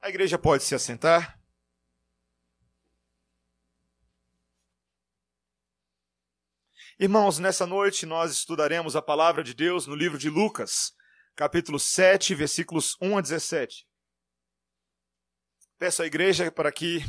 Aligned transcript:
A 0.00 0.08
igreja 0.08 0.38
pode 0.38 0.62
se 0.62 0.74
assentar. 0.74 1.38
Irmãos, 7.00 7.38
nessa 7.38 7.66
noite 7.66 8.06
nós 8.06 8.30
estudaremos 8.30 8.94
a 8.94 9.02
palavra 9.02 9.42
de 9.42 9.54
Deus 9.54 9.86
no 9.86 9.94
livro 9.94 10.16
de 10.16 10.30
Lucas, 10.30 10.92
capítulo 11.34 11.78
7, 11.80 12.34
versículos 12.34 12.96
1 13.00 13.18
a 13.18 13.20
17. 13.20 13.86
Peço 15.78 16.02
à 16.02 16.06
igreja 16.06 16.50
para 16.50 16.70
que 16.70 17.00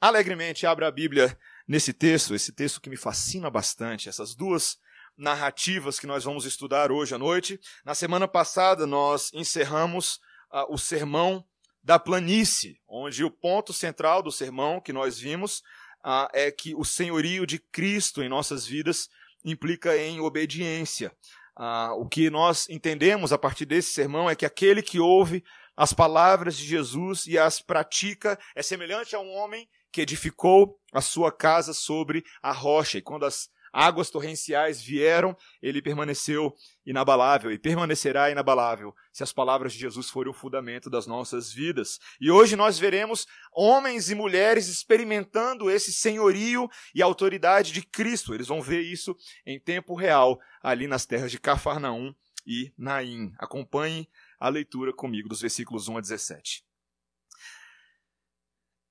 alegremente 0.00 0.66
abra 0.66 0.86
a 0.86 0.90
Bíblia 0.90 1.36
nesse 1.66 1.92
texto, 1.92 2.34
esse 2.34 2.52
texto 2.52 2.80
que 2.80 2.90
me 2.90 2.96
fascina 2.96 3.50
bastante, 3.50 4.08
essas 4.08 4.36
duas 4.36 4.78
narrativas 5.16 5.98
que 5.98 6.06
nós 6.06 6.24
vamos 6.24 6.44
estudar 6.44 6.92
hoje 6.92 7.14
à 7.14 7.18
noite. 7.18 7.58
Na 7.84 7.94
semana 7.94 8.28
passada 8.28 8.86
nós 8.86 9.32
encerramos 9.32 10.16
uh, 10.52 10.72
o 10.72 10.78
sermão 10.78 11.44
da 11.86 12.00
planície, 12.00 12.80
onde 12.88 13.22
o 13.22 13.30
ponto 13.30 13.72
central 13.72 14.20
do 14.20 14.32
sermão 14.32 14.80
que 14.80 14.92
nós 14.92 15.20
vimos 15.20 15.60
uh, 16.04 16.26
é 16.32 16.50
que 16.50 16.74
o 16.74 16.84
senhorio 16.84 17.46
de 17.46 17.60
Cristo 17.60 18.24
em 18.24 18.28
nossas 18.28 18.66
vidas 18.66 19.08
implica 19.44 19.96
em 19.96 20.18
obediência. 20.18 21.12
Uh, 21.56 21.94
o 22.00 22.08
que 22.08 22.28
nós 22.28 22.68
entendemos 22.68 23.32
a 23.32 23.38
partir 23.38 23.64
desse 23.66 23.92
sermão 23.92 24.28
é 24.28 24.34
que 24.34 24.44
aquele 24.44 24.82
que 24.82 24.98
ouve 24.98 25.44
as 25.76 25.92
palavras 25.92 26.56
de 26.56 26.66
Jesus 26.66 27.24
e 27.28 27.38
as 27.38 27.62
pratica 27.62 28.36
é 28.56 28.62
semelhante 28.64 29.14
a 29.14 29.20
um 29.20 29.32
homem 29.34 29.68
que 29.92 30.00
edificou 30.00 30.80
a 30.92 31.00
sua 31.00 31.30
casa 31.30 31.72
sobre 31.72 32.24
a 32.42 32.50
rocha. 32.50 32.98
E 32.98 33.02
quando 33.02 33.24
as 33.24 33.48
águas 33.76 34.08
torrenciais 34.08 34.80
vieram, 34.80 35.36
ele 35.60 35.82
permaneceu 35.82 36.54
inabalável 36.86 37.52
e 37.52 37.58
permanecerá 37.58 38.30
inabalável 38.30 38.94
se 39.12 39.22
as 39.22 39.34
palavras 39.34 39.74
de 39.74 39.78
Jesus 39.78 40.08
forem 40.08 40.30
o 40.30 40.34
fundamento 40.34 40.88
das 40.88 41.06
nossas 41.06 41.52
vidas. 41.52 41.98
E 42.18 42.30
hoje 42.30 42.56
nós 42.56 42.78
veremos 42.78 43.26
homens 43.52 44.08
e 44.10 44.14
mulheres 44.14 44.68
experimentando 44.68 45.70
esse 45.70 45.92
senhorio 45.92 46.66
e 46.94 47.02
autoridade 47.02 47.70
de 47.70 47.82
Cristo. 47.82 48.32
Eles 48.32 48.48
vão 48.48 48.62
ver 48.62 48.80
isso 48.80 49.14
em 49.44 49.60
tempo 49.60 49.94
real 49.94 50.38
ali 50.62 50.86
nas 50.86 51.04
terras 51.04 51.30
de 51.30 51.38
Cafarnaum 51.38 52.14
e 52.46 52.72
Naim. 52.78 53.34
Acompanhe 53.38 54.08
a 54.40 54.48
leitura 54.48 54.90
comigo 54.90 55.28
dos 55.28 55.42
versículos 55.42 55.86
1 55.86 55.98
a 55.98 56.00
17. 56.00 56.64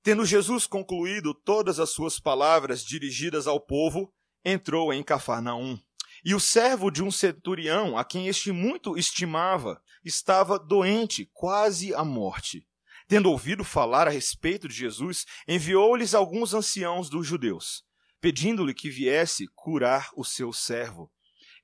Tendo 0.00 0.24
Jesus 0.24 0.64
concluído 0.68 1.34
todas 1.34 1.80
as 1.80 1.90
suas 1.90 2.20
palavras 2.20 2.84
dirigidas 2.84 3.48
ao 3.48 3.58
povo, 3.58 4.14
entrou 4.46 4.92
em 4.92 5.02
Cafarnaum. 5.02 5.76
E 6.24 6.32
o 6.32 6.38
servo 6.38 6.88
de 6.88 7.02
um 7.02 7.10
centurião, 7.10 7.98
a 7.98 8.04
quem 8.04 8.28
este 8.28 8.52
muito 8.52 8.96
estimava, 8.96 9.82
estava 10.04 10.56
doente, 10.56 11.28
quase 11.34 11.92
à 11.92 12.04
morte. 12.04 12.64
Tendo 13.08 13.28
ouvido 13.28 13.64
falar 13.64 14.06
a 14.06 14.10
respeito 14.10 14.68
de 14.68 14.74
Jesus, 14.74 15.26
enviou-lhes 15.48 16.14
alguns 16.14 16.54
anciãos 16.54 17.10
dos 17.10 17.26
judeus, 17.26 17.84
pedindo-lhe 18.20 18.72
que 18.72 18.88
viesse 18.88 19.48
curar 19.52 20.10
o 20.16 20.24
seu 20.24 20.52
servo. 20.52 21.10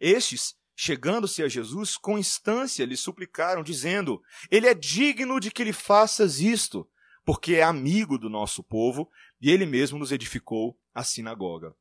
Estes, 0.00 0.56
chegando-se 0.74 1.40
a 1.42 1.48
Jesus, 1.48 1.96
com 1.96 2.18
instância 2.18 2.84
lhe 2.84 2.96
suplicaram, 2.96 3.62
dizendo: 3.62 4.20
Ele 4.50 4.66
é 4.66 4.74
digno 4.74 5.38
de 5.38 5.52
que 5.52 5.62
lhe 5.64 5.72
faças 5.72 6.40
isto, 6.40 6.88
porque 7.24 7.54
é 7.54 7.62
amigo 7.62 8.18
do 8.18 8.28
nosso 8.28 8.62
povo 8.62 9.08
e 9.40 9.50
ele 9.50 9.66
mesmo 9.66 9.98
nos 9.98 10.10
edificou 10.10 10.76
a 10.92 11.04
sinagoga. 11.04 11.74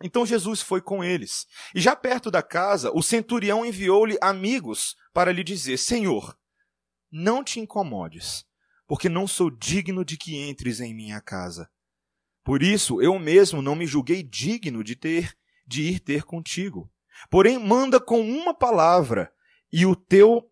Então 0.00 0.24
Jesus 0.24 0.60
foi 0.60 0.80
com 0.80 1.02
eles. 1.02 1.46
E 1.74 1.80
já 1.80 1.94
perto 1.94 2.30
da 2.30 2.42
casa, 2.42 2.90
o 2.94 3.02
centurião 3.02 3.64
enviou-lhe 3.64 4.16
amigos 4.20 4.96
para 5.12 5.32
lhe 5.32 5.44
dizer: 5.44 5.76
Senhor, 5.76 6.36
não 7.10 7.44
te 7.44 7.60
incomodes, 7.60 8.44
porque 8.86 9.08
não 9.08 9.26
sou 9.26 9.50
digno 9.50 10.04
de 10.04 10.16
que 10.16 10.36
entres 10.36 10.80
em 10.80 10.94
minha 10.94 11.20
casa. 11.20 11.68
Por 12.44 12.62
isso 12.62 13.00
eu 13.00 13.18
mesmo 13.18 13.62
não 13.62 13.76
me 13.76 13.86
julguei 13.86 14.22
digno 14.22 14.82
de 14.82 14.96
ter 14.96 15.36
de 15.66 15.82
ir 15.82 16.00
ter 16.00 16.24
contigo. 16.24 16.90
Porém 17.30 17.58
manda 17.58 18.00
com 18.00 18.20
uma 18.20 18.52
palavra 18.52 19.32
e 19.72 19.86
o 19.86 19.94
teu 19.94 20.50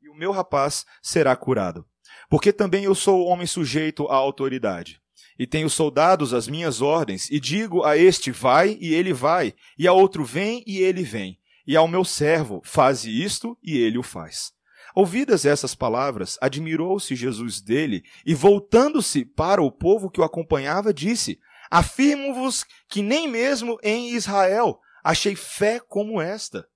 e 0.00 0.08
o 0.08 0.14
meu 0.14 0.32
rapaz 0.32 0.86
será 1.02 1.36
curado. 1.36 1.86
Porque 2.30 2.52
também 2.52 2.84
eu 2.84 2.94
sou 2.94 3.26
homem 3.26 3.46
sujeito 3.46 4.06
à 4.06 4.14
autoridade 4.14 5.02
e 5.38 5.46
tenho 5.46 5.68
soldados 5.68 6.32
às 6.32 6.48
minhas 6.48 6.80
ordens, 6.80 7.30
e 7.30 7.38
digo 7.38 7.84
a 7.84 7.96
este 7.96 8.30
vai, 8.30 8.76
e 8.80 8.94
ele 8.94 9.12
vai, 9.12 9.54
e 9.78 9.86
a 9.86 9.92
outro 9.92 10.24
vem, 10.24 10.62
e 10.66 10.78
ele 10.78 11.02
vem, 11.02 11.38
e 11.66 11.76
ao 11.76 11.88
meu 11.88 12.04
servo 12.04 12.60
faze 12.64 13.10
isto, 13.10 13.56
e 13.62 13.76
ele 13.76 13.98
o 13.98 14.02
faz. 14.02 14.52
Ouvidas 14.94 15.44
essas 15.44 15.74
palavras, 15.74 16.38
admirou-se 16.40 17.14
Jesus 17.14 17.60
dele, 17.60 18.02
e 18.24 18.34
voltando-se 18.34 19.26
para 19.26 19.62
o 19.62 19.70
povo 19.70 20.10
que 20.10 20.20
o 20.20 20.24
acompanhava, 20.24 20.94
disse: 20.94 21.38
Afirmo-vos 21.70 22.64
que 22.88 23.02
nem 23.02 23.28
mesmo 23.28 23.78
em 23.82 24.14
Israel 24.14 24.80
achei 25.04 25.36
fé 25.36 25.78
como 25.78 26.18
esta. 26.20 26.66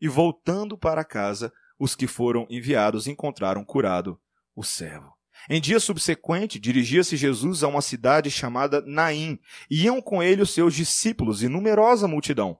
E 0.00 0.06
voltando 0.06 0.78
para 0.78 1.04
casa, 1.04 1.52
os 1.78 1.96
que 1.96 2.06
foram 2.06 2.46
enviados 2.48 3.08
encontraram 3.08 3.64
curado 3.64 4.20
o 4.54 4.62
servo. 4.62 5.17
Em 5.48 5.60
dia 5.60 5.80
subsequente, 5.80 6.58
dirigia-se 6.58 7.16
Jesus 7.16 7.62
a 7.62 7.68
uma 7.68 7.82
cidade 7.82 8.30
chamada 8.30 8.82
Naim, 8.86 9.38
e 9.70 9.84
iam 9.84 10.00
com 10.00 10.22
ele 10.22 10.42
os 10.42 10.50
seus 10.50 10.74
discípulos 10.74 11.42
e 11.42 11.48
numerosa 11.48 12.08
multidão. 12.08 12.58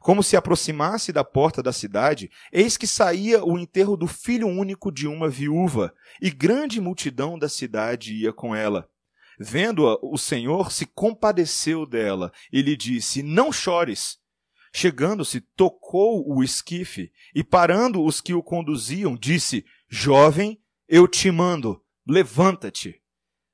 Como 0.00 0.22
se 0.22 0.36
aproximasse 0.36 1.12
da 1.12 1.22
porta 1.22 1.62
da 1.62 1.72
cidade, 1.72 2.30
eis 2.50 2.76
que 2.78 2.86
saía 2.86 3.44
o 3.44 3.58
enterro 3.58 3.96
do 3.96 4.06
filho 4.06 4.48
único 4.48 4.90
de 4.90 5.06
uma 5.06 5.28
viúva, 5.28 5.92
e 6.22 6.30
grande 6.30 6.80
multidão 6.80 7.38
da 7.38 7.48
cidade 7.48 8.14
ia 8.14 8.32
com 8.32 8.54
ela. 8.54 8.88
Vendo-a, 9.38 9.98
o 10.02 10.16
Senhor 10.16 10.72
se 10.72 10.86
compadeceu 10.86 11.84
dela 11.84 12.32
e 12.52 12.62
lhe 12.62 12.76
disse: 12.76 13.22
Não 13.22 13.52
chores. 13.52 14.18
Chegando-se, 14.72 15.40
tocou 15.40 16.24
o 16.30 16.44
esquife 16.44 17.10
e, 17.34 17.42
parando 17.42 18.04
os 18.04 18.20
que 18.20 18.32
o 18.32 18.42
conduziam, 18.42 19.16
disse: 19.16 19.64
Jovem, 19.88 20.60
eu 20.88 21.08
te 21.08 21.30
mando, 21.30 21.82
Levanta-te. 22.06 23.00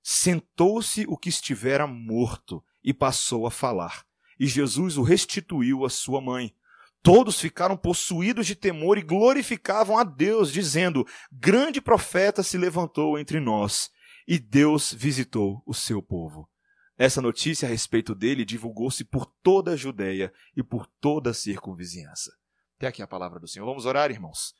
Sentou-se 0.02 1.04
o 1.08 1.16
que 1.16 1.28
estivera 1.28 1.86
morto 1.86 2.64
e 2.82 2.94
passou 2.94 3.46
a 3.46 3.50
falar. 3.50 4.06
E 4.38 4.46
Jesus 4.46 4.96
o 4.96 5.02
restituiu 5.02 5.84
à 5.84 5.90
sua 5.90 6.20
mãe. 6.20 6.54
Todos 7.02 7.40
ficaram 7.40 7.76
possuídos 7.76 8.46
de 8.46 8.54
temor 8.54 8.98
e 8.98 9.02
glorificavam 9.02 9.98
a 9.98 10.04
Deus, 10.04 10.52
dizendo: 10.52 11.06
Grande 11.30 11.80
profeta 11.80 12.42
se 12.42 12.58
levantou 12.58 13.18
entre 13.18 13.40
nós, 13.40 13.90
e 14.26 14.38
Deus 14.38 14.92
visitou 14.92 15.62
o 15.64 15.72
seu 15.72 16.02
povo. 16.02 16.48
Essa 16.98 17.20
notícia 17.20 17.68
a 17.68 17.70
respeito 17.70 18.14
dele 18.14 18.44
divulgou-se 18.44 19.04
por 19.04 19.26
toda 19.42 19.72
a 19.72 19.76
Judéia 19.76 20.32
e 20.56 20.62
por 20.62 20.86
toda 21.00 21.30
a 21.30 21.34
circunvizinhança. 21.34 22.32
Até 22.76 22.86
aqui 22.86 23.02
a 23.02 23.06
palavra 23.06 23.38
do 23.38 23.46
Senhor. 23.46 23.66
Vamos 23.66 23.86
orar, 23.86 24.10
irmãos. 24.10 24.54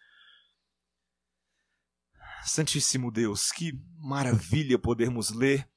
Santíssimo 2.46 3.10
Deus, 3.10 3.50
que 3.50 3.72
maravilha 3.98 4.78
podermos 4.78 5.30
ler 5.30 5.68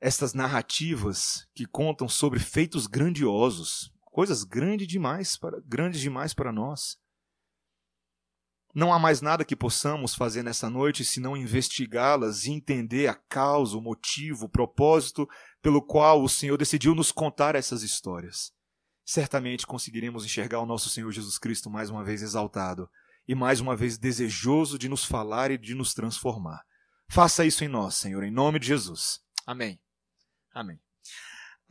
estas 0.00 0.34
narrativas 0.34 1.48
que 1.54 1.64
contam 1.64 2.08
sobre 2.08 2.38
feitos 2.38 2.86
grandiosos, 2.86 3.90
coisas 4.04 4.44
grandes 4.44 4.86
demais 4.86 5.36
para, 5.36 5.60
grandes 5.64 6.00
demais 6.00 6.34
para 6.34 6.52
nós. 6.52 6.98
Não 8.74 8.92
há 8.92 8.98
mais 8.98 9.22
nada 9.22 9.46
que 9.46 9.56
possamos 9.56 10.14
fazer 10.14 10.42
nessa 10.42 10.68
noite 10.68 11.04
senão 11.04 11.34
investigá-las 11.36 12.44
e 12.44 12.52
entender 12.52 13.08
a 13.08 13.14
causa, 13.14 13.78
o 13.78 13.80
motivo, 13.80 14.44
o 14.44 14.48
propósito 14.48 15.26
pelo 15.62 15.80
qual 15.80 16.22
o 16.22 16.28
Senhor 16.28 16.58
decidiu 16.58 16.94
nos 16.94 17.10
contar 17.10 17.54
essas 17.54 17.82
histórias. 17.82 18.52
Certamente 19.06 19.66
conseguiremos 19.66 20.24
enxergar 20.26 20.60
o 20.60 20.66
nosso 20.66 20.90
Senhor 20.90 21.10
Jesus 21.10 21.38
Cristo 21.38 21.70
mais 21.70 21.88
uma 21.88 22.04
vez 22.04 22.20
exaltado 22.20 22.88
e 23.28 23.34
mais 23.34 23.60
uma 23.60 23.76
vez 23.76 23.98
desejoso 23.98 24.78
de 24.78 24.88
nos 24.88 25.04
falar 25.04 25.50
e 25.50 25.58
de 25.58 25.74
nos 25.74 25.92
transformar. 25.92 26.64
Faça 27.10 27.44
isso 27.44 27.62
em 27.62 27.68
nós, 27.68 27.94
Senhor, 27.94 28.24
em 28.24 28.30
nome 28.30 28.58
de 28.58 28.66
Jesus. 28.66 29.20
Amém. 29.46 29.78
Amém. 30.54 30.80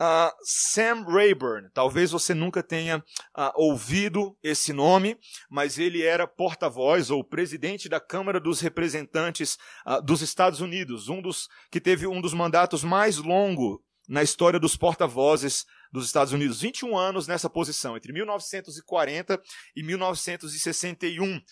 Uh, 0.00 0.30
Sam 0.44 1.04
Rayburn, 1.08 1.70
talvez 1.74 2.12
você 2.12 2.32
nunca 2.32 2.62
tenha 2.62 2.98
uh, 2.98 3.50
ouvido 3.56 4.38
esse 4.40 4.72
nome, 4.72 5.18
mas 5.50 5.76
ele 5.76 6.02
era 6.02 6.24
porta-voz 6.24 7.10
ou 7.10 7.24
presidente 7.24 7.88
da 7.88 7.98
Câmara 7.98 8.38
dos 8.38 8.60
Representantes 8.60 9.58
uh, 9.84 10.00
dos 10.00 10.22
Estados 10.22 10.60
Unidos, 10.60 11.08
um 11.08 11.20
dos 11.20 11.48
que 11.68 11.80
teve 11.80 12.06
um 12.06 12.20
dos 12.20 12.32
mandatos 12.32 12.84
mais 12.84 13.16
longos 13.16 13.80
na 14.08 14.22
história 14.22 14.60
dos 14.60 14.76
porta-vozes 14.76 15.66
dos 15.92 16.06
Estados 16.06 16.32
Unidos. 16.32 16.60
21 16.60 16.96
anos 16.96 17.26
nessa 17.26 17.48
posição, 17.48 17.96
entre 17.96 18.12
1940 18.12 19.40
e 19.74 19.82
1961. 19.82 21.36
Uh, 21.36 21.42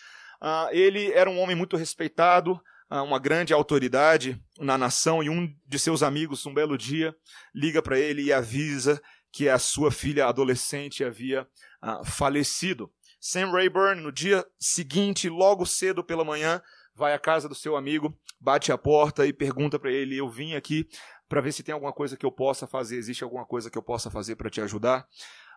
ah, 0.41 0.69
ele 0.71 1.11
era 1.13 1.31
um 1.31 1.39
homem 1.39 1.57
muito 1.57 1.77
respeitado, 1.77 2.61
uh, 2.91 3.03
uma 3.03 3.19
grande 3.19 3.53
autoridade 3.53 4.41
na 4.59 4.77
nação, 4.77 5.23
e 5.23 5.31
um 5.31 5.53
de 5.67 5.79
seus 5.79 6.03
amigos, 6.03 6.45
um 6.47 6.55
belo 6.55 6.77
dia, 6.77 7.15
liga 7.55 7.81
para 7.81 7.99
ele 7.99 8.23
e 8.23 8.33
avisa 8.33 9.01
que 9.33 9.49
a 9.49 9.59
sua 9.59 9.91
filha 9.91 10.27
adolescente 10.27 11.05
havia 11.05 11.47
uh, 11.83 12.05
falecido. 12.05 12.91
Sam 13.21 13.51
Rayburn, 13.51 14.01
no 14.01 14.13
dia 14.13 14.47
seguinte, 14.59 15.29
logo 15.29 15.67
cedo 15.67 16.05
pela 16.05 16.25
manhã, 16.25 16.63
vai 16.95 17.13
à 17.13 17.19
casa 17.19 17.49
do 17.49 17.55
seu 17.55 17.77
amigo, 17.77 18.19
bate 18.41 18.73
a 18.73 18.79
porta 18.79 19.27
e 19.27 19.33
pergunta 19.33 19.79
para 19.79 19.93
ele: 19.93 20.17
Eu 20.17 20.29
vim 20.29 20.55
aqui 20.55 20.89
para 21.29 21.41
ver 21.41 21.53
se 21.53 21.63
tem 21.63 21.73
alguma 21.73 21.93
coisa 21.93 22.17
que 22.17 22.25
eu 22.25 22.33
possa 22.33 22.67
fazer, 22.67 22.97
existe 22.97 23.25
alguma 23.25 23.45
coisa 23.45 23.71
que 23.71 23.79
eu 23.79 23.83
possa 23.83 24.11
fazer 24.11 24.37
para 24.37 24.51
te 24.51 24.61
ajudar. 24.61 25.07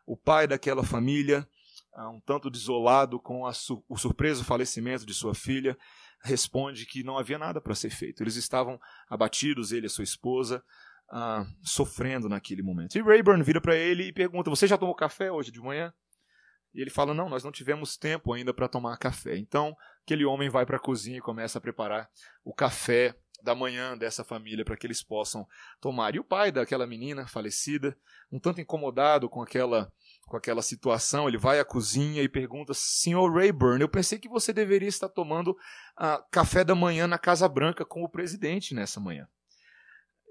O 0.05 0.17
pai 0.17 0.47
daquela 0.47 0.83
família, 0.83 1.47
ah, 1.93 2.09
um 2.09 2.19
tanto 2.19 2.49
desolado 2.49 3.19
com 3.19 3.51
su 3.53 3.83
o 3.87 3.97
surpreso 3.97 4.43
falecimento 4.43 5.05
de 5.05 5.13
sua 5.13 5.35
filha, 5.35 5.77
responde 6.23 6.85
que 6.85 7.03
não 7.03 7.17
havia 7.17 7.37
nada 7.37 7.61
para 7.61 7.75
ser 7.75 7.89
feito. 7.89 8.23
Eles 8.23 8.35
estavam 8.35 8.79
abatidos, 9.09 9.71
ele 9.71 9.87
e 9.87 9.89
sua 9.89 10.03
esposa, 10.03 10.63
ah, 11.11 11.45
sofrendo 11.61 12.27
naquele 12.27 12.61
momento. 12.61 12.95
E 12.95 13.01
Rayburn 13.01 13.43
vira 13.43 13.61
para 13.61 13.75
ele 13.75 14.03
e 14.05 14.13
pergunta: 14.13 14.49
Você 14.49 14.67
já 14.67 14.77
tomou 14.77 14.95
café 14.95 15.31
hoje 15.31 15.51
de 15.51 15.59
manhã? 15.59 15.93
E 16.73 16.81
ele 16.81 16.89
fala: 16.89 17.13
Não, 17.13 17.29
nós 17.29 17.43
não 17.43 17.51
tivemos 17.51 17.97
tempo 17.97 18.33
ainda 18.33 18.53
para 18.53 18.67
tomar 18.67 18.97
café. 18.97 19.37
Então, 19.37 19.75
aquele 20.03 20.25
homem 20.25 20.49
vai 20.49 20.65
para 20.65 20.77
a 20.77 20.81
cozinha 20.81 21.17
e 21.17 21.21
começa 21.21 21.57
a 21.57 21.61
preparar 21.61 22.09
o 22.43 22.53
café 22.53 23.15
da 23.41 23.55
manhã 23.55 23.97
dessa 23.97 24.23
família 24.23 24.65
para 24.65 24.77
que 24.77 24.85
eles 24.85 25.01
possam 25.01 25.47
tomar. 25.79 26.15
E 26.15 26.19
o 26.19 26.23
pai 26.23 26.51
daquela 26.51 26.85
menina 26.85 27.27
falecida, 27.27 27.97
um 28.31 28.39
tanto 28.39 28.61
incomodado 28.61 29.29
com 29.29 29.41
aquela 29.41 29.91
com 30.29 30.37
aquela 30.37 30.61
situação, 30.61 31.27
ele 31.27 31.39
vai 31.39 31.59
à 31.59 31.65
cozinha 31.65 32.21
e 32.21 32.29
pergunta: 32.29 32.71
Senhor 32.75 33.33
Rayburn, 33.33 33.81
eu 33.81 33.89
pensei 33.89 34.19
que 34.19 34.29
você 34.29 34.53
deveria 34.53 34.87
estar 34.87 35.09
tomando 35.09 35.51
uh, 35.51 36.23
café 36.31 36.63
da 36.63 36.75
manhã 36.75 37.07
na 37.07 37.17
Casa 37.17 37.49
Branca 37.49 37.83
com 37.83 38.03
o 38.03 38.09
presidente 38.09 38.75
nessa 38.75 38.99
manhã. 38.99 39.27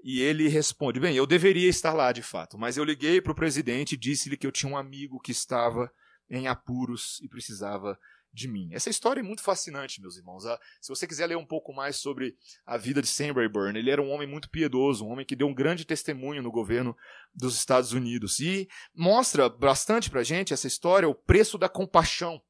E 0.01 0.21
ele 0.21 0.47
responde: 0.47 0.99
Bem, 0.99 1.15
eu 1.15 1.27
deveria 1.27 1.69
estar 1.69 1.93
lá 1.93 2.11
de 2.11 2.21
fato, 2.21 2.57
mas 2.57 2.77
eu 2.77 2.83
liguei 2.83 3.21
para 3.21 3.33
o 3.33 3.35
presidente 3.35 3.93
e 3.93 3.97
disse-lhe 3.97 4.37
que 4.37 4.47
eu 4.47 4.51
tinha 4.51 4.71
um 4.71 4.77
amigo 4.77 5.19
que 5.19 5.31
estava 5.31 5.91
em 6.29 6.47
apuros 6.47 7.19
e 7.21 7.27
precisava 7.27 7.99
de 8.31 8.47
mim. 8.47 8.69
Essa 8.71 8.89
história 8.89 9.21
é 9.21 9.23
muito 9.23 9.41
fascinante, 9.41 10.01
meus 10.01 10.17
irmãos. 10.17 10.45
Ah, 10.45 10.59
se 10.81 10.89
você 10.89 11.07
quiser 11.07 11.27
ler 11.27 11.37
um 11.37 11.45
pouco 11.45 11.73
mais 11.73 11.95
sobre 11.97 12.35
a 12.65 12.77
vida 12.77 13.01
de 13.01 13.07
Sam 13.07 13.33
Rayburn, 13.33 13.77
ele 13.77 13.89
era 13.89 14.01
um 14.01 14.09
homem 14.11 14.27
muito 14.27 14.49
piedoso, 14.49 15.05
um 15.05 15.09
homem 15.09 15.25
que 15.25 15.35
deu 15.35 15.47
um 15.47 15.53
grande 15.53 15.85
testemunho 15.85 16.41
no 16.41 16.51
governo 16.51 16.95
dos 17.33 17.55
Estados 17.55 17.93
Unidos. 17.93 18.39
E 18.39 18.67
mostra 18.93 19.49
bastante 19.49 20.09
pra 20.09 20.23
gente 20.23 20.53
essa 20.53 20.67
história, 20.67 21.09
o 21.09 21.15
preço 21.15 21.57
da 21.57 21.67
compaixão. 21.67 22.41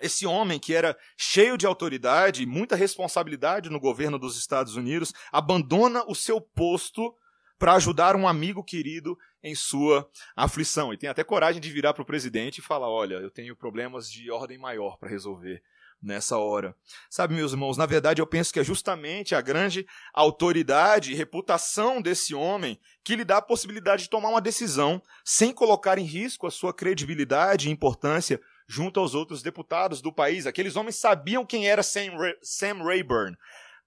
Esse 0.00 0.26
homem 0.26 0.58
que 0.58 0.74
era 0.74 0.96
cheio 1.16 1.56
de 1.56 1.66
autoridade 1.66 2.42
e 2.42 2.46
muita 2.46 2.76
responsabilidade 2.76 3.70
no 3.70 3.80
governo 3.80 4.18
dos 4.18 4.36
Estados 4.36 4.76
Unidos, 4.76 5.12
abandona 5.32 6.04
o 6.06 6.14
seu 6.14 6.40
posto 6.40 7.14
para 7.58 7.74
ajudar 7.74 8.14
um 8.14 8.28
amigo 8.28 8.62
querido 8.62 9.16
em 9.46 9.54
sua 9.54 10.08
aflição. 10.34 10.92
E 10.92 10.96
tem 10.98 11.08
até 11.08 11.22
coragem 11.22 11.60
de 11.60 11.70
virar 11.70 11.94
para 11.94 12.02
o 12.02 12.06
presidente 12.06 12.58
e 12.58 12.62
falar: 12.62 12.90
olha, 12.90 13.14
eu 13.14 13.30
tenho 13.30 13.54
problemas 13.54 14.10
de 14.10 14.30
ordem 14.30 14.58
maior 14.58 14.98
para 14.98 15.08
resolver 15.08 15.62
nessa 16.02 16.36
hora. 16.36 16.74
Sabe, 17.08 17.34
meus 17.34 17.52
irmãos, 17.52 17.76
na 17.76 17.86
verdade 17.86 18.20
eu 18.20 18.26
penso 18.26 18.52
que 18.52 18.60
é 18.60 18.64
justamente 18.64 19.34
a 19.34 19.40
grande 19.40 19.86
autoridade 20.12 21.12
e 21.12 21.14
reputação 21.14 22.02
desse 22.02 22.34
homem 22.34 22.78
que 23.02 23.16
lhe 23.16 23.24
dá 23.24 23.38
a 23.38 23.42
possibilidade 23.42 24.02
de 24.02 24.10
tomar 24.10 24.28
uma 24.28 24.40
decisão 24.40 25.00
sem 25.24 25.52
colocar 25.52 25.98
em 25.98 26.04
risco 26.04 26.46
a 26.46 26.50
sua 26.50 26.74
credibilidade 26.74 27.68
e 27.68 27.72
importância 27.72 28.40
junto 28.68 29.00
aos 29.00 29.14
outros 29.14 29.42
deputados 29.42 30.02
do 30.02 30.12
país. 30.12 30.46
Aqueles 30.46 30.76
homens 30.76 30.96
sabiam 30.96 31.46
quem 31.46 31.68
era 31.68 31.82
Sam, 31.82 32.10
Sam 32.42 32.82
Rayburn 32.82 33.36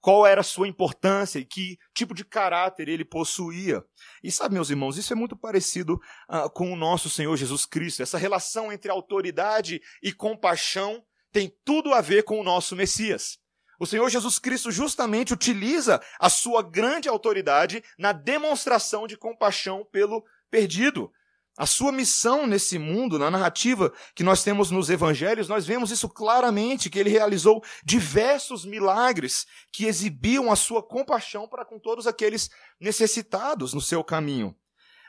qual 0.01 0.25
era 0.25 0.42
a 0.42 0.44
sua 0.44 0.68
importância 0.68 1.40
e 1.40 1.46
que 1.46 1.78
tipo 1.94 2.13
de 2.13 2.24
caráter 2.24 2.88
ele 2.88 3.04
possuía. 3.04 3.84
E 4.24 4.31
sabe, 4.31 4.56
meus 4.56 4.69
irmãos, 4.69 4.98
isso 4.98 5.12
é 5.12 5.16
muito 5.16 5.36
parecido 5.36 6.00
uh, 6.30 6.50
com 6.51 6.72
o 6.72 6.75
nosso 6.75 7.10
Senhor 7.10 7.36
Jesus 7.36 7.66
Cristo. 7.66 8.01
Essa 8.01 8.18
relação 8.18 8.72
entre 8.72 8.92
autoridade 8.92 9.81
e 10.01 10.12
compaixão 10.12 11.04
tem 11.31 11.51
tudo 11.63 11.94
a 11.94 12.01
ver 12.01 12.24
com 12.24 12.40
o 12.40 12.44
nosso 12.44 12.75
Messias. 12.75 13.38
O 13.80 13.86
Senhor 13.86 14.10
Jesus 14.10 14.40
Cristo 14.40 14.72
justamente 14.72 15.34
utiliza 15.34 16.01
a 16.19 16.30
sua 16.30 16.62
grande 16.62 17.07
autoridade 17.07 17.81
na 17.98 18.12
demonstração 18.12 19.07
de 19.07 19.18
compaixão 19.18 19.88
pelo 19.90 20.24
perdido. 20.51 21.12
A 21.57 21.66
sua 21.66 21.92
missão 21.92 22.48
nesse 22.48 22.80
mundo, 22.80 23.19
na 23.19 23.30
narrativa 23.30 23.92
que 24.16 24.24
nós 24.24 24.44
temos 24.44 24.72
nos 24.72 24.90
evangelhos, 24.90 25.50
nós 25.50 25.66
vemos 25.66 25.92
isso 25.92 26.07
claramente, 26.07 26.90
que 26.90 26.98
ele 26.98 27.10
realizou 27.10 27.62
diversos 27.84 28.63
milagres 28.63 29.46
que 29.72 29.86
exibiam 29.86 30.51
a 30.51 30.56
sua 30.56 30.81
compaixão 30.81 31.48
para 31.48 31.66
com 31.66 31.78
todos 31.78 32.07
aqueles 32.07 32.50
necessitados 32.80 33.74
no 33.74 33.81
seu 33.81 34.04
caminho. 34.04 34.56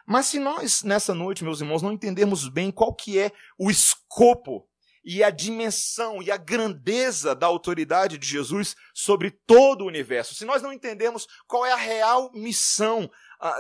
Mas 0.07 0.27
se 0.27 0.41
nós, 0.41 0.83
nessa 0.83 1.15
noite, 1.15 1.45
meus 1.45 1.61
irmãos, 1.61 1.83
não 1.83 1.93
entendermos 1.93 2.49
bem 2.49 2.73
qual 2.73 2.93
que 2.93 3.17
é 3.17 3.31
o 3.57 3.71
escopo 3.71 4.67
e 5.05 5.23
a 5.23 5.31
dimensão 5.31 6.21
e 6.21 6.31
a 6.31 6.37
grandeza 6.37 7.35
da 7.35 7.47
autoridade 7.47 8.19
de 8.19 8.27
Jesus 8.27 8.75
sobre 8.93 9.31
todo 9.31 9.83
o 9.83 9.87
universo, 9.87 10.35
se 10.35 10.45
nós 10.45 10.63
não 10.63 10.73
entendermos 10.73 11.27
qual 11.47 11.65
é 11.65 11.73
a 11.73 11.77
real 11.77 12.31
missão 12.35 13.11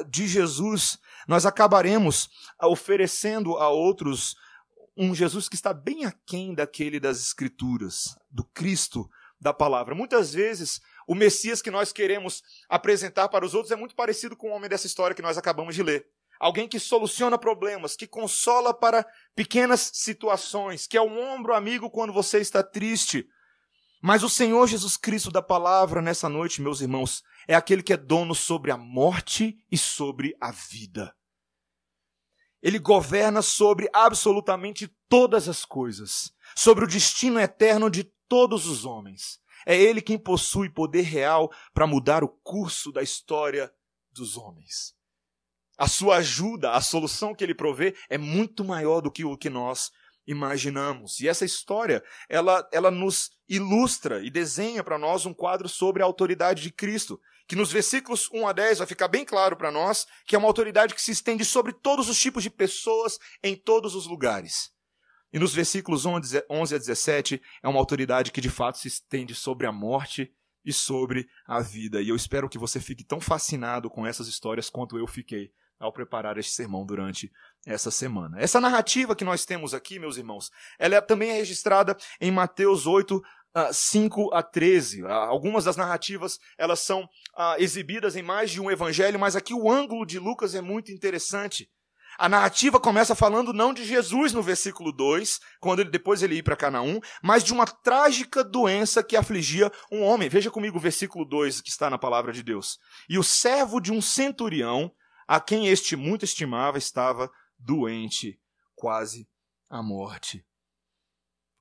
de 0.08 0.26
Jesus, 0.26 0.98
nós 1.26 1.46
acabaremos 1.46 2.28
oferecendo 2.62 3.56
a 3.56 3.68
outros 3.68 4.36
um 4.96 5.14
Jesus 5.14 5.48
que 5.48 5.54
está 5.54 5.72
bem 5.72 6.04
aquém 6.04 6.54
daquele 6.54 7.00
das 7.00 7.20
Escrituras, 7.20 8.16
do 8.30 8.44
Cristo 8.44 9.08
da 9.40 9.52
palavra. 9.52 9.94
Muitas 9.94 10.34
vezes, 10.34 10.80
o 11.06 11.14
Messias 11.14 11.62
que 11.62 11.70
nós 11.70 11.92
queremos 11.92 12.42
apresentar 12.68 13.28
para 13.28 13.44
os 13.44 13.54
outros 13.54 13.72
é 13.72 13.76
muito 13.76 13.94
parecido 13.94 14.36
com 14.36 14.50
o 14.50 14.52
homem 14.52 14.68
dessa 14.68 14.86
história 14.86 15.14
que 15.16 15.22
nós 15.22 15.38
acabamos 15.38 15.74
de 15.74 15.82
ler. 15.82 16.06
Alguém 16.38 16.68
que 16.68 16.78
soluciona 16.78 17.38
problemas, 17.38 17.96
que 17.96 18.06
consola 18.06 18.72
para 18.72 19.06
pequenas 19.34 19.90
situações, 19.94 20.86
que 20.86 20.96
é 20.96 21.02
um 21.02 21.18
ombro 21.18 21.54
amigo 21.54 21.90
quando 21.90 22.12
você 22.12 22.38
está 22.38 22.62
triste. 22.62 23.26
Mas 24.00 24.22
o 24.22 24.30
Senhor 24.30 24.66
Jesus 24.66 24.96
Cristo 24.96 25.30
da 25.30 25.42
palavra 25.42 26.00
nessa 26.00 26.28
noite, 26.28 26.62
meus 26.62 26.80
irmãos, 26.80 27.22
é 27.46 27.54
aquele 27.54 27.82
que 27.82 27.92
é 27.92 27.96
dono 27.96 28.34
sobre 28.34 28.70
a 28.70 28.76
morte 28.76 29.62
e 29.70 29.76
sobre 29.76 30.34
a 30.40 30.50
vida. 30.50 31.14
Ele 32.62 32.78
governa 32.78 33.42
sobre 33.42 33.88
absolutamente 33.92 34.88
todas 35.08 35.48
as 35.48 35.64
coisas, 35.64 36.32
sobre 36.56 36.84
o 36.84 36.88
destino 36.88 37.38
eterno 37.38 37.90
de 37.90 38.04
todos 38.26 38.66
os 38.66 38.84
homens. 38.84 39.38
É 39.66 39.76
ele 39.76 40.00
quem 40.00 40.18
possui 40.18 40.70
poder 40.70 41.02
real 41.02 41.50
para 41.74 41.86
mudar 41.86 42.24
o 42.24 42.28
curso 42.28 42.90
da 42.90 43.02
história 43.02 43.70
dos 44.10 44.36
homens. 44.36 44.94
A 45.76 45.88
sua 45.88 46.16
ajuda, 46.16 46.72
a 46.72 46.80
solução 46.80 47.34
que 47.34 47.44
ele 47.44 47.54
provê 47.54 47.94
é 48.08 48.18
muito 48.18 48.64
maior 48.64 49.00
do 49.00 49.10
que 49.10 49.24
o 49.24 49.36
que 49.36 49.50
nós 49.50 49.90
imaginamos. 50.30 51.20
E 51.20 51.28
essa 51.28 51.44
história, 51.44 52.02
ela, 52.28 52.66
ela 52.72 52.90
nos 52.90 53.30
ilustra 53.48 54.24
e 54.24 54.30
desenha 54.30 54.82
para 54.82 54.98
nós 54.98 55.26
um 55.26 55.34
quadro 55.34 55.68
sobre 55.68 56.02
a 56.02 56.06
autoridade 56.06 56.62
de 56.62 56.70
Cristo, 56.70 57.20
que 57.48 57.56
nos 57.56 57.72
versículos 57.72 58.30
1 58.32 58.46
a 58.46 58.52
10 58.52 58.78
vai 58.78 58.86
ficar 58.86 59.08
bem 59.08 59.24
claro 59.24 59.56
para 59.56 59.72
nós 59.72 60.06
que 60.24 60.36
é 60.36 60.38
uma 60.38 60.46
autoridade 60.46 60.94
que 60.94 61.02
se 61.02 61.10
estende 61.10 61.44
sobre 61.44 61.72
todos 61.72 62.08
os 62.08 62.18
tipos 62.18 62.44
de 62.44 62.50
pessoas 62.50 63.18
em 63.42 63.56
todos 63.56 63.94
os 63.94 64.06
lugares. 64.06 64.70
E 65.32 65.38
nos 65.38 65.52
versículos 65.54 66.06
11 66.06 66.44
a 66.48 66.78
17 66.78 67.42
é 67.62 67.68
uma 67.68 67.78
autoridade 67.78 68.32
que 68.32 68.40
de 68.40 68.50
fato 68.50 68.78
se 68.78 68.88
estende 68.88 69.34
sobre 69.34 69.66
a 69.66 69.72
morte 69.72 70.32
e 70.64 70.72
sobre 70.72 71.28
a 71.46 71.60
vida. 71.60 72.00
E 72.00 72.08
eu 72.08 72.16
espero 72.16 72.48
que 72.48 72.58
você 72.58 72.80
fique 72.80 73.04
tão 73.04 73.20
fascinado 73.20 73.90
com 73.90 74.06
essas 74.06 74.28
histórias 74.28 74.70
quanto 74.70 74.98
eu 74.98 75.06
fiquei 75.06 75.52
ao 75.80 75.92
preparar 75.92 76.36
este 76.36 76.52
sermão 76.52 76.84
durante 76.84 77.32
essa 77.66 77.90
semana. 77.90 78.38
Essa 78.38 78.60
narrativa 78.60 79.16
que 79.16 79.24
nós 79.24 79.46
temos 79.46 79.72
aqui, 79.72 79.98
meus 79.98 80.18
irmãos, 80.18 80.50
ela 80.78 80.96
é, 80.96 81.00
também 81.00 81.30
é 81.30 81.34
registrada 81.34 81.96
em 82.20 82.30
Mateus 82.30 82.86
8, 82.86 83.20
5 83.72 84.32
a 84.32 84.42
13. 84.42 85.04
Algumas 85.06 85.64
das 85.64 85.76
narrativas 85.76 86.38
elas 86.58 86.80
são 86.80 87.08
exibidas 87.58 88.14
em 88.14 88.22
mais 88.22 88.50
de 88.50 88.60
um 88.60 88.70
evangelho, 88.70 89.18
mas 89.18 89.34
aqui 89.34 89.54
o 89.54 89.70
ângulo 89.70 90.04
de 90.04 90.18
Lucas 90.18 90.54
é 90.54 90.60
muito 90.60 90.92
interessante. 90.92 91.68
A 92.18 92.28
narrativa 92.28 92.78
começa 92.78 93.14
falando 93.14 93.50
não 93.50 93.72
de 93.72 93.82
Jesus 93.82 94.34
no 94.34 94.42
versículo 94.42 94.92
2, 94.92 95.40
quando 95.58 95.80
ele, 95.80 95.90
depois 95.90 96.22
ele 96.22 96.34
ir 96.34 96.42
para 96.42 96.54
Canaã, 96.54 97.00
mas 97.22 97.42
de 97.42 97.50
uma 97.50 97.64
trágica 97.64 98.44
doença 98.44 99.02
que 99.02 99.16
afligia 99.16 99.72
um 99.90 100.02
homem. 100.02 100.28
Veja 100.28 100.50
comigo 100.50 100.76
o 100.76 100.80
versículo 100.80 101.24
2 101.24 101.62
que 101.62 101.70
está 101.70 101.88
na 101.88 101.96
palavra 101.96 102.30
de 102.30 102.42
Deus. 102.42 102.78
E 103.08 103.18
o 103.18 103.22
servo 103.22 103.80
de 103.80 103.90
um 103.90 104.02
centurião, 104.02 104.92
a 105.30 105.38
quem 105.38 105.68
este 105.68 105.94
muito 105.94 106.24
estimava, 106.24 106.76
estava 106.76 107.30
doente, 107.56 108.36
quase 108.74 109.28
à 109.68 109.80
morte. 109.80 110.44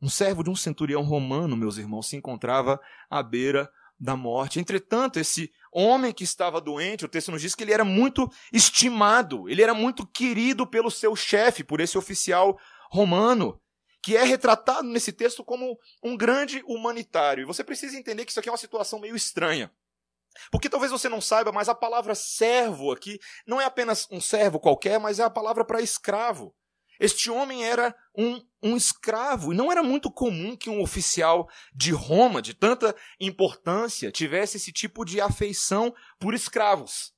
Um 0.02 0.10
servo 0.10 0.44
de 0.44 0.50
um 0.50 0.56
centurião 0.56 1.04
romano, 1.04 1.56
meus 1.56 1.78
irmãos, 1.78 2.08
se 2.08 2.16
encontrava 2.16 2.82
à 3.08 3.22
beira 3.22 3.72
da 4.00 4.16
morte. 4.16 4.60
Entretanto, 4.60 5.20
esse 5.20 5.52
homem 5.72 6.12
que 6.12 6.24
estava 6.24 6.60
doente, 6.60 7.06
o 7.06 7.08
texto 7.08 7.32
nos 7.32 7.44
diz 7.44 7.54
que 7.54 7.64
ele 7.64 7.72
era 7.72 7.86
muito 7.86 8.28
estimado, 8.52 9.48
ele 9.48 9.62
era 9.62 9.76
muito 9.76 10.04
querido 10.04 10.66
pelo 10.66 10.90
seu 10.90 11.16
chefe, 11.16 11.64
por 11.64 11.80
esse 11.80 11.96
oficial 11.96 12.60
romano, 12.90 13.62
que 14.02 14.18
é 14.18 14.24
retratado 14.24 14.88
nesse 14.88 15.14
texto 15.14 15.44
como 15.44 15.78
um 16.04 16.18
grande 16.18 16.64
humanitário. 16.66 17.44
E 17.44 17.46
você 17.46 17.64
precisa 17.64 17.96
entender 17.96 18.26
que 18.26 18.32
isso 18.32 18.40
aqui 18.40 18.50
é 18.50 18.52
uma 18.52 18.58
situação 18.58 19.00
meio 19.00 19.16
estranha. 19.16 19.72
Porque 20.52 20.70
talvez 20.70 20.92
você 20.92 21.10
não 21.10 21.22
saiba, 21.22 21.52
mas 21.52 21.70
a 21.70 21.76
palavra 21.76 22.16
servo 22.16 22.92
aqui 22.92 23.20
não 23.46 23.60
é 23.60 23.66
apenas 23.66 24.08
um 24.12 24.22
servo 24.22 24.60
qualquer, 24.60 25.00
mas 25.00 25.20
é 25.20 25.24
a 25.24 25.30
palavra 25.30 25.66
para 25.66 25.82
escravo. 25.82 26.54
Este 27.00 27.32
homem 27.32 27.64
era 27.64 27.96
um, 28.16 28.42
um 28.62 28.76
escravo, 28.76 29.54
e 29.54 29.56
não 29.56 29.72
era 29.72 29.82
muito 29.82 30.12
comum 30.12 30.56
que 30.56 30.70
um 30.70 30.82
oficial 30.82 31.50
de 31.74 31.92
Roma, 31.92 32.42
de 32.42 32.54
tanta 32.54 32.94
importância, 33.20 34.12
tivesse 34.12 34.58
esse 34.58 34.74
tipo 34.74 35.06
de 35.06 35.22
afeição 35.22 35.96
por 36.20 36.34
escravos, 36.34 37.14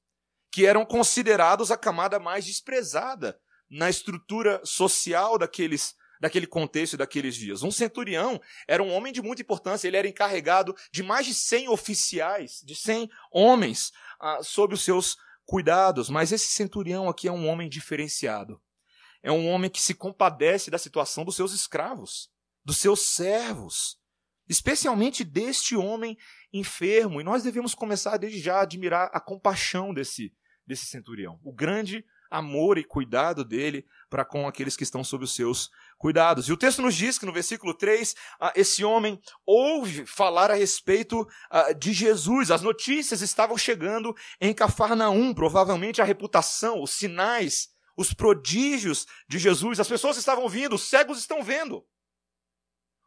que 0.51 0.67
eram 0.67 0.85
considerados 0.85 1.71
a 1.71 1.77
camada 1.77 2.19
mais 2.19 2.45
desprezada 2.45 3.39
na 3.71 3.89
estrutura 3.89 4.61
social 4.63 5.39
daqueles 5.39 5.95
daquele 6.21 6.47
contexto 6.47 6.95
daqueles 6.95 7.35
dias. 7.35 7.63
Um 7.63 7.71
centurião 7.71 8.39
era 8.65 8.81
um 8.81 8.93
homem 8.93 9.11
de 9.11 9.21
muita 9.21 9.41
importância, 9.41 9.89
ele 9.89 9.97
era 9.97 10.07
encarregado 10.07 10.73
de 10.89 11.03
mais 11.03 11.25
de 11.25 11.33
100 11.33 11.67
oficiais, 11.67 12.61
de 12.63 12.75
100 12.75 13.09
homens 13.29 13.91
ah, 14.21 14.39
sob 14.41 14.73
os 14.73 14.83
seus 14.83 15.17
cuidados, 15.43 16.09
mas 16.09 16.31
esse 16.31 16.47
centurião 16.47 17.09
aqui 17.09 17.27
é 17.27 17.31
um 17.31 17.49
homem 17.49 17.67
diferenciado 17.67 18.61
é 19.23 19.31
um 19.31 19.47
homem 19.47 19.69
que 19.69 19.81
se 19.81 19.93
compadece 19.93 20.71
da 20.71 20.77
situação 20.77 21.23
dos 21.23 21.35
seus 21.35 21.53
escravos, 21.53 22.29
dos 22.65 22.77
seus 22.77 23.07
servos, 23.07 23.99
especialmente 24.49 25.23
deste 25.23 25.75
homem 25.75 26.17
enfermo. 26.51 27.21
E 27.21 27.23
nós 27.23 27.43
devemos 27.43 27.75
começar 27.75 28.17
desde 28.17 28.39
já 28.39 28.57
a 28.57 28.61
admirar 28.61 29.09
a 29.13 29.19
compaixão 29.19 29.93
desse, 29.93 30.33
desse 30.65 30.85
centurião, 30.85 31.39
o 31.43 31.53
grande 31.53 32.03
amor 32.29 32.77
e 32.77 32.83
cuidado 32.83 33.43
dele 33.43 33.85
para 34.09 34.23
com 34.23 34.47
aqueles 34.47 34.77
que 34.77 34.83
estão 34.83 35.03
sob 35.03 35.25
os 35.25 35.35
seus 35.35 35.69
cuidados. 36.01 36.49
E 36.49 36.51
o 36.51 36.57
texto 36.57 36.81
nos 36.81 36.95
diz 36.95 37.17
que 37.17 37.25
no 37.25 37.31
versículo 37.31 37.73
3, 37.73 38.15
ah, 38.39 38.51
esse 38.55 38.83
homem 38.83 39.21
ouve 39.45 40.05
falar 40.05 40.51
a 40.51 40.55
respeito 40.55 41.27
ah, 41.49 41.71
de 41.71 41.93
Jesus. 41.93 42.51
As 42.51 42.61
notícias 42.61 43.21
estavam 43.21 43.57
chegando 43.57 44.15
em 44.39 44.53
Cafarnaum, 44.53 45.33
provavelmente 45.33 46.01
a 46.01 46.05
reputação, 46.05 46.81
os 46.81 46.91
sinais 46.91 47.69
os 47.95 48.13
prodígios 48.13 49.05
de 49.27 49.37
Jesus. 49.37 49.79
As 49.79 49.87
pessoas 49.87 50.17
estavam 50.17 50.47
vindo, 50.49 50.75
os 50.75 50.89
cegos 50.89 51.19
estão 51.19 51.43
vendo. 51.43 51.85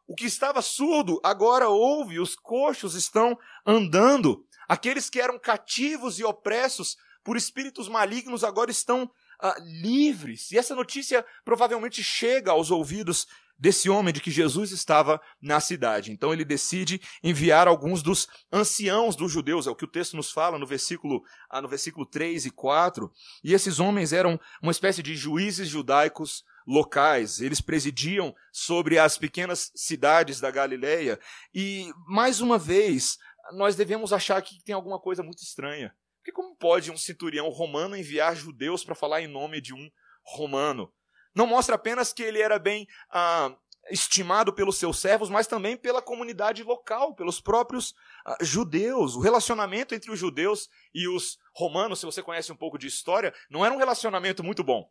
O 0.07 0.15
que 0.15 0.25
estava 0.25 0.61
surdo 0.61 1.19
agora 1.23 1.67
ouve, 1.67 2.19
os 2.19 2.35
coxos 2.35 2.95
estão 2.95 3.37
andando. 3.65 4.45
Aqueles 4.67 5.09
que 5.09 5.19
eram 5.19 5.39
cativos 5.39 6.19
e 6.19 6.23
opressos 6.23 6.95
por 7.23 7.35
espíritos 7.35 7.87
malignos 7.87 8.43
agora 8.43 8.69
estão 8.69 9.09
ah, 9.41 9.55
livres. 9.59 10.51
E 10.51 10.57
essa 10.57 10.75
notícia 10.75 11.25
provavelmente 11.43 12.03
chega 12.03 12.51
aos 12.51 12.71
ouvidos 12.71 13.27
desse 13.57 13.89
homem 13.89 14.13
de 14.13 14.19
que 14.19 14.31
Jesus 14.31 14.71
estava 14.71 15.19
na 15.41 15.59
cidade. 15.59 16.11
Então 16.11 16.33
ele 16.33 16.43
decide 16.43 17.01
enviar 17.23 17.67
alguns 17.67 18.03
dos 18.03 18.27
anciãos 18.51 19.15
dos 19.15 19.31
judeus, 19.31 19.65
é 19.65 19.69
o 19.69 19.75
que 19.75 19.85
o 19.85 19.91
texto 19.91 20.17
nos 20.17 20.31
fala 20.31 20.59
no 20.59 20.67
versículo, 20.67 21.23
ah, 21.49 21.61
no 21.61 21.67
versículo 21.67 22.05
3 22.05 22.45
e 22.45 22.51
4. 22.51 23.11
E 23.43 23.53
esses 23.53 23.79
homens 23.79 24.11
eram 24.11 24.39
uma 24.61 24.71
espécie 24.71 25.01
de 25.01 25.15
juízes 25.15 25.69
judaicos 25.69 26.43
locais, 26.67 27.41
eles 27.41 27.61
presidiam 27.61 28.35
sobre 28.51 28.97
as 28.97 29.17
pequenas 29.17 29.71
cidades 29.75 30.39
da 30.39 30.49
Galileia. 30.49 31.19
E, 31.53 31.91
mais 32.07 32.41
uma 32.41 32.57
vez, 32.57 33.17
nós 33.53 33.75
devemos 33.75 34.11
achar 34.11 34.41
que 34.41 34.63
tem 34.63 34.73
alguma 34.73 34.99
coisa 34.99 35.21
muito 35.21 35.43
estranha. 35.43 35.93
Porque 36.25 36.31
como 36.31 36.55
pode 36.55 36.91
um 36.91 36.97
centurião 36.97 37.47
romano 37.49 37.95
enviar 37.95 38.35
judeus 38.35 38.83
para 38.83 38.95
falar 38.95 39.21
em 39.21 39.27
nome 39.27 39.61
de 39.61 39.75
um 39.75 39.91
romano? 40.23 40.91
Não 41.35 41.45
mostra 41.45 41.75
apenas 41.75 42.11
que 42.11 42.23
ele 42.23 42.41
era 42.41 42.57
bem 42.57 42.87
ah, 43.11 43.55
estimado 43.91 44.51
pelos 44.51 44.79
seus 44.79 44.97
servos, 44.97 45.29
mas 45.29 45.45
também 45.45 45.77
pela 45.77 46.01
comunidade 46.01 46.63
local, 46.63 47.13
pelos 47.13 47.39
próprios 47.39 47.93
ah, 48.25 48.37
judeus. 48.41 49.15
O 49.15 49.19
relacionamento 49.19 49.93
entre 49.93 50.09
os 50.09 50.17
judeus 50.17 50.67
e 50.95 51.07
os 51.07 51.37
romanos, 51.53 51.99
se 51.99 52.07
você 52.07 52.23
conhece 52.23 52.51
um 52.51 52.57
pouco 52.57 52.79
de 52.79 52.87
história, 52.87 53.31
não 53.47 53.63
era 53.63 53.75
um 53.75 53.77
relacionamento 53.77 54.43
muito 54.43 54.63
bom. 54.63 54.89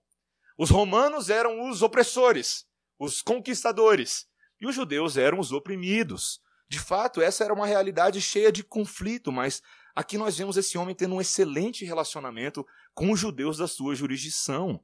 Os 0.56 0.70
romanos 0.70 1.30
eram 1.30 1.68
os 1.68 1.82
opressores, 1.82 2.64
os 2.96 3.20
conquistadores, 3.20 4.28
e 4.60 4.68
os 4.68 4.74
judeus 4.76 5.16
eram 5.16 5.40
os 5.40 5.50
oprimidos. 5.50 6.40
De 6.68 6.78
fato, 6.78 7.20
essa 7.20 7.42
era 7.42 7.52
uma 7.52 7.66
realidade 7.66 8.20
cheia 8.20 8.52
de 8.52 8.62
conflito, 8.62 9.32
mas 9.32 9.60
aqui 9.94 10.18
nós 10.18 10.36
vemos 10.36 10.56
esse 10.56 10.76
homem 10.76 10.94
tendo 10.94 11.14
um 11.14 11.20
excelente 11.20 11.84
relacionamento 11.84 12.66
com 12.92 13.10
os 13.10 13.20
judeus 13.20 13.58
da 13.58 13.68
sua 13.68 13.94
jurisdição. 13.94 14.82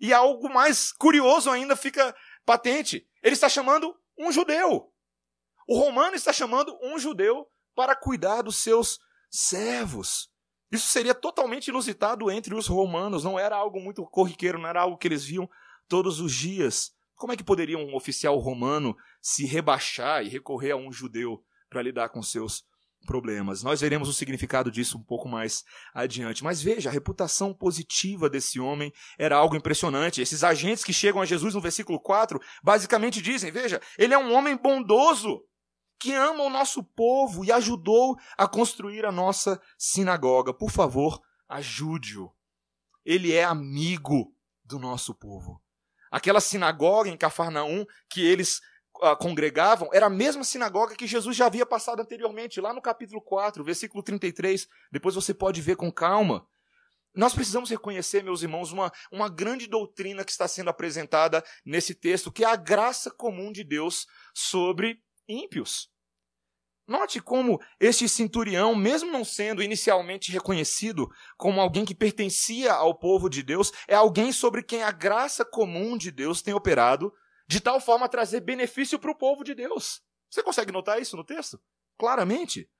E 0.00 0.12
algo 0.12 0.52
mais 0.52 0.92
curioso 0.92 1.50
ainda 1.50 1.76
fica 1.76 2.14
patente. 2.44 3.06
Ele 3.22 3.34
está 3.34 3.48
chamando 3.48 3.96
um 4.18 4.30
judeu. 4.30 4.92
O 5.66 5.78
romano 5.78 6.14
está 6.14 6.32
chamando 6.32 6.78
um 6.82 6.98
judeu 6.98 7.48
para 7.74 7.96
cuidar 7.96 8.42
dos 8.42 8.56
seus 8.56 9.00
servos. 9.30 10.30
Isso 10.70 10.88
seria 10.88 11.14
totalmente 11.14 11.68
inusitado 11.68 12.30
entre 12.30 12.54
os 12.54 12.66
romanos, 12.66 13.24
não 13.24 13.38
era 13.38 13.56
algo 13.56 13.80
muito 13.80 14.04
corriqueiro, 14.06 14.58
não 14.58 14.68
era 14.68 14.82
algo 14.82 14.98
que 14.98 15.06
eles 15.06 15.24
viam 15.24 15.48
todos 15.88 16.20
os 16.20 16.32
dias. 16.32 16.92
Como 17.14 17.32
é 17.32 17.36
que 17.36 17.44
poderia 17.44 17.78
um 17.78 17.94
oficial 17.94 18.36
romano 18.38 18.96
se 19.22 19.46
rebaixar 19.46 20.24
e 20.24 20.28
recorrer 20.28 20.72
a 20.72 20.76
um 20.76 20.92
judeu 20.92 21.42
para 21.70 21.82
lidar 21.82 22.08
com 22.08 22.22
seus 22.22 22.64
problemas. 23.04 23.62
Nós 23.62 23.80
veremos 23.80 24.08
o 24.08 24.12
significado 24.12 24.70
disso 24.70 24.98
um 24.98 25.02
pouco 25.02 25.28
mais 25.28 25.64
adiante. 25.92 26.42
Mas 26.42 26.62
veja, 26.62 26.88
a 26.88 26.92
reputação 26.92 27.54
positiva 27.54 28.28
desse 28.28 28.58
homem 28.58 28.92
era 29.18 29.36
algo 29.36 29.56
impressionante. 29.56 30.20
Esses 30.20 30.42
agentes 30.42 30.82
que 30.82 30.92
chegam 30.92 31.20
a 31.20 31.26
Jesus 31.26 31.54
no 31.54 31.60
versículo 31.60 32.00
4 32.00 32.40
basicamente 32.62 33.22
dizem: 33.22 33.52
Veja, 33.52 33.80
ele 33.98 34.14
é 34.14 34.18
um 34.18 34.32
homem 34.32 34.56
bondoso 34.56 35.42
que 35.98 36.12
ama 36.12 36.42
o 36.42 36.50
nosso 36.50 36.82
povo 36.82 37.44
e 37.44 37.52
ajudou 37.52 38.16
a 38.36 38.46
construir 38.46 39.06
a 39.06 39.12
nossa 39.12 39.60
sinagoga. 39.78 40.52
Por 40.52 40.70
favor, 40.70 41.20
ajude-o. 41.48 42.30
Ele 43.04 43.32
é 43.32 43.44
amigo 43.44 44.34
do 44.64 44.78
nosso 44.78 45.14
povo. 45.14 45.62
Aquela 46.10 46.40
sinagoga 46.40 47.08
em 47.10 47.16
Cafarnaum 47.16 47.84
que 48.08 48.24
eles 48.24 48.60
congregavam 49.18 49.90
era 49.92 50.06
a 50.06 50.10
mesma 50.10 50.44
sinagoga 50.44 50.94
que 50.94 51.06
Jesus 51.06 51.36
já 51.36 51.46
havia 51.46 51.66
passado 51.66 52.00
anteriormente, 52.00 52.60
lá 52.60 52.72
no 52.72 52.80
capítulo 52.80 53.20
4, 53.20 53.62
versículo 53.64 54.02
33. 54.02 54.68
Depois 54.90 55.14
você 55.14 55.34
pode 55.34 55.60
ver 55.60 55.76
com 55.76 55.90
calma. 55.90 56.46
Nós 57.14 57.32
precisamos 57.32 57.70
reconhecer, 57.70 58.24
meus 58.24 58.42
irmãos, 58.42 58.72
uma, 58.72 58.92
uma 59.12 59.28
grande 59.28 59.68
doutrina 59.68 60.24
que 60.24 60.32
está 60.32 60.48
sendo 60.48 60.70
apresentada 60.70 61.44
nesse 61.64 61.94
texto, 61.94 62.32
que 62.32 62.44
é 62.44 62.48
a 62.48 62.56
graça 62.56 63.10
comum 63.10 63.52
de 63.52 63.62
Deus 63.62 64.06
sobre 64.34 65.00
ímpios. 65.28 65.92
Note 66.86 67.20
como 67.20 67.60
este 67.80 68.08
centurião, 68.08 68.74
mesmo 68.74 69.10
não 69.10 69.24
sendo 69.24 69.62
inicialmente 69.62 70.30
reconhecido 70.30 71.08
como 71.36 71.60
alguém 71.60 71.84
que 71.84 71.94
pertencia 71.94 72.74
ao 72.74 72.98
povo 72.98 73.30
de 73.30 73.42
Deus, 73.42 73.72
é 73.88 73.94
alguém 73.94 74.32
sobre 74.32 74.62
quem 74.62 74.82
a 74.82 74.90
graça 74.90 75.44
comum 75.44 75.96
de 75.96 76.10
Deus 76.10 76.42
tem 76.42 76.52
operado 76.52 77.12
de 77.46 77.60
tal 77.60 77.80
forma 77.80 78.06
a 78.06 78.08
trazer 78.08 78.40
benefício 78.40 78.98
para 78.98 79.10
o 79.10 79.16
povo 79.16 79.44
de 79.44 79.54
Deus. 79.54 80.02
Você 80.30 80.42
consegue 80.42 80.72
notar 80.72 81.00
isso 81.00 81.16
no 81.16 81.24
texto? 81.24 81.60
Claramente. 81.98 82.70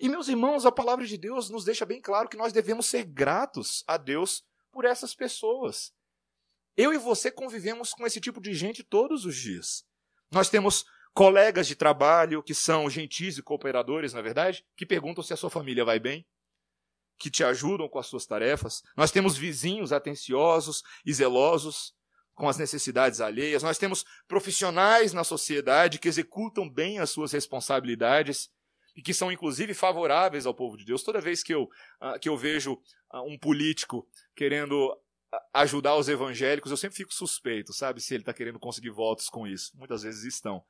E, 0.00 0.08
meus 0.08 0.28
irmãos, 0.28 0.64
a 0.64 0.72
palavra 0.72 1.06
de 1.06 1.18
Deus 1.18 1.50
nos 1.50 1.64
deixa 1.64 1.84
bem 1.84 2.00
claro 2.00 2.28
que 2.28 2.36
nós 2.36 2.52
devemos 2.52 2.86
ser 2.86 3.04
gratos 3.04 3.84
a 3.86 3.96
Deus 3.96 4.42
por 4.72 4.84
essas 4.84 5.14
pessoas. 5.14 5.92
Eu 6.76 6.92
e 6.92 6.98
você 6.98 7.30
convivemos 7.30 7.92
com 7.92 8.06
esse 8.06 8.20
tipo 8.20 8.40
de 8.40 8.54
gente 8.54 8.82
todos 8.82 9.24
os 9.24 9.36
dias. 9.36 9.84
Nós 10.30 10.48
temos 10.48 10.84
colegas 11.12 11.68
de 11.68 11.76
trabalho 11.76 12.42
que 12.42 12.54
são 12.54 12.90
gentis 12.90 13.38
e 13.38 13.42
cooperadores, 13.42 14.12
na 14.12 14.18
é 14.18 14.22
verdade, 14.22 14.66
que 14.76 14.84
perguntam 14.84 15.22
se 15.22 15.32
a 15.32 15.36
sua 15.36 15.48
família 15.48 15.84
vai 15.84 16.00
bem, 16.00 16.26
que 17.18 17.30
te 17.30 17.44
ajudam 17.44 17.88
com 17.88 18.00
as 18.00 18.06
suas 18.06 18.26
tarefas. 18.26 18.82
Nós 18.96 19.12
temos 19.12 19.36
vizinhos 19.36 19.92
atenciosos 19.92 20.82
e 21.06 21.14
zelosos 21.14 21.94
com 22.34 22.48
as 22.48 22.58
necessidades 22.58 23.20
alheias. 23.20 23.62
Nós 23.62 23.78
temos 23.78 24.04
profissionais 24.26 25.12
na 25.12 25.24
sociedade 25.24 25.98
que 25.98 26.08
executam 26.08 26.68
bem 26.68 26.98
as 26.98 27.10
suas 27.10 27.32
responsabilidades 27.32 28.50
e 28.96 29.02
que 29.02 29.14
são 29.14 29.30
inclusive 29.30 29.74
favoráveis 29.74 30.46
ao 30.46 30.54
povo 30.54 30.76
de 30.76 30.84
Deus. 30.84 31.02
Toda 31.02 31.20
vez 31.20 31.42
que 31.42 31.54
eu, 31.54 31.64
uh, 32.02 32.18
que 32.20 32.28
eu 32.28 32.36
vejo 32.36 32.74
uh, 33.12 33.22
um 33.26 33.38
político 33.38 34.06
querendo 34.36 34.96
ah, 35.32 35.62
ajudar 35.62 35.96
os 35.96 36.08
evangélicos, 36.08 36.70
eu 36.70 36.76
sempre 36.76 36.96
fico 36.96 37.12
suspeito, 37.12 37.72
sabe, 37.72 38.00
se 38.00 38.14
ele 38.14 38.22
está 38.22 38.32
querendo 38.32 38.58
conseguir 38.58 38.90
votos 38.90 39.28
com 39.28 39.46
isso. 39.46 39.72
Muitas 39.76 40.02
vezes 40.02 40.24
estão. 40.24 40.64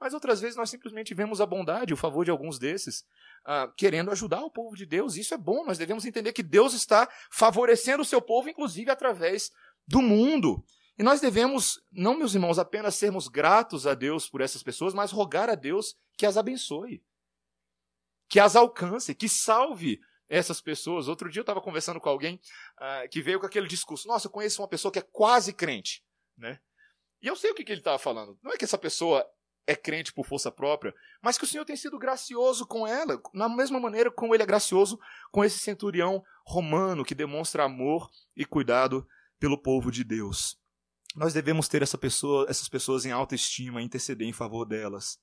Mas 0.00 0.14
outras 0.14 0.40
vezes 0.40 0.56
nós 0.56 0.70
simplesmente 0.70 1.12
vemos 1.12 1.40
a 1.40 1.46
bondade, 1.46 1.92
o 1.92 1.96
favor 1.96 2.24
de 2.24 2.30
alguns 2.30 2.58
desses, 2.58 3.00
uh, 3.44 3.72
querendo 3.76 4.10
ajudar 4.12 4.42
o 4.44 4.50
povo 4.50 4.76
de 4.76 4.86
Deus. 4.86 5.16
Isso 5.16 5.34
é 5.34 5.38
bom, 5.38 5.64
nós 5.64 5.78
devemos 5.78 6.04
entender 6.04 6.32
que 6.32 6.42
Deus 6.42 6.72
está 6.72 7.08
favorecendo 7.30 8.02
o 8.02 8.06
seu 8.06 8.22
povo, 8.22 8.48
inclusive 8.48 8.90
através 8.90 9.50
do 9.86 10.00
mundo. 10.00 10.64
E 10.98 11.02
nós 11.02 11.20
devemos, 11.20 11.80
não, 11.92 12.18
meus 12.18 12.34
irmãos, 12.34 12.58
apenas 12.58 12.96
sermos 12.96 13.28
gratos 13.28 13.86
a 13.86 13.94
Deus 13.94 14.28
por 14.28 14.40
essas 14.40 14.62
pessoas, 14.64 14.92
mas 14.92 15.12
rogar 15.12 15.48
a 15.48 15.54
Deus 15.54 15.96
que 16.16 16.26
as 16.26 16.36
abençoe, 16.36 17.04
que 18.28 18.40
as 18.40 18.56
alcance, 18.56 19.14
que 19.14 19.28
salve 19.28 20.00
essas 20.28 20.60
pessoas. 20.60 21.06
Outro 21.06 21.30
dia 21.30 21.40
eu 21.40 21.44
estava 21.44 21.60
conversando 21.60 22.00
com 22.00 22.08
alguém 22.08 22.40
uh, 22.80 23.08
que 23.10 23.22
veio 23.22 23.38
com 23.38 23.46
aquele 23.46 23.68
discurso: 23.68 24.08
Nossa, 24.08 24.26
eu 24.26 24.30
conheço 24.32 24.60
uma 24.60 24.68
pessoa 24.68 24.90
que 24.90 24.98
é 24.98 25.06
quase 25.12 25.52
crente. 25.52 26.04
Né? 26.36 26.58
E 27.22 27.28
eu 27.28 27.36
sei 27.36 27.52
o 27.52 27.54
que, 27.54 27.64
que 27.64 27.70
ele 27.70 27.80
estava 27.80 27.98
falando. 27.98 28.36
Não 28.42 28.52
é 28.52 28.56
que 28.56 28.64
essa 28.64 28.76
pessoa 28.76 29.24
é 29.68 29.76
crente 29.76 30.12
por 30.12 30.26
força 30.26 30.50
própria, 30.50 30.94
mas 31.22 31.38
que 31.38 31.44
o 31.44 31.46
Senhor 31.46 31.64
tem 31.64 31.76
sido 31.76 31.98
gracioso 31.98 32.66
com 32.66 32.86
ela, 32.86 33.20
na 33.34 33.48
mesma 33.48 33.78
maneira 33.78 34.10
como 34.10 34.34
ele 34.34 34.42
é 34.42 34.46
gracioso 34.46 34.98
com 35.30 35.44
esse 35.44 35.58
centurião 35.58 36.24
romano 36.44 37.04
que 37.04 37.14
demonstra 37.14 37.64
amor 37.64 38.10
e 38.34 38.44
cuidado 38.44 39.06
pelo 39.38 39.60
povo 39.60 39.90
de 39.90 40.02
Deus. 40.02 40.57
Nós 41.16 41.32
devemos 41.32 41.68
ter 41.68 41.82
essa 41.82 41.98
pessoa, 41.98 42.46
essas 42.48 42.68
pessoas 42.68 43.04
em 43.04 43.12
alta 43.12 43.34
estima, 43.34 43.82
interceder 43.82 44.26
em 44.26 44.32
favor 44.32 44.64
delas. 44.64 45.18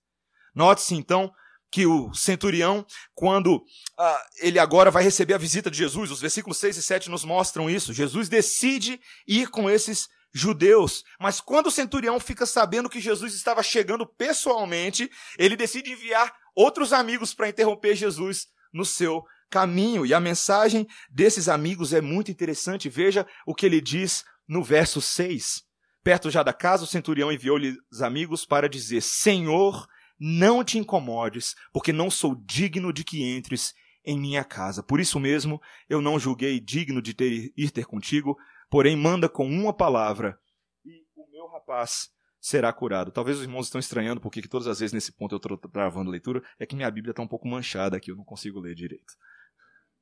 Note-se 0.54 0.96
então 0.96 1.32
que 1.72 1.86
o 1.86 2.14
centurião, 2.14 2.86
quando 3.14 3.64
ah, 3.98 4.26
ele 4.38 4.60
agora 4.60 4.90
vai 4.90 5.04
receber 5.04 5.34
a 5.34 5.38
visita 5.38 5.70
de 5.70 5.78
Jesus, 5.78 6.12
os 6.12 6.22
versículos 6.22 6.58
6 6.58 6.78
e 6.78 6.82
7 6.82 7.10
nos 7.10 7.26
mostram 7.26 7.70
isso. 7.70 7.94
Jesus 7.94 8.30
decide 8.30 9.00
ir 9.28 9.50
com 9.50 9.70
esses 9.70 10.08
judeus, 10.34 11.04
mas 11.20 11.40
quando 11.40 11.68
o 11.68 11.72
centurião 11.72 12.20
fica 12.20 12.46
sabendo 12.46 12.90
que 12.90 13.00
Jesus 13.00 13.34
estava 13.34 13.64
chegando 13.64 14.06
pessoalmente, 14.06 15.10
ele 15.38 15.56
decide 15.56 15.92
enviar 15.92 16.34
outros 16.56 16.94
amigos 16.94 17.34
para 17.34 17.50
interromper 17.50 17.96
Jesus 17.96 18.48
no 18.74 18.86
seu 18.86 19.24
caminho. 19.50 20.06
E 20.06 20.14
a 20.14 20.20
mensagem 20.20 20.88
desses 21.10 21.48
amigos 21.48 21.94
é 21.94 22.02
muito 22.02 22.32
interessante. 22.32 22.90
Veja 22.90 23.26
o 23.46 23.56
que 23.56 23.66
ele 23.66 23.82
diz 23.82 24.24
no 24.48 24.64
verso 24.64 25.02
6. 25.02 25.64
Perto 26.06 26.30
já 26.30 26.44
da 26.44 26.54
casa, 26.54 26.84
o 26.84 26.88
centurião 26.88 27.32
enviou-lhe 27.32 27.76
os 27.92 28.04
amigos 28.04 28.46
para 28.46 28.70
dizer: 28.70 29.02
Senhor, 29.02 29.88
não 30.20 30.64
te 30.64 30.78
incomodes, 30.78 31.56
porque 31.74 31.92
não 31.92 32.12
sou 32.12 32.36
digno 32.46 32.94
de 32.94 33.04
que 33.04 33.24
entres 33.24 33.74
em 34.06 34.20
minha 34.20 34.44
casa. 34.44 34.84
Por 34.84 35.00
isso 35.00 35.20
mesmo, 35.20 35.60
eu 35.90 36.04
não 36.04 36.20
julguei 36.20 36.60
digno 36.60 37.02
de 37.02 37.16
ter, 37.16 37.52
ir 37.58 37.72
ter 37.72 37.86
contigo, 37.88 38.38
porém 38.70 38.96
manda 38.96 39.28
com 39.28 39.48
uma 39.48 39.74
palavra, 39.74 40.40
e 40.86 41.04
o 41.16 41.28
meu 41.32 41.48
rapaz 41.48 42.12
será 42.40 42.72
curado. 42.72 43.12
Talvez 43.12 43.38
os 43.38 43.44
irmãos 43.44 43.66
estão 43.66 43.80
estranhando 43.80 44.22
porque 44.22 44.44
que 44.44 44.48
todas 44.48 44.68
as 44.68 44.82
vezes 44.82 44.94
nesse 44.94 45.12
ponto 45.12 45.34
eu 45.34 45.38
estou 45.38 45.58
travando 45.58 46.12
a 46.12 46.12
leitura, 46.12 46.44
é 46.60 46.68
que 46.68 46.76
minha 46.76 46.92
Bíblia 46.92 47.14
está 47.14 47.24
um 47.24 47.28
pouco 47.28 47.48
manchada 47.48 47.98
aqui, 47.98 48.12
eu 48.12 48.16
não 48.16 48.24
consigo 48.24 48.60
ler 48.60 48.76
direito. 48.76 49.16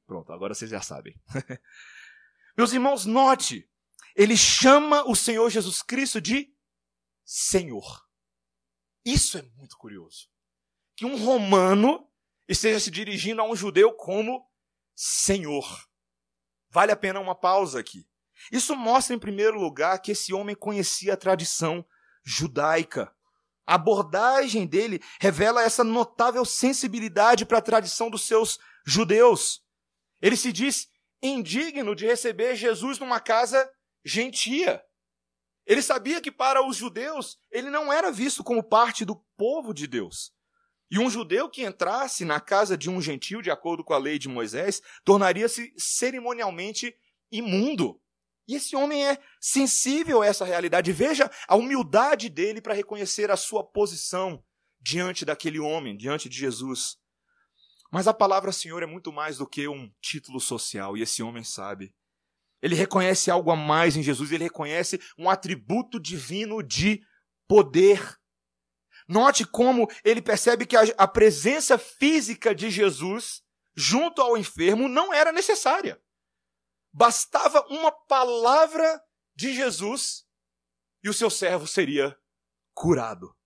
Pronto, 0.06 0.34
agora 0.34 0.54
vocês 0.54 0.70
já 0.70 0.82
sabem. 0.82 1.16
Meus 2.58 2.74
irmãos, 2.74 3.06
note, 3.06 3.66
ele 4.16 4.38
chama 4.38 5.04
o 5.10 5.16
Senhor 5.16 5.50
Jesus 5.50 5.82
Cristo 5.82 6.22
de 6.22 6.54
Senhor. 7.26 8.06
Isso 9.06 9.38
é 9.38 9.42
muito 9.56 9.78
curioso. 9.78 10.30
Que 10.96 11.06
um 11.06 11.18
romano 11.24 12.08
esteja 12.48 12.80
se 12.80 12.92
dirigindo 12.92 13.42
a 13.42 13.46
um 13.46 13.56
judeu 13.56 13.94
como 13.94 14.48
Senhor. 14.96 15.66
Vale 16.70 16.92
a 16.92 16.96
pena 16.96 17.20
uma 17.20 17.36
pausa 17.36 17.80
aqui. 17.80 18.08
Isso 18.52 18.76
mostra, 18.76 19.16
em 19.16 19.20
primeiro 19.20 19.60
lugar, 19.60 20.00
que 20.00 20.12
esse 20.12 20.34
homem 20.34 20.56
conhecia 20.56 21.14
a 21.14 21.18
tradição 21.18 21.86
judaica. 22.24 23.14
A 23.66 23.76
abordagem 23.76 24.68
dele 24.68 25.02
revela 25.20 25.64
essa 25.64 25.84
notável 25.84 26.44
sensibilidade 26.44 27.46
para 27.46 27.60
a 27.60 27.62
tradição 27.62 28.10
dos 28.10 28.24
seus 28.24 28.60
judeus. 28.86 29.64
Ele 30.22 30.36
se 30.36 30.52
diz 30.52 30.90
indigno 31.22 31.96
de 31.96 32.06
receber 32.06 32.56
Jesus 32.56 33.00
numa 33.00 33.20
casa 33.20 33.70
gentia. 34.04 34.84
Ele 35.66 35.82
sabia 35.82 36.22
que 36.22 36.32
para 36.32 36.66
os 36.66 36.76
judeus 36.76 37.38
ele 37.50 37.70
não 37.70 37.92
era 37.92 38.12
visto 38.12 38.44
como 38.44 38.62
parte 38.62 39.06
do 39.06 39.16
povo 39.38 39.74
de 39.74 39.88
Deus. 39.88 40.34
E 40.92 41.00
um 41.00 41.10
judeu 41.10 41.50
que 41.50 41.64
entrasse 41.64 42.24
na 42.24 42.40
casa 42.40 42.78
de 42.78 42.90
um 42.90 43.02
gentil, 43.02 43.42
de 43.42 43.50
acordo 43.50 43.84
com 43.84 43.94
a 43.94 43.98
lei 43.98 44.20
de 44.20 44.30
Moisés, 44.30 44.82
tornaria-se 45.04 45.74
cerimonialmente 45.78 46.96
imundo. 47.32 48.00
E 48.48 48.56
esse 48.56 48.76
homem 48.76 49.08
é 49.08 49.18
sensível 49.40 50.22
a 50.22 50.28
essa 50.28 50.46
realidade. 50.46 50.92
Veja 50.92 51.32
a 51.48 51.56
humildade 51.56 52.30
dele 52.30 52.62
para 52.62 52.74
reconhecer 52.74 53.32
a 53.32 53.38
sua 53.38 53.64
posição 53.64 54.44
diante 54.80 55.24
daquele 55.24 55.60
homem, 55.60 55.96
diante 55.96 56.28
de 56.28 56.38
Jesus. 56.38 56.98
Mas 57.90 58.08
a 58.08 58.14
palavra 58.14 58.52
Senhor 58.52 58.84
é 58.84 58.86
muito 58.86 59.14
mais 59.14 59.38
do 59.38 59.48
que 59.48 59.68
um 59.68 59.90
título 60.02 60.40
social, 60.40 60.98
e 60.98 61.02
esse 61.02 61.24
homem 61.24 61.44
sabe. 61.44 61.96
Ele 62.64 62.76
reconhece 62.76 63.30
algo 63.30 63.52
a 63.52 63.58
mais 63.58 63.98
em 63.98 64.02
Jesus, 64.02 64.32
ele 64.32 64.46
reconhece 64.46 64.98
um 65.18 65.30
atributo 65.30 66.00
divino 66.00 66.64
de 66.64 67.06
poder. 67.46 68.18
Note 69.06 69.46
como 69.46 69.86
ele 70.02 70.22
percebe 70.22 70.66
que 70.66 70.78
a, 70.78 70.84
a 70.98 71.06
presença 71.06 71.78
física 71.78 72.56
de 72.56 72.70
Jesus 72.70 73.44
junto 73.76 74.22
ao 74.22 74.38
enfermo 74.38 74.88
não 74.88 75.14
era 75.14 75.34
necessária. 75.34 76.02
Bastava 76.94 77.68
uma 77.68 77.92
palavra 77.92 79.04
de 79.36 79.54
Jesus 79.54 80.26
e 81.04 81.10
o 81.10 81.14
seu 81.14 81.30
servo 81.30 81.68
seria 81.68 82.18
curado. 82.74 83.38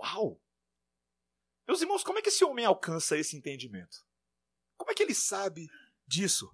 Uau! 0.00 0.42
Meus 1.64 1.80
irmãos, 1.80 2.02
como 2.02 2.18
é 2.18 2.22
que 2.22 2.28
esse 2.28 2.44
homem 2.44 2.64
alcança 2.64 3.16
esse 3.16 3.36
entendimento? 3.36 4.04
Como 4.76 4.90
é 4.90 4.94
que 4.94 5.02
ele 5.04 5.14
sabe 5.14 5.68
disso? 6.04 6.52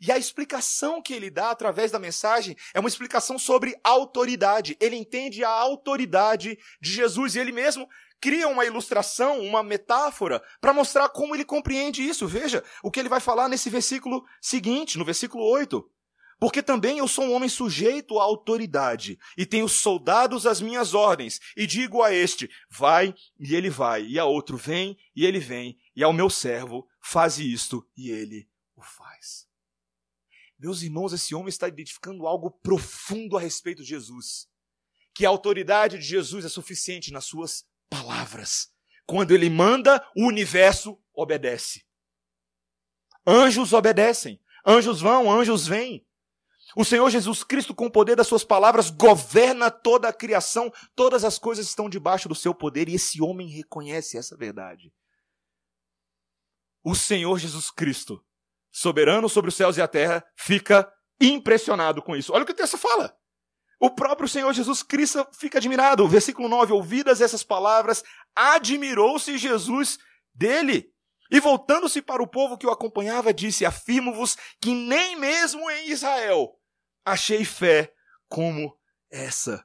E 0.00 0.10
a 0.12 0.18
explicação 0.18 1.00
que 1.00 1.14
ele 1.14 1.30
dá 1.30 1.50
através 1.50 1.90
da 1.90 1.98
mensagem 1.98 2.56
é 2.74 2.80
uma 2.80 2.88
explicação 2.88 3.38
sobre 3.38 3.78
autoridade. 3.82 4.76
Ele 4.80 4.96
entende 4.96 5.44
a 5.44 5.50
autoridade 5.50 6.58
de 6.80 6.92
Jesus 6.92 7.34
e 7.34 7.38
ele 7.38 7.52
mesmo 7.52 7.88
cria 8.20 8.48
uma 8.48 8.66
ilustração, 8.66 9.40
uma 9.40 9.62
metáfora, 9.62 10.42
para 10.60 10.74
mostrar 10.74 11.08
como 11.08 11.34
ele 11.34 11.44
compreende 11.44 12.06
isso. 12.06 12.28
Veja 12.28 12.62
o 12.82 12.90
que 12.90 13.00
ele 13.00 13.08
vai 13.08 13.20
falar 13.20 13.48
nesse 13.48 13.70
versículo 13.70 14.24
seguinte, 14.40 14.98
no 14.98 15.04
versículo 15.04 15.42
8. 15.44 15.82
Porque 16.38 16.62
também 16.62 16.98
eu 16.98 17.06
sou 17.06 17.24
um 17.24 17.34
homem 17.34 17.50
sujeito 17.50 18.18
à 18.18 18.22
autoridade, 18.22 19.18
e 19.36 19.44
tenho 19.44 19.68
soldados 19.68 20.46
às 20.46 20.58
minhas 20.58 20.94
ordens, 20.94 21.38
e 21.54 21.66
digo 21.66 22.02
a 22.02 22.14
este, 22.14 22.50
vai, 22.70 23.14
e 23.38 23.54
ele 23.54 23.68
vai, 23.68 24.06
e 24.06 24.18
a 24.18 24.24
outro, 24.24 24.56
vem, 24.56 24.96
e 25.14 25.26
ele 25.26 25.38
vem, 25.38 25.76
e 25.94 26.02
ao 26.02 26.14
meu 26.14 26.30
servo, 26.30 26.88
faze 26.98 27.52
isto, 27.52 27.86
e 27.94 28.10
ele 28.10 28.48
o 28.74 28.80
faz. 28.80 29.49
Meus 30.60 30.82
irmãos, 30.82 31.14
esse 31.14 31.34
homem 31.34 31.48
está 31.48 31.66
identificando 31.66 32.26
algo 32.26 32.50
profundo 32.50 33.38
a 33.38 33.40
respeito 33.40 33.82
de 33.82 33.88
Jesus. 33.88 34.46
Que 35.14 35.24
a 35.24 35.30
autoridade 35.30 35.96
de 35.96 36.04
Jesus 36.04 36.44
é 36.44 36.50
suficiente 36.50 37.10
nas 37.10 37.24
suas 37.24 37.64
palavras. 37.88 38.70
Quando 39.06 39.30
ele 39.30 39.48
manda, 39.48 40.06
o 40.14 40.26
universo 40.26 41.02
obedece. 41.14 41.86
Anjos 43.26 43.72
obedecem. 43.72 44.38
Anjos 44.64 45.00
vão, 45.00 45.32
anjos 45.32 45.66
vêm. 45.66 46.06
O 46.76 46.84
Senhor 46.84 47.08
Jesus 47.08 47.42
Cristo, 47.42 47.74
com 47.74 47.86
o 47.86 47.90
poder 47.90 48.14
das 48.14 48.26
suas 48.26 48.44
palavras, 48.44 48.90
governa 48.90 49.70
toda 49.70 50.08
a 50.08 50.12
criação, 50.12 50.70
todas 50.94 51.24
as 51.24 51.38
coisas 51.38 51.66
estão 51.66 51.88
debaixo 51.88 52.28
do 52.28 52.34
seu 52.34 52.54
poder 52.54 52.86
e 52.86 52.96
esse 52.96 53.22
homem 53.22 53.48
reconhece 53.48 54.18
essa 54.18 54.36
verdade. 54.36 54.92
O 56.84 56.94
Senhor 56.94 57.38
Jesus 57.38 57.70
Cristo 57.70 58.22
soberano 58.72 59.28
sobre 59.28 59.48
os 59.48 59.54
céus 59.54 59.76
e 59.76 59.82
a 59.82 59.88
terra, 59.88 60.24
fica 60.36 60.90
impressionado 61.20 62.02
com 62.02 62.16
isso. 62.16 62.32
Olha 62.32 62.42
o 62.42 62.46
que 62.46 62.52
o 62.52 62.56
texto 62.56 62.78
fala. 62.78 63.14
O 63.80 63.90
próprio 63.90 64.28
Senhor 64.28 64.52
Jesus 64.52 64.82
Cristo 64.82 65.26
fica 65.38 65.58
admirado. 65.58 66.06
Versículo 66.06 66.48
9: 66.48 66.72
Ouvidas 66.72 67.20
essas 67.20 67.42
palavras, 67.42 68.02
admirou-se 68.36 69.38
Jesus 69.38 69.98
dele. 70.34 70.92
E 71.30 71.38
voltando-se 71.38 72.02
para 72.02 72.22
o 72.22 72.26
povo 72.26 72.58
que 72.58 72.66
o 72.66 72.70
acompanhava, 72.70 73.32
disse: 73.32 73.64
Afirmo-vos 73.64 74.36
que 74.60 74.74
nem 74.74 75.16
mesmo 75.16 75.70
em 75.70 75.90
Israel 75.90 76.52
achei 77.04 77.44
fé 77.44 77.92
como 78.28 78.76
essa. 79.10 79.64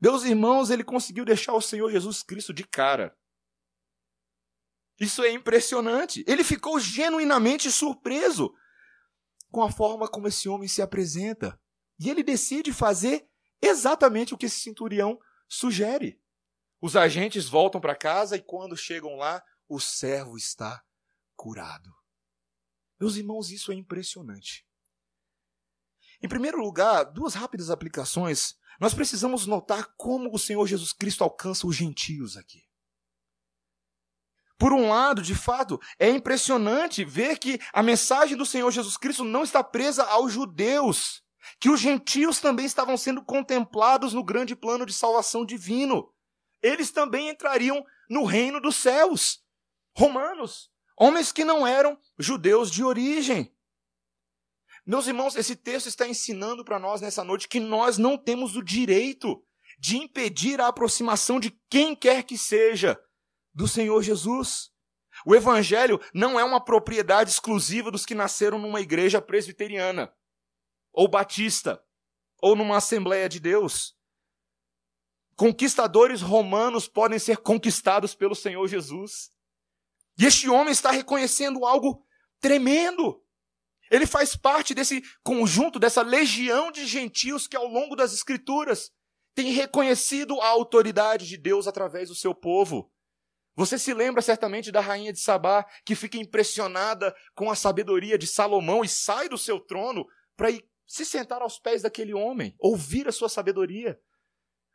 Meus 0.00 0.24
irmãos, 0.24 0.70
ele 0.70 0.84
conseguiu 0.84 1.24
deixar 1.24 1.52
o 1.52 1.60
Senhor 1.60 1.90
Jesus 1.90 2.22
Cristo 2.22 2.52
de 2.52 2.64
cara. 2.64 3.16
Isso 5.02 5.24
é 5.24 5.32
impressionante. 5.32 6.24
Ele 6.28 6.44
ficou 6.44 6.78
genuinamente 6.78 7.72
surpreso 7.72 8.54
com 9.50 9.60
a 9.60 9.70
forma 9.70 10.06
como 10.06 10.28
esse 10.28 10.48
homem 10.48 10.68
se 10.68 10.80
apresenta. 10.80 11.60
E 11.98 12.08
ele 12.08 12.22
decide 12.22 12.72
fazer 12.72 13.28
exatamente 13.60 14.32
o 14.32 14.38
que 14.38 14.46
esse 14.46 14.60
centurião 14.60 15.18
sugere. 15.48 16.22
Os 16.80 16.94
agentes 16.94 17.48
voltam 17.48 17.80
para 17.80 17.96
casa 17.96 18.36
e 18.36 18.42
quando 18.42 18.76
chegam 18.76 19.16
lá, 19.16 19.42
o 19.68 19.80
servo 19.80 20.36
está 20.36 20.80
curado. 21.34 21.92
Meus 23.00 23.16
irmãos, 23.16 23.50
isso 23.50 23.72
é 23.72 23.74
impressionante. 23.74 24.64
Em 26.22 26.28
primeiro 26.28 26.58
lugar, 26.58 27.02
duas 27.04 27.34
rápidas 27.34 27.70
aplicações. 27.70 28.54
Nós 28.78 28.94
precisamos 28.94 29.46
notar 29.46 29.94
como 29.96 30.32
o 30.32 30.38
Senhor 30.38 30.64
Jesus 30.64 30.92
Cristo 30.92 31.24
alcança 31.24 31.66
os 31.66 31.74
gentios 31.74 32.36
aqui. 32.36 32.62
Por 34.62 34.72
um 34.72 34.90
lado, 34.90 35.22
de 35.22 35.34
fato, 35.34 35.80
é 35.98 36.08
impressionante 36.08 37.04
ver 37.04 37.36
que 37.36 37.58
a 37.72 37.82
mensagem 37.82 38.36
do 38.36 38.46
Senhor 38.46 38.70
Jesus 38.70 38.96
Cristo 38.96 39.24
não 39.24 39.42
está 39.42 39.60
presa 39.60 40.04
aos 40.04 40.32
judeus, 40.32 41.20
que 41.58 41.68
os 41.68 41.80
gentios 41.80 42.38
também 42.38 42.64
estavam 42.64 42.96
sendo 42.96 43.24
contemplados 43.24 44.14
no 44.14 44.22
grande 44.22 44.54
plano 44.54 44.86
de 44.86 44.92
salvação 44.92 45.44
divino. 45.44 46.14
Eles 46.62 46.92
também 46.92 47.28
entrariam 47.28 47.84
no 48.08 48.22
reino 48.22 48.60
dos 48.60 48.76
céus. 48.76 49.42
Romanos, 49.98 50.70
homens 50.96 51.32
que 51.32 51.44
não 51.44 51.66
eram 51.66 51.98
judeus 52.16 52.70
de 52.70 52.84
origem. 52.84 53.52
Meus 54.86 55.08
irmãos, 55.08 55.34
esse 55.34 55.56
texto 55.56 55.88
está 55.88 56.06
ensinando 56.06 56.64
para 56.64 56.78
nós 56.78 57.00
nessa 57.00 57.24
noite 57.24 57.48
que 57.48 57.58
nós 57.58 57.98
não 57.98 58.16
temos 58.16 58.54
o 58.54 58.62
direito 58.62 59.44
de 59.76 59.96
impedir 59.96 60.60
a 60.60 60.68
aproximação 60.68 61.40
de 61.40 61.50
quem 61.68 61.96
quer 61.96 62.22
que 62.22 62.38
seja 62.38 62.96
do 63.54 63.68
Senhor 63.68 64.02
Jesus. 64.02 64.70
O 65.26 65.34
Evangelho 65.34 66.00
não 66.14 66.38
é 66.38 66.44
uma 66.44 66.64
propriedade 66.64 67.30
exclusiva 67.30 67.90
dos 67.90 68.06
que 68.06 68.14
nasceram 68.14 68.58
numa 68.58 68.80
igreja 68.80 69.20
presbiteriana, 69.20 70.12
ou 70.92 71.08
batista, 71.08 71.82
ou 72.40 72.56
numa 72.56 72.78
Assembleia 72.78 73.28
de 73.28 73.38
Deus. 73.38 73.96
Conquistadores 75.36 76.20
romanos 76.20 76.88
podem 76.88 77.18
ser 77.18 77.38
conquistados 77.38 78.14
pelo 78.14 78.34
Senhor 78.34 78.66
Jesus. 78.68 79.30
E 80.18 80.26
este 80.26 80.48
homem 80.48 80.72
está 80.72 80.90
reconhecendo 80.90 81.64
algo 81.64 82.06
tremendo. 82.40 83.22
Ele 83.90 84.06
faz 84.06 84.36
parte 84.36 84.74
desse 84.74 85.02
conjunto, 85.22 85.78
dessa 85.78 86.02
legião 86.02 86.70
de 86.70 86.86
gentios 86.86 87.46
que 87.46 87.56
ao 87.56 87.66
longo 87.66 87.94
das 87.94 88.12
Escrituras 88.12 88.90
tem 89.34 89.52
reconhecido 89.52 90.40
a 90.40 90.48
autoridade 90.48 91.26
de 91.26 91.36
Deus 91.36 91.66
através 91.66 92.08
do 92.08 92.14
seu 92.14 92.34
povo. 92.34 92.91
Você 93.54 93.78
se 93.78 93.92
lembra 93.92 94.22
certamente 94.22 94.72
da 94.72 94.80
rainha 94.80 95.12
de 95.12 95.20
Sabá, 95.20 95.64
que 95.84 95.94
fica 95.94 96.16
impressionada 96.16 97.14
com 97.34 97.50
a 97.50 97.54
sabedoria 97.54 98.16
de 98.16 98.26
Salomão 98.26 98.82
e 98.82 98.88
sai 98.88 99.28
do 99.28 99.36
seu 99.36 99.60
trono 99.60 100.06
para 100.36 100.50
ir 100.50 100.64
se 100.86 101.04
sentar 101.04 101.42
aos 101.42 101.58
pés 101.58 101.82
daquele 101.82 102.14
homem, 102.14 102.54
ouvir 102.58 103.08
a 103.08 103.12
sua 103.12 103.28
sabedoria. 103.28 103.98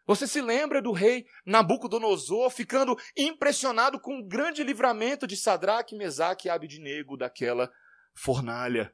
Você 0.06 0.26
se 0.26 0.42
lembra 0.42 0.82
do 0.82 0.92
rei 0.92 1.26
Nabucodonosor 1.46 2.50
ficando 2.50 2.96
impressionado 3.16 4.00
com 4.00 4.20
o 4.20 4.26
grande 4.26 4.64
livramento 4.64 5.28
de 5.28 5.36
Sadraque, 5.36 5.98
Mesaque 5.98 6.48
e 6.48 6.50
Abidnego 6.50 7.18
daquela 7.18 7.70
fornalha. 8.16 8.94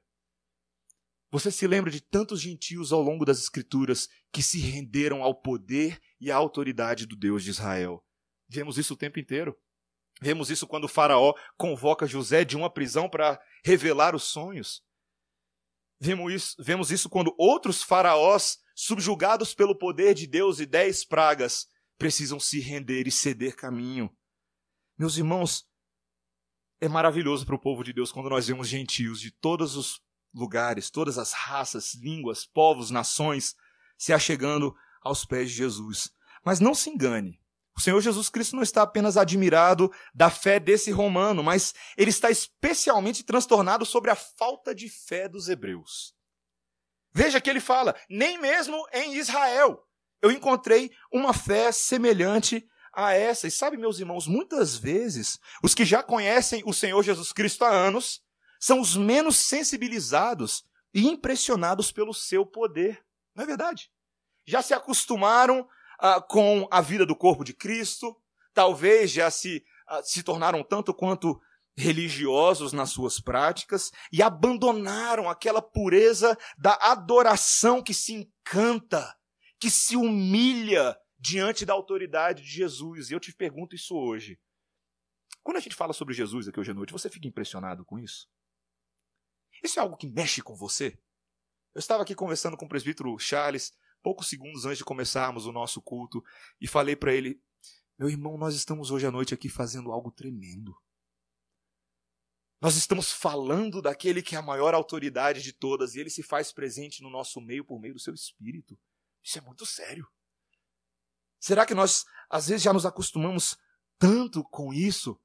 Você 1.30 1.52
se 1.52 1.68
lembra 1.68 1.92
de 1.92 2.02
tantos 2.02 2.42
gentios 2.42 2.92
ao 2.92 3.02
longo 3.02 3.26
das 3.26 3.40
Escrituras 3.40 4.08
que 4.32 4.42
se 4.42 4.60
renderam 4.60 5.24
ao 5.24 5.40
poder 5.40 6.00
e 6.20 6.32
à 6.32 6.36
autoridade 6.36 7.06
do 7.06 7.16
Deus 7.16 7.44
de 7.44 7.52
Israel. 7.52 8.04
Vemos 8.48 8.78
isso 8.78 8.94
o 8.94 8.98
tempo 8.98 9.20
inteiro. 9.20 9.58
Vemos 10.22 10.50
isso 10.50 10.68
quando 10.68 10.86
o 10.86 10.90
Faraó 10.90 11.34
convoca 11.58 12.08
José 12.08 12.46
de 12.46 12.56
uma 12.56 12.72
prisão 12.72 13.10
para 13.10 13.40
revelar 13.64 14.16
os 14.16 14.24
sonhos. 14.24 14.82
Vemos 16.00 16.34
isso, 16.34 16.56
vemos 16.60 16.92
isso 16.92 17.10
quando 17.10 17.34
outros 17.38 17.82
faraós 17.82 18.58
subjugados 18.76 19.54
pelo 19.54 19.78
poder 19.78 20.14
de 20.14 20.28
Deus 20.28 20.60
e 20.60 20.66
dez 20.66 21.06
pragas, 21.06 21.68
precisam 21.98 22.40
se 22.40 22.60
render 22.60 23.08
e 23.08 23.12
ceder 23.12 23.56
caminho. 23.56 24.10
Meus 24.98 25.18
irmãos, 25.18 25.66
é 26.82 26.90
maravilhoso 26.90 27.46
para 27.46 27.56
o 27.56 27.60
povo 27.60 27.84
de 27.84 27.94
Deus 27.94 28.12
quando 28.12 28.30
nós 28.30 28.48
vemos 28.48 28.68
gentios 28.68 29.22
de 29.22 29.32
todos 29.32 29.78
os 29.78 30.02
lugares, 30.34 30.90
todas 30.90 31.18
as 31.18 31.32
raças, 31.32 31.94
línguas, 31.94 32.46
povos, 32.46 32.92
nações 32.92 33.56
se 33.98 34.12
achegando 34.12 34.76
aos 35.02 35.24
pés 35.24 35.50
de 35.50 35.56
Jesus. 35.56 36.12
Mas 36.44 36.60
não 36.60 36.74
se 36.74 36.90
engane. 36.90 37.40
O 37.76 37.82
Senhor 37.82 38.00
Jesus 38.02 38.30
Cristo 38.30 38.56
não 38.56 38.64
está 38.64 38.84
apenas 38.84 39.18
admirado 39.18 39.92
da 40.14 40.30
fé 40.30 40.60
desse 40.60 40.92
romano, 40.92 41.44
mas 41.44 41.74
ele 41.98 42.12
está 42.12 42.30
especialmente 42.30 43.24
transtornado 43.24 43.86
sobre 43.86 44.12
a 44.12 44.16
falta 44.16 44.76
de 44.76 44.90
fé 44.90 45.28
dos 45.28 45.50
hebreus. 45.50 46.14
Veja 47.12 47.42
que 47.42 47.50
ele 47.50 47.60
fala: 47.60 47.96
nem 48.10 48.38
mesmo 48.40 48.78
em 48.94 49.16
Israel 49.16 49.84
eu 50.22 50.32
encontrei 50.32 50.92
uma 51.12 51.34
fé 51.34 51.72
semelhante 51.72 52.66
a 52.94 53.14
essa. 53.14 53.48
E 53.48 53.52
sabe, 53.52 53.76
meus 53.76 54.00
irmãos, 54.00 54.26
muitas 54.28 54.78
vezes 54.78 55.38
os 55.62 55.76
que 55.76 55.84
já 55.84 56.02
conhecem 56.02 56.64
o 56.66 56.74
Senhor 56.74 57.02
Jesus 57.04 57.34
Cristo 57.34 57.66
há 57.66 57.70
anos 57.70 58.22
são 58.60 58.80
os 58.80 58.96
menos 58.96 59.36
sensibilizados 59.36 60.64
e 60.94 61.08
impressionados 61.08 61.92
pelo 61.92 62.14
seu 62.14 62.46
poder. 62.46 63.04
Não 63.36 63.44
é 63.44 63.48
verdade? 63.48 63.90
Já 64.46 64.62
se 64.62 64.74
acostumaram 64.74 65.68
ah, 66.04 66.22
com 66.22 66.68
a 66.70 66.82
vida 66.82 67.06
do 67.06 67.16
corpo 67.16 67.46
de 67.46 67.54
Cristo, 67.54 68.22
talvez 68.54 69.10
já 69.10 69.32
se, 69.32 69.64
ah, 69.88 70.04
se 70.04 70.22
tornaram 70.22 70.62
tanto 70.62 70.94
quanto 70.94 71.42
religiosos 71.78 72.74
nas 72.74 72.90
suas 72.90 73.22
práticas 73.22 73.90
e 74.12 74.22
abandonaram 74.22 75.30
aquela 75.30 75.62
pureza 75.62 76.38
da 76.58 76.74
adoração 76.74 77.82
que 77.82 77.94
se 77.94 78.14
encanta, 78.14 79.18
que 79.58 79.70
se 79.70 79.96
humilha 79.96 80.96
diante 81.18 81.66
da 81.66 81.72
autoridade 81.72 82.44
de 82.44 82.50
Jesus. 82.50 83.10
E 83.10 83.14
eu 83.14 83.20
te 83.20 83.34
pergunto 83.34 83.74
isso 83.74 83.96
hoje. 83.96 84.38
Quando 85.42 85.56
a 85.56 85.62
gente 85.62 85.76
fala 85.76 85.94
sobre 85.94 86.14
Jesus 86.14 86.50
aqui 86.50 86.60
hoje 86.60 86.72
à 86.72 86.74
noite, 86.74 86.92
você 86.92 87.10
fica 87.10 87.30
impressionado 87.30 87.86
com 87.86 87.98
isso? 87.98 88.28
Isso 89.64 89.80
é 89.80 89.82
algo 89.82 89.96
que 89.96 90.08
mexe 90.08 90.42
com 90.42 90.54
você? 90.54 91.00
Eu 91.74 91.80
estava 91.80 92.04
aqui 92.04 92.14
conversando 92.14 92.58
com 92.58 92.66
o 92.66 92.70
presbítero 92.70 93.18
Charles, 93.18 93.72
poucos 94.04 94.28
segundos 94.28 94.66
antes 94.66 94.80
de 94.80 94.84
começarmos 94.84 95.46
o 95.48 95.52
nosso 95.52 95.82
culto, 95.82 96.24
e 96.60 96.68
falei 96.68 96.96
para 96.96 97.14
ele: 97.14 97.42
Meu 97.98 98.10
irmão, 98.10 98.38
nós 98.38 98.54
estamos 98.54 98.92
hoje 98.92 99.08
à 99.08 99.12
noite 99.12 99.34
aqui 99.34 99.50
fazendo 99.50 99.92
algo 99.92 100.12
tremendo. 100.12 100.76
Nós 102.62 102.76
estamos 102.76 103.12
falando 103.12 103.82
daquele 103.82 104.22
que 104.22 104.36
é 104.36 104.38
a 104.38 104.42
maior 104.42 104.74
autoridade 104.74 105.42
de 105.42 105.52
todas 105.52 105.96
e 105.96 106.00
ele 106.00 106.10
se 106.10 106.24
faz 106.24 106.52
presente 106.52 107.02
no 107.02 107.10
nosso 107.10 107.42
meio 107.42 107.66
por 107.66 107.80
meio 107.80 107.94
do 107.94 108.00
seu 108.00 108.14
espírito. 108.14 108.80
Isso 109.22 109.38
é 109.38 109.42
muito 109.42 109.66
sério. 109.66 110.08
Será 111.40 111.66
que 111.66 111.74
nós, 111.74 112.06
às 112.30 112.48
vezes, 112.48 112.64
já 112.64 112.72
nos 112.72 112.86
acostumamos 112.86 113.58
tanto 114.00 114.46
com 114.46 114.74
isso 114.74 115.20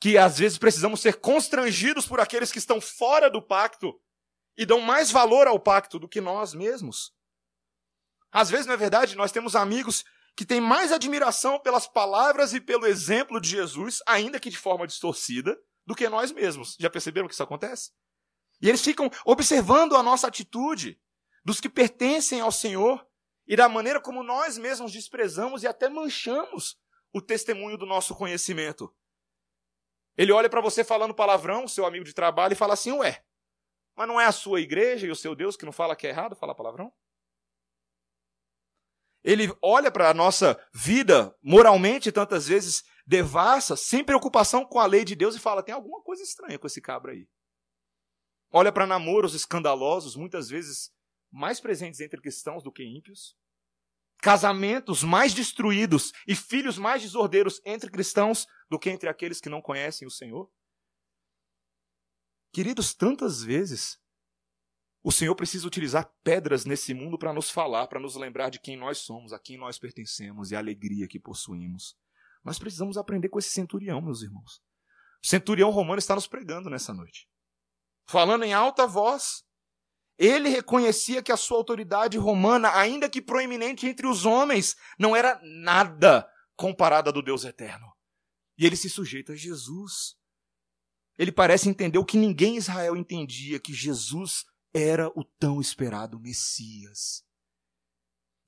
que 0.00 0.16
às 0.16 0.38
vezes 0.38 0.56
precisamos 0.56 1.00
ser 1.00 1.18
constrangidos 1.18 2.06
por 2.06 2.20
aqueles 2.20 2.52
que 2.52 2.58
estão 2.58 2.80
fora 2.80 3.28
do 3.28 3.42
pacto 3.42 4.00
e 4.56 4.64
dão 4.64 4.80
mais 4.80 5.10
valor 5.10 5.48
ao 5.48 5.58
pacto 5.58 5.98
do 5.98 6.08
que 6.08 6.20
nós 6.20 6.54
mesmos? 6.54 7.12
Às 8.34 8.50
vezes, 8.50 8.66
na 8.66 8.72
é 8.72 8.76
verdade, 8.76 9.14
nós 9.14 9.30
temos 9.30 9.54
amigos 9.54 10.04
que 10.36 10.44
têm 10.44 10.60
mais 10.60 10.90
admiração 10.90 11.60
pelas 11.60 11.86
palavras 11.86 12.52
e 12.52 12.60
pelo 12.60 12.84
exemplo 12.84 13.40
de 13.40 13.48
Jesus, 13.48 14.02
ainda 14.08 14.40
que 14.40 14.50
de 14.50 14.58
forma 14.58 14.88
distorcida, 14.88 15.56
do 15.86 15.94
que 15.94 16.08
nós 16.08 16.32
mesmos. 16.32 16.76
Já 16.80 16.90
perceberam 16.90 17.28
que 17.28 17.34
isso 17.34 17.44
acontece? 17.44 17.92
E 18.60 18.68
eles 18.68 18.82
ficam 18.82 19.08
observando 19.24 19.94
a 19.94 20.02
nossa 20.02 20.26
atitude, 20.26 21.00
dos 21.44 21.60
que 21.60 21.68
pertencem 21.68 22.40
ao 22.40 22.50
Senhor, 22.50 23.06
e 23.46 23.54
da 23.54 23.68
maneira 23.68 24.00
como 24.00 24.24
nós 24.24 24.58
mesmos 24.58 24.90
desprezamos 24.90 25.62
e 25.62 25.68
até 25.68 25.88
manchamos 25.88 26.76
o 27.12 27.22
testemunho 27.22 27.78
do 27.78 27.86
nosso 27.86 28.16
conhecimento. 28.16 28.92
Ele 30.16 30.32
olha 30.32 30.50
para 30.50 30.60
você 30.60 30.82
falando 30.82 31.14
palavrão, 31.14 31.68
seu 31.68 31.86
amigo 31.86 32.04
de 32.04 32.12
trabalho, 32.12 32.54
e 32.54 32.56
fala 32.56 32.74
assim: 32.74 32.90
Ué, 32.90 33.24
mas 33.94 34.08
não 34.08 34.20
é 34.20 34.24
a 34.26 34.32
sua 34.32 34.60
igreja 34.60 35.06
e 35.06 35.10
o 35.10 35.16
seu 35.16 35.36
Deus 35.36 35.56
que 35.56 35.64
não 35.64 35.72
fala 35.72 35.94
que 35.94 36.06
é 36.06 36.10
errado 36.10 36.34
falar 36.34 36.56
palavrão? 36.56 36.92
Ele 39.24 39.50
olha 39.62 39.90
para 39.90 40.10
a 40.10 40.14
nossa 40.14 40.62
vida 40.74 41.34
moralmente 41.42 42.12
tantas 42.12 42.46
vezes 42.46 42.84
devassa, 43.06 43.74
sem 43.74 44.04
preocupação 44.04 44.66
com 44.66 44.78
a 44.78 44.86
lei 44.86 45.02
de 45.02 45.14
Deus 45.14 45.34
e 45.34 45.40
fala: 45.40 45.62
tem 45.62 45.74
alguma 45.74 46.02
coisa 46.02 46.22
estranha 46.22 46.58
com 46.58 46.66
esse 46.66 46.80
cabra 46.80 47.12
aí. 47.12 47.26
Olha 48.52 48.70
para 48.70 48.86
namoros 48.86 49.34
escandalosos, 49.34 50.14
muitas 50.14 50.48
vezes 50.48 50.92
mais 51.32 51.58
presentes 51.58 52.00
entre 52.00 52.20
cristãos 52.20 52.62
do 52.62 52.70
que 52.70 52.84
ímpios. 52.84 53.36
Casamentos 54.18 55.02
mais 55.02 55.34
destruídos 55.34 56.12
e 56.26 56.36
filhos 56.36 56.78
mais 56.78 57.02
desordeiros 57.02 57.60
entre 57.64 57.90
cristãos 57.90 58.46
do 58.70 58.78
que 58.78 58.90
entre 58.90 59.08
aqueles 59.08 59.40
que 59.40 59.48
não 59.48 59.60
conhecem 59.60 60.06
o 60.06 60.10
Senhor. 60.10 60.50
Queridos, 62.52 62.94
tantas 62.94 63.42
vezes 63.42 63.98
o 65.06 65.12
Senhor 65.12 65.34
precisa 65.34 65.66
utilizar 65.66 66.10
pedras 66.24 66.64
nesse 66.64 66.94
mundo 66.94 67.18
para 67.18 67.30
nos 67.30 67.50
falar, 67.50 67.86
para 67.88 68.00
nos 68.00 68.16
lembrar 68.16 68.48
de 68.48 68.58
quem 68.58 68.74
nós 68.74 68.96
somos, 68.98 69.34
a 69.34 69.38
quem 69.38 69.58
nós 69.58 69.78
pertencemos 69.78 70.50
e 70.50 70.56
a 70.56 70.58
alegria 70.58 71.06
que 71.06 71.20
possuímos. 71.20 71.94
Nós 72.42 72.58
precisamos 72.58 72.96
aprender 72.96 73.28
com 73.28 73.38
esse 73.38 73.50
centurião, 73.50 74.00
meus 74.00 74.22
irmãos. 74.22 74.62
O 75.22 75.26
centurião 75.26 75.68
romano 75.68 75.98
está 75.98 76.14
nos 76.14 76.26
pregando 76.26 76.70
nessa 76.70 76.94
noite. 76.94 77.28
Falando 78.08 78.44
em 78.44 78.54
alta 78.54 78.86
voz, 78.86 79.44
ele 80.16 80.48
reconhecia 80.48 81.22
que 81.22 81.32
a 81.32 81.36
sua 81.36 81.58
autoridade 81.58 82.16
romana, 82.16 82.74
ainda 82.74 83.06
que 83.06 83.20
proeminente 83.20 83.86
entre 83.86 84.06
os 84.06 84.24
homens, 84.24 84.74
não 84.98 85.14
era 85.14 85.38
nada 85.42 86.26
comparada 86.56 87.12
do 87.12 87.20
Deus 87.20 87.44
eterno. 87.44 87.92
E 88.56 88.64
ele 88.64 88.76
se 88.76 88.88
sujeita 88.88 89.34
a 89.34 89.36
Jesus. 89.36 90.16
Ele 91.18 91.30
parece 91.30 91.68
entender 91.68 91.98
o 91.98 92.06
que 92.06 92.16
ninguém 92.16 92.54
em 92.54 92.58
Israel 92.58 92.96
entendia, 92.96 93.60
que 93.60 93.74
Jesus 93.74 94.46
era 94.74 95.08
o 95.08 95.24
tão 95.38 95.60
esperado 95.60 96.18
Messias 96.18 97.24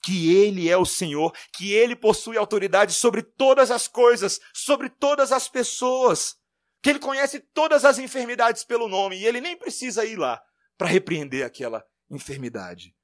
que 0.07 0.33
Ele 0.33 0.69
é 0.69 0.77
o 0.77 0.85
Senhor, 0.85 1.33
que 1.53 1.73
Ele 1.73 1.97
possui 1.97 2.37
autoridade 2.37 2.93
sobre 2.93 3.25
todas 3.25 3.73
as 3.73 3.89
coisas, 3.89 4.39
sobre 4.55 4.89
todas 4.89 5.33
as 5.33 5.49
pessoas, 5.49 6.37
que 6.81 6.91
Ele 6.91 7.01
conhece 7.01 7.41
todas 7.41 7.85
as 7.85 7.99
enfermidades 7.99 8.62
pelo 8.62 8.87
nome 8.87 9.19
e 9.19 9.27
Ele 9.27 9.41
nem 9.41 9.57
precisa 9.57 10.05
ir 10.05 10.17
lá 10.17 10.41
para 10.79 10.87
repreender 10.87 11.45
aquela 11.45 11.85
enfermidade. 12.09 12.95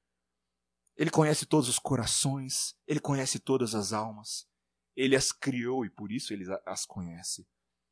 Ele 0.95 1.09
conhece 1.09 1.45
todos 1.45 1.67
os 1.67 1.77
corações, 1.77 2.73
Ele 2.87 3.01
conhece 3.01 3.37
todas 3.37 3.75
as 3.75 3.91
almas, 3.91 4.47
Ele 4.95 5.17
as 5.17 5.33
criou 5.33 5.85
e 5.85 5.89
por 5.89 6.09
isso 6.09 6.31
Ele 6.31 6.45
as 6.65 6.85
conhece. 6.85 7.45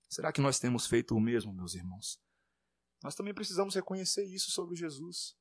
Será 0.10 0.32
que 0.32 0.40
nós 0.40 0.58
temos 0.58 0.88
feito 0.88 1.18
o 1.18 1.20
mesmo, 1.20 1.54
meus 1.54 1.76
irmãos? 1.76 2.18
Nós 3.04 3.16
também 3.16 3.34
precisamos 3.34 3.76
reconhecer 3.76 4.24
isso 4.26 4.52
sobre 4.52 4.76
Jesus. 4.76 5.36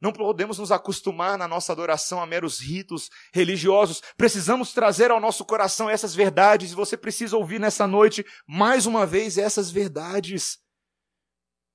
Não 0.00 0.12
podemos 0.12 0.58
nos 0.58 0.70
acostumar 0.70 1.36
na 1.36 1.48
nossa 1.48 1.72
adoração 1.72 2.22
a 2.22 2.26
meros 2.26 2.60
ritos 2.60 3.10
religiosos. 3.32 4.00
Precisamos 4.16 4.72
trazer 4.72 5.10
ao 5.10 5.20
nosso 5.20 5.44
coração 5.44 5.90
essas 5.90 6.14
verdades 6.14 6.70
e 6.70 6.74
você 6.74 6.96
precisa 6.96 7.36
ouvir 7.36 7.58
nessa 7.58 7.86
noite 7.86 8.24
mais 8.46 8.86
uma 8.86 9.04
vez 9.04 9.38
essas 9.38 9.70
verdades. 9.70 10.58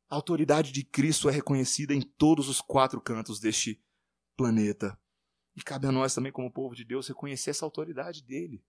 A 0.10 0.16
autoridade 0.16 0.72
de 0.72 0.86
Cristo 0.86 1.28
é 1.28 1.34
reconhecida 1.34 1.94
em 1.94 2.02
todos 2.02 2.48
os 2.48 2.62
quatro 2.62 3.02
cantos 3.02 3.40
deste 3.40 3.84
planeta. 4.38 4.98
E 5.56 5.62
cabe 5.62 5.88
a 5.88 5.92
nós 5.92 6.16
também, 6.16 6.32
como 6.32 6.52
povo 6.52 6.76
de 6.76 6.86
Deus, 6.86 7.08
reconhecer 7.08 7.50
essa 7.50 7.66
autoridade 7.66 8.24
dele. 8.24 8.64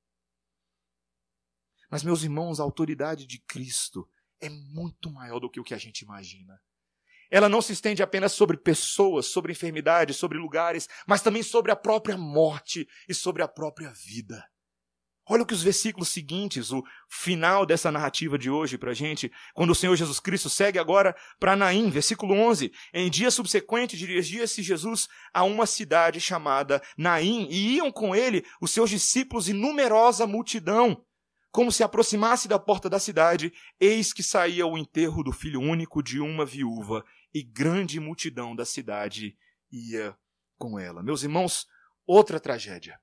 Mas, 1.90 2.02
meus 2.02 2.22
irmãos, 2.22 2.58
a 2.58 2.62
autoridade 2.62 3.26
de 3.26 3.38
Cristo 3.38 4.08
é 4.44 4.50
muito 4.50 5.10
maior 5.10 5.40
do 5.40 5.50
que 5.50 5.60
o 5.60 5.64
que 5.64 5.74
a 5.74 5.78
gente 5.78 6.00
imagina. 6.00 6.60
Ela 7.30 7.48
não 7.48 7.62
se 7.62 7.72
estende 7.72 8.02
apenas 8.02 8.32
sobre 8.32 8.56
pessoas, 8.56 9.26
sobre 9.26 9.52
enfermidades, 9.52 10.16
sobre 10.16 10.38
lugares, 10.38 10.88
mas 11.06 11.22
também 11.22 11.42
sobre 11.42 11.72
a 11.72 11.76
própria 11.76 12.16
morte 12.16 12.86
e 13.08 13.14
sobre 13.14 13.42
a 13.42 13.48
própria 13.48 13.90
vida. 13.90 14.44
Olha 15.26 15.42
o 15.42 15.46
que 15.46 15.54
os 15.54 15.62
versículos 15.62 16.10
seguintes, 16.10 16.70
o 16.70 16.84
final 17.08 17.64
dessa 17.64 17.90
narrativa 17.90 18.36
de 18.36 18.50
hoje 18.50 18.76
para 18.76 18.90
a 18.90 18.94
gente, 18.94 19.32
quando 19.54 19.70
o 19.70 19.74
Senhor 19.74 19.96
Jesus 19.96 20.20
Cristo 20.20 20.50
segue 20.50 20.78
agora 20.78 21.16
para 21.40 21.56
Naim, 21.56 21.88
versículo 21.88 22.34
11. 22.34 22.70
Em 22.92 23.10
dia 23.10 23.30
subsequente, 23.30 23.96
dirigia-se 23.96 24.62
Jesus 24.62 25.08
a 25.32 25.42
uma 25.42 25.64
cidade 25.64 26.20
chamada 26.20 26.82
Naim, 26.98 27.48
e 27.50 27.76
iam 27.76 27.90
com 27.90 28.14
ele 28.14 28.44
os 28.60 28.70
seus 28.70 28.90
discípulos 28.90 29.48
e 29.48 29.54
numerosa 29.54 30.26
multidão. 30.26 31.02
Como 31.54 31.70
se 31.70 31.84
aproximasse 31.84 32.48
da 32.48 32.58
porta 32.58 32.90
da 32.90 32.98
cidade, 32.98 33.52
eis 33.78 34.12
que 34.12 34.24
saía 34.24 34.66
o 34.66 34.76
enterro 34.76 35.22
do 35.22 35.30
filho 35.30 35.60
único 35.60 36.02
de 36.02 36.18
uma 36.18 36.44
viúva, 36.44 37.04
e 37.32 37.44
grande 37.44 38.00
multidão 38.00 38.56
da 38.56 38.64
cidade 38.64 39.38
ia 39.70 40.16
com 40.58 40.80
ela. 40.80 41.00
Meus 41.00 41.22
irmãos, 41.22 41.68
outra 42.04 42.40
tragédia 42.40 42.98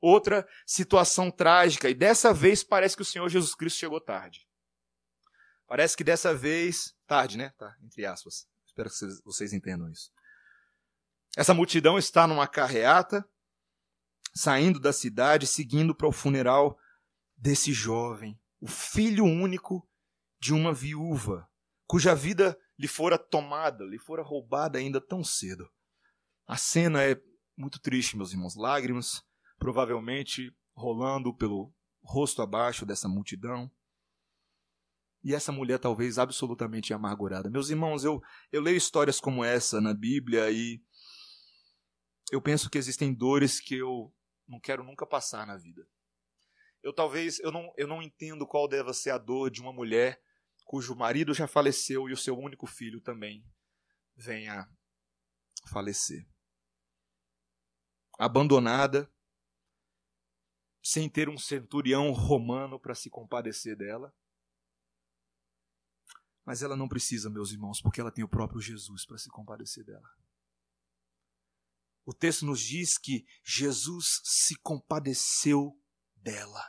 outra 0.00 0.48
situação 0.66 1.30
trágica. 1.30 1.88
E 1.88 1.94
dessa 1.94 2.32
vez 2.32 2.64
parece 2.64 2.96
que 2.96 3.02
o 3.02 3.04
Senhor 3.04 3.28
Jesus 3.28 3.54
Cristo 3.54 3.78
chegou 3.78 4.00
tarde. 4.00 4.48
Parece 5.66 5.96
que 5.96 6.02
dessa 6.02 6.34
vez. 6.34 6.94
Tarde, 7.06 7.36
né? 7.36 7.52
Tá, 7.58 7.76
entre 7.82 8.06
aspas. 8.06 8.48
Espero 8.64 8.88
que 8.88 9.22
vocês, 9.24 9.52
entendam 9.52 9.90
isso. 9.90 10.10
Essa 11.36 11.52
multidão 11.52 11.98
está 11.98 12.26
numa 12.26 12.48
carreata, 12.48 13.28
saindo 14.34 14.80
da 14.80 14.92
cidade, 14.92 15.46
seguindo 15.46 15.94
para 15.94 16.08
o 16.08 16.12
funeral 16.12 16.78
desse 17.40 17.72
jovem, 17.72 18.38
o 18.60 18.68
filho 18.68 19.24
único 19.24 19.88
de 20.38 20.52
uma 20.52 20.72
viúva, 20.72 21.48
cuja 21.86 22.14
vida 22.14 22.58
lhe 22.78 22.86
fora 22.86 23.18
tomada, 23.18 23.84
lhe 23.84 23.98
fora 23.98 24.22
roubada 24.22 24.78
ainda 24.78 25.00
tão 25.00 25.24
cedo. 25.24 25.68
A 26.46 26.56
cena 26.56 27.02
é 27.02 27.20
muito 27.56 27.80
triste, 27.80 28.16
meus 28.16 28.32
irmãos. 28.32 28.54
Lágrimas 28.56 29.22
provavelmente 29.58 30.54
rolando 30.74 31.34
pelo 31.34 31.72
rosto 32.02 32.42
abaixo 32.42 32.86
dessa 32.86 33.08
multidão. 33.08 33.70
E 35.22 35.34
essa 35.34 35.52
mulher 35.52 35.78
talvez 35.78 36.18
absolutamente 36.18 36.94
amargurada. 36.94 37.50
Meus 37.50 37.68
irmãos, 37.68 38.04
eu, 38.04 38.22
eu 38.50 38.62
leio 38.62 38.76
histórias 38.76 39.20
como 39.20 39.44
essa 39.44 39.80
na 39.80 39.92
Bíblia 39.92 40.50
e 40.50 40.82
eu 42.32 42.40
penso 42.40 42.70
que 42.70 42.78
existem 42.78 43.12
dores 43.12 43.60
que 43.60 43.76
eu 43.76 44.14
não 44.48 44.58
quero 44.58 44.82
nunca 44.82 45.06
passar 45.06 45.46
na 45.46 45.58
vida. 45.58 45.86
Eu 46.82 46.92
talvez 46.92 47.38
eu 47.40 47.52
não, 47.52 47.72
eu 47.76 47.86
não 47.86 48.02
entendo 48.02 48.46
qual 48.46 48.68
deva 48.68 48.92
ser 48.92 49.10
a 49.10 49.18
dor 49.18 49.50
de 49.50 49.60
uma 49.60 49.72
mulher 49.72 50.22
cujo 50.64 50.94
marido 50.94 51.34
já 51.34 51.48
faleceu 51.48 52.08
e 52.08 52.12
o 52.12 52.16
seu 52.16 52.38
único 52.38 52.66
filho 52.66 53.00
também 53.00 53.44
venha 54.14 54.68
falecer. 55.68 56.24
Abandonada, 58.18 59.10
sem 60.82 61.08
ter 61.08 61.28
um 61.28 61.36
centurião 61.36 62.12
romano 62.12 62.78
para 62.78 62.94
se 62.94 63.10
compadecer 63.10 63.76
dela. 63.76 64.14
Mas 66.44 66.62
ela 66.62 66.76
não 66.76 66.88
precisa, 66.88 67.28
meus 67.28 67.50
irmãos, 67.50 67.80
porque 67.82 68.00
ela 68.00 68.12
tem 68.12 68.24
o 68.24 68.28
próprio 68.28 68.60
Jesus 68.60 69.04
para 69.04 69.18
se 69.18 69.28
compadecer 69.28 69.84
dela. 69.84 70.08
O 72.04 72.14
texto 72.14 72.46
nos 72.46 72.60
diz 72.60 72.98
que 72.98 73.26
Jesus 73.44 74.20
se 74.24 74.54
compadeceu 74.56 75.79
dela. 76.22 76.62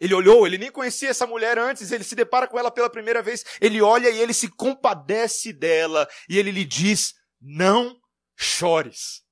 Ele 0.00 0.14
olhou, 0.14 0.46
ele 0.46 0.56
nem 0.56 0.72
conhecia 0.72 1.10
essa 1.10 1.26
mulher 1.26 1.58
antes, 1.58 1.92
ele 1.92 2.04
se 2.04 2.14
depara 2.14 2.48
com 2.48 2.58
ela 2.58 2.70
pela 2.70 2.88
primeira 2.88 3.22
vez, 3.22 3.44
ele 3.60 3.82
olha 3.82 4.08
e 4.08 4.18
ele 4.18 4.32
se 4.32 4.48
compadece 4.48 5.52
dela 5.52 6.08
e 6.28 6.38
ele 6.38 6.50
lhe 6.50 6.64
diz: 6.64 7.14
Não 7.40 8.00
chores. 8.34 9.22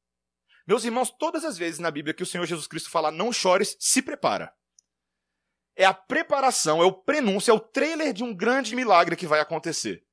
Meus 0.67 0.85
irmãos, 0.85 1.11
todas 1.11 1.47
as 1.47 1.57
vezes 1.57 1.81
na 1.81 1.91
Bíblia 1.91 2.13
que 2.13 2.23
o 2.23 2.27
Senhor 2.27 2.45
Jesus 2.45 2.67
Cristo 2.67 2.91
fala 2.91 3.11
não 3.11 3.33
chores, 3.33 3.75
se 3.81 4.03
prepara. 4.03 4.55
É 5.75 5.87
a 5.87 5.95
preparação, 5.95 6.83
é 6.83 6.85
o 6.85 6.93
prenúncio, 6.93 7.51
é 7.51 7.55
o 7.55 7.61
trailer 7.61 8.13
de 8.13 8.23
um 8.23 8.37
grande 8.37 8.77
milagre 8.77 9.17
que 9.17 9.27
vai 9.27 9.41
acontecer. 9.41 10.05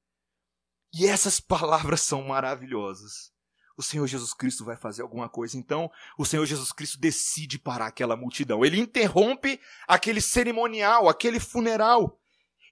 E 0.94 1.06
essas 1.06 1.42
palavras 1.42 2.00
são 2.00 2.22
maravilhosas. 2.24 3.35
O 3.78 3.84
Senhor 3.84 4.08
Jesus 4.08 4.34
Cristo 4.34 4.64
vai 4.64 4.78
fazer 4.78 5.02
alguma 5.02 5.28
coisa. 5.28 5.58
Então, 5.58 5.92
o 6.18 6.26
Senhor 6.26 6.46
Jesus 6.46 6.72
Cristo 6.72 6.98
decide 6.98 7.60
parar 7.60 7.88
aquela 7.88 8.16
multidão. 8.16 8.64
Ele 8.64 8.80
interrompe 8.80 9.60
aquele 9.88 10.22
cerimonial, 10.22 11.10
aquele 11.10 11.40
funeral. 11.40 12.20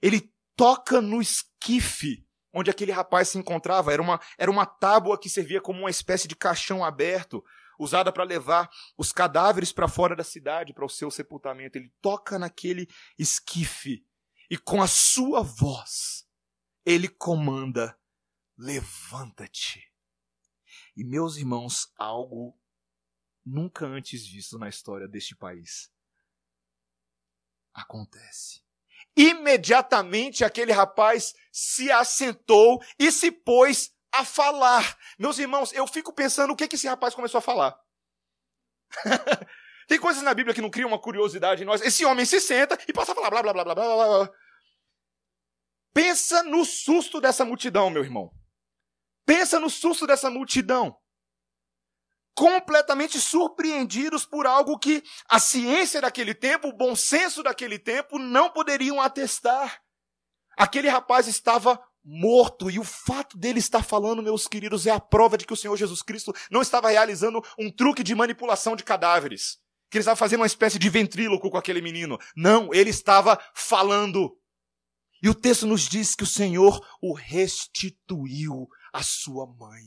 Ele 0.01 0.31
toca 0.55 1.01
no 1.01 1.21
esquife 1.21 2.25
onde 2.53 2.69
aquele 2.69 2.91
rapaz 2.91 3.29
se 3.29 3.37
encontrava. 3.37 3.91
Era 3.91 4.01
uma, 4.01 4.19
era 4.37 4.51
uma 4.51 4.65
tábua 4.65 5.19
que 5.19 5.29
servia 5.29 5.59
como 5.59 5.79
uma 5.79 5.89
espécie 5.89 6.27
de 6.27 6.35
caixão 6.35 6.83
aberto 6.83 7.43
usada 7.79 8.11
para 8.11 8.23
levar 8.23 8.69
os 8.97 9.11
cadáveres 9.11 9.73
para 9.73 9.87
fora 9.87 10.15
da 10.15 10.23
cidade 10.23 10.73
para 10.73 10.85
o 10.85 10.89
seu 10.89 11.09
sepultamento. 11.09 11.77
Ele 11.77 11.91
toca 12.01 12.37
naquele 12.37 12.87
esquife 13.17 14.05
e 14.49 14.57
com 14.57 14.81
a 14.81 14.87
sua 14.87 15.41
voz 15.41 16.25
ele 16.85 17.07
comanda: 17.07 17.97
levanta-te. 18.57 19.92
E 20.95 21.03
meus 21.03 21.37
irmãos, 21.37 21.91
algo 21.97 22.57
nunca 23.45 23.85
antes 23.85 24.27
visto 24.27 24.57
na 24.57 24.69
história 24.69 25.07
deste 25.07 25.35
país 25.35 25.91
acontece. 27.73 28.61
Imediatamente 29.15 30.43
aquele 30.43 30.71
rapaz 30.71 31.33
se 31.51 31.91
assentou 31.91 32.81
e 32.97 33.11
se 33.11 33.31
pôs 33.31 33.91
a 34.11 34.23
falar. 34.23 34.97
Meus 35.17 35.39
irmãos, 35.39 35.73
eu 35.73 35.87
fico 35.87 36.13
pensando 36.13 36.53
o 36.53 36.55
que, 36.55 36.67
que 36.67 36.75
esse 36.75 36.87
rapaz 36.87 37.15
começou 37.15 37.39
a 37.39 37.41
falar. 37.41 37.75
Tem 39.87 39.99
coisas 39.99 40.23
na 40.23 40.33
Bíblia 40.33 40.53
que 40.53 40.61
não 40.61 40.69
criam 40.69 40.87
uma 40.87 41.01
curiosidade 41.01 41.63
em 41.63 41.65
nós. 41.65 41.81
Esse 41.81 42.05
homem 42.05 42.25
se 42.25 42.39
senta 42.39 42.77
e 42.87 42.93
passa 42.93 43.11
a 43.11 43.15
falar 43.15 43.29
blá 43.29 43.41
blá 43.41 43.53
blá 43.53 43.63
blá 43.63 43.75
blá 43.75 43.95
blá. 43.95 44.29
Pensa 45.93 46.41
no 46.43 46.63
susto 46.63 47.19
dessa 47.19 47.43
multidão, 47.43 47.89
meu 47.89 48.03
irmão. 48.03 48.31
Pensa 49.25 49.59
no 49.59 49.69
susto 49.69 50.05
dessa 50.05 50.29
multidão. 50.29 50.97
Completamente 52.35 53.19
surpreendidos 53.19 54.25
por 54.25 54.47
algo 54.47 54.79
que 54.79 55.03
a 55.29 55.39
ciência 55.39 56.01
daquele 56.01 56.33
tempo, 56.33 56.69
o 56.69 56.75
bom 56.75 56.95
senso 56.95 57.43
daquele 57.43 57.77
tempo 57.77 58.17
não 58.17 58.49
poderiam 58.49 58.99
atestar. 58.99 59.81
Aquele 60.57 60.89
rapaz 60.89 61.27
estava 61.27 61.79
morto. 62.03 62.69
E 62.69 62.79
o 62.79 62.83
fato 62.83 63.37
dele 63.37 63.59
estar 63.59 63.83
falando, 63.83 64.21
meus 64.21 64.47
queridos, 64.47 64.85
é 64.85 64.91
a 64.91 64.99
prova 64.99 65.37
de 65.37 65.45
que 65.45 65.53
o 65.53 65.57
Senhor 65.57 65.75
Jesus 65.77 66.01
Cristo 66.01 66.33
não 66.51 66.61
estava 66.61 66.89
realizando 66.89 67.41
um 67.57 67.71
truque 67.71 68.03
de 68.03 68.13
manipulação 68.13 68.75
de 68.75 68.83
cadáveres. 68.83 69.57
Que 69.89 69.97
ele 69.97 70.01
estava 70.01 70.17
fazendo 70.17 70.41
uma 70.41 70.47
espécie 70.47 70.79
de 70.79 70.89
ventríloco 70.89 71.49
com 71.49 71.57
aquele 71.57 71.81
menino. 71.81 72.17
Não, 72.35 72.73
ele 72.73 72.89
estava 72.89 73.39
falando. 73.55 74.35
E 75.21 75.29
o 75.29 75.35
texto 75.35 75.65
nos 75.65 75.87
diz 75.87 76.15
que 76.15 76.23
o 76.23 76.27
Senhor 76.27 76.85
o 77.01 77.13
restituiu 77.13 78.67
à 78.93 79.01
sua 79.03 79.47
mãe. 79.47 79.81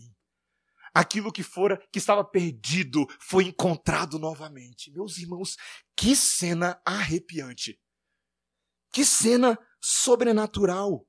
Aquilo 0.92 1.32
que 1.32 1.42
fora, 1.42 1.80
que 1.92 1.98
estava 1.98 2.24
perdido, 2.24 3.06
foi 3.20 3.44
encontrado 3.44 4.18
novamente. 4.18 4.90
Meus 4.90 5.18
irmãos, 5.18 5.56
que 5.94 6.16
cena 6.16 6.80
arrepiante. 6.84 7.78
Que 8.92 9.04
cena 9.04 9.58
sobrenatural. 9.80 11.06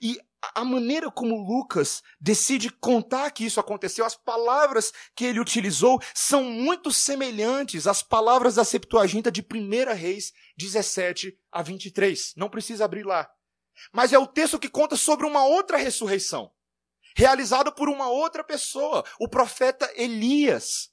E 0.00 0.18
a 0.54 0.64
maneira 0.64 1.10
como 1.10 1.36
Lucas 1.36 2.02
decide 2.20 2.68
contar 2.68 3.30
que 3.30 3.44
isso 3.44 3.60
aconteceu, 3.60 4.04
as 4.04 4.16
palavras 4.16 4.92
que 5.14 5.24
ele 5.24 5.40
utilizou 5.40 6.00
são 6.14 6.44
muito 6.44 6.90
semelhantes 6.90 7.86
às 7.86 8.02
palavras 8.02 8.56
da 8.56 8.64
Septuaginta 8.64 9.30
de 9.30 9.40
1 9.40 9.94
Reis 9.94 10.32
17 10.56 11.38
a 11.50 11.62
23. 11.62 12.34
Não 12.36 12.50
precisa 12.50 12.84
abrir 12.84 13.04
lá. 13.04 13.30
Mas 13.92 14.12
é 14.12 14.18
o 14.18 14.26
texto 14.26 14.58
que 14.58 14.68
conta 14.68 14.96
sobre 14.96 15.26
uma 15.26 15.44
outra 15.44 15.76
ressurreição, 15.76 16.50
realizada 17.16 17.70
por 17.70 17.88
uma 17.88 18.08
outra 18.08 18.42
pessoa, 18.42 19.04
o 19.18 19.28
profeta 19.28 19.90
Elias, 19.96 20.90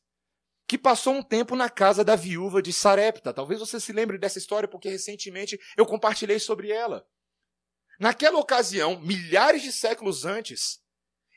que 0.67 0.77
passou 0.77 1.13
um 1.13 1.23
tempo 1.23 1.55
na 1.55 1.69
casa 1.69 2.03
da 2.03 2.15
viúva 2.15 2.62
de 2.62 2.71
Sarepta. 2.71 3.34
Talvez 3.34 3.60
você 3.60 3.79
se 3.79 3.91
lembre 3.91 4.17
dessa 4.17 4.38
história 4.38 4.69
porque 4.69 4.89
recentemente 4.89 5.60
eu 5.75 5.86
compartilhei 5.86 6.39
sobre 6.39 6.71
ela. 6.71 7.05
Naquela 7.99 8.39
ocasião, 8.39 8.99
milhares 8.99 9.62
de 9.62 9.71
séculos 9.71 10.25
antes, 10.25 10.81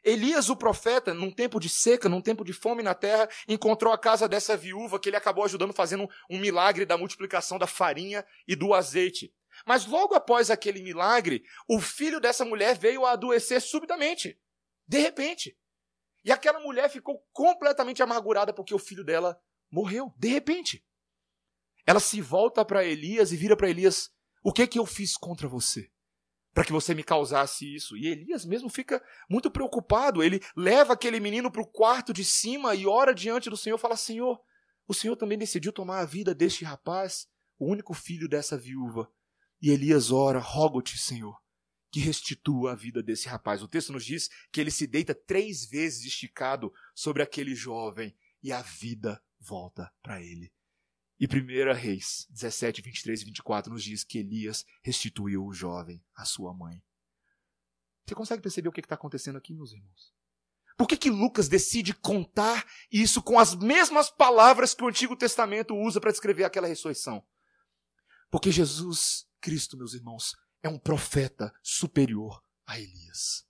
Elias, 0.04 0.50
o 0.50 0.56
profeta, 0.56 1.14
num 1.14 1.30
tempo 1.30 1.58
de 1.58 1.68
seca, 1.68 2.10
num 2.10 2.20
tempo 2.20 2.44
de 2.44 2.52
fome 2.52 2.82
na 2.82 2.94
terra, 2.94 3.28
encontrou 3.48 3.90
a 3.90 3.98
casa 3.98 4.28
dessa 4.28 4.54
viúva 4.54 5.00
que 5.00 5.08
ele 5.08 5.16
acabou 5.16 5.44
ajudando 5.44 5.72
fazendo 5.72 6.08
um 6.30 6.38
milagre 6.38 6.84
da 6.84 6.98
multiplicação 6.98 7.58
da 7.58 7.66
farinha 7.66 8.24
e 8.46 8.54
do 8.54 8.74
azeite. 8.74 9.34
Mas 9.66 9.86
logo 9.86 10.14
após 10.14 10.50
aquele 10.50 10.82
milagre, 10.82 11.42
o 11.66 11.80
filho 11.80 12.20
dessa 12.20 12.44
mulher 12.44 12.76
veio 12.76 13.06
a 13.06 13.12
adoecer 13.12 13.62
subitamente, 13.62 14.38
de 14.86 14.98
repente. 14.98 15.56
E 16.24 16.32
aquela 16.32 16.60
mulher 16.60 16.88
ficou 16.88 17.22
completamente 17.32 18.02
amargurada 18.02 18.52
porque 18.52 18.74
o 18.74 18.78
filho 18.78 19.04
dela 19.04 19.38
morreu, 19.70 20.12
de 20.16 20.28
repente. 20.28 20.84
Ela 21.86 22.00
se 22.00 22.20
volta 22.20 22.64
para 22.64 22.84
Elias 22.84 23.32
e 23.32 23.36
vira 23.36 23.56
para 23.56 23.68
Elias: 23.68 24.10
O 24.42 24.52
que 24.52 24.66
que 24.66 24.78
eu 24.78 24.86
fiz 24.86 25.16
contra 25.16 25.46
você? 25.46 25.90
Para 26.52 26.64
que 26.64 26.72
você 26.72 26.94
me 26.94 27.02
causasse 27.02 27.74
isso. 27.74 27.96
E 27.96 28.06
Elias 28.06 28.44
mesmo 28.44 28.70
fica 28.70 29.02
muito 29.28 29.50
preocupado. 29.50 30.22
Ele 30.22 30.40
leva 30.56 30.92
aquele 30.92 31.20
menino 31.20 31.50
para 31.50 31.60
o 31.60 31.66
quarto 31.66 32.12
de 32.12 32.24
cima 32.24 32.74
e 32.74 32.86
ora 32.86 33.14
diante 33.14 33.50
do 33.50 33.56
Senhor, 33.56 33.76
fala: 33.76 33.96
Senhor, 33.96 34.40
o 34.86 34.94
Senhor 34.94 35.16
também 35.16 35.36
decidiu 35.36 35.72
tomar 35.72 36.00
a 36.00 36.06
vida 36.06 36.34
deste 36.34 36.64
rapaz, 36.64 37.26
o 37.58 37.70
único 37.70 37.92
filho 37.92 38.28
dessa 38.28 38.56
viúva. 38.56 39.10
E 39.60 39.70
Elias 39.70 40.10
ora: 40.10 40.38
Rogo-te, 40.38 40.96
Senhor, 40.96 41.38
que 41.94 42.00
restitua 42.00 42.72
a 42.72 42.74
vida 42.74 43.00
desse 43.00 43.28
rapaz. 43.28 43.62
O 43.62 43.68
texto 43.68 43.92
nos 43.92 44.04
diz 44.04 44.28
que 44.50 44.60
ele 44.60 44.72
se 44.72 44.84
deita 44.84 45.14
três 45.14 45.64
vezes 45.64 46.04
esticado 46.04 46.74
sobre 46.92 47.22
aquele 47.22 47.54
jovem 47.54 48.12
e 48.42 48.50
a 48.50 48.62
vida 48.62 49.22
volta 49.38 49.94
para 50.02 50.20
ele. 50.20 50.52
E 51.20 51.26
1 51.26 51.72
Reis 51.72 52.26
17, 52.30 52.82
23 52.82 53.22
e 53.22 53.24
24 53.26 53.72
nos 53.72 53.84
diz 53.84 54.02
que 54.02 54.18
Elias 54.18 54.66
restituiu 54.82 55.46
o 55.46 55.52
jovem 55.52 56.04
à 56.16 56.24
sua 56.24 56.52
mãe. 56.52 56.82
Você 58.04 58.16
consegue 58.16 58.42
perceber 58.42 58.70
o 58.70 58.72
que 58.72 58.80
está 58.80 58.96
acontecendo 58.96 59.38
aqui, 59.38 59.54
meus 59.54 59.72
irmãos? 59.72 60.12
Por 60.76 60.88
que, 60.88 60.96
que 60.96 61.10
Lucas 61.10 61.48
decide 61.48 61.94
contar 61.94 62.66
isso 62.90 63.22
com 63.22 63.38
as 63.38 63.54
mesmas 63.54 64.10
palavras 64.10 64.74
que 64.74 64.82
o 64.82 64.88
Antigo 64.88 65.14
Testamento 65.14 65.76
usa 65.76 66.00
para 66.00 66.10
descrever 66.10 66.42
aquela 66.42 66.66
ressurreição? 66.66 67.24
Porque 68.32 68.50
Jesus 68.50 69.28
Cristo, 69.40 69.76
meus 69.76 69.94
irmãos, 69.94 70.34
é 70.64 70.68
um 70.68 70.78
profeta 70.78 71.52
superior 71.62 72.42
a 72.66 72.80
Elias. 72.80 73.44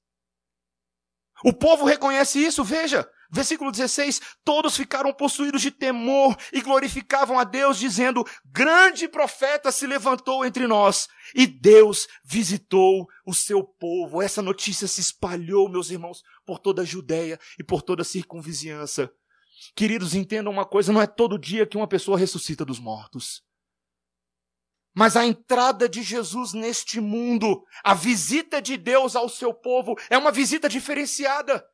O 1.45 1.53
povo 1.53 1.85
reconhece 1.85 2.39
isso, 2.39 2.65
veja. 2.65 3.09
Versículo 3.31 3.71
16: 3.71 4.21
Todos 4.45 4.77
ficaram 4.77 5.13
possuídos 5.13 5.61
de 5.61 5.71
temor 5.71 6.37
e 6.53 6.61
glorificavam 6.61 7.39
a 7.39 7.45
Deus, 7.45 7.79
dizendo: 7.79 8.25
Grande 8.45 9.09
profeta 9.09 9.71
se 9.71 9.87
levantou 9.87 10.45
entre 10.45 10.67
nós 10.67 11.09
e 11.35 11.47
Deus 11.47 12.07
visitou 12.25 13.09
o 13.27 13.35
seu 13.35 13.63
povo. 13.63 14.23
Essa 14.23 14.41
notícia 14.41 14.87
se 14.87 15.01
espalhou, 15.01 15.69
meus 15.69 15.91
irmãos, 15.91 16.23
por 16.47 16.59
toda 16.59 16.83
a 16.83 16.85
Judéia 16.85 17.39
e 17.59 17.65
por 17.65 17.83
toda 17.83 18.03
a 18.03 18.05
circunvizinhança. 18.05 19.11
Queridos, 19.75 20.15
entendam 20.15 20.53
uma 20.53 20.65
coisa: 20.65 20.93
não 20.93 21.03
é 21.03 21.07
todo 21.07 21.39
dia 21.39 21.67
que 21.67 21.77
uma 21.77 21.89
pessoa 21.89 22.19
ressuscita 22.19 22.65
dos 22.65 22.79
mortos. 22.79 23.43
Mas 24.95 25.17
a 25.17 25.27
entrada 25.27 25.89
de 25.89 26.03
Jesus 26.03 26.53
neste 26.53 27.01
mundo, 27.01 27.65
a 27.83 27.95
visita 27.95 28.63
de 28.63 28.77
Deus 28.77 29.17
ao 29.17 29.29
seu 29.29 29.53
povo, 29.53 29.97
é 30.09 30.17
uma 30.17 30.31
visita 30.31 30.69
diferenciada. 30.69 31.67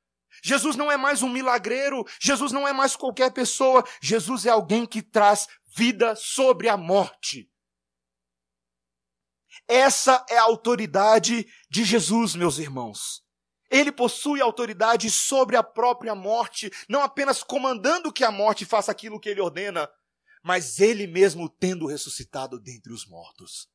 Jesus 0.43 0.77
não 0.77 0.91
é 0.91 0.97
mais 0.97 1.23
um 1.23 1.29
milagreiro, 1.29 2.05
Jesus 2.19 2.51
não 2.51 2.67
é 2.67 2.73
mais 2.73 2.97
qualquer 2.97 3.31
pessoa, 3.33 3.85
Jesus 4.01 4.47
é 4.47 4.51
alguém 4.51 4.87
que 4.87 5.03
traz 5.03 5.47
vida 5.77 6.15
sobre 6.17 6.69
a 6.69 6.77
morte. 6.77 7.51
Essa 9.69 10.25
é 10.29 10.39
a 10.39 10.43
autoridade 10.43 11.47
de 11.69 11.85
Jesus, 11.85 12.35
meus 12.35 12.59
irmãos. 12.59 13.23
Ele 13.71 13.93
possui 13.93 14.41
autoridade 14.41 15.09
sobre 15.11 15.57
a 15.57 15.63
própria 15.63 16.15
morte, 16.15 16.73
não 16.89 17.03
apenas 17.03 17.43
comandando 17.43 18.13
que 18.13 18.25
a 18.25 18.33
morte 18.33 18.65
faça 18.65 18.91
aquilo 18.91 19.21
que 19.21 19.29
ele 19.29 19.41
ordena, 19.41 19.89
mas 20.42 20.79
ele 20.79 21.07
mesmo 21.07 21.48
tendo 21.48 21.87
ressuscitado 21.87 22.59
dentre 22.59 22.92
os 22.92 23.07
mortos. 23.07 23.68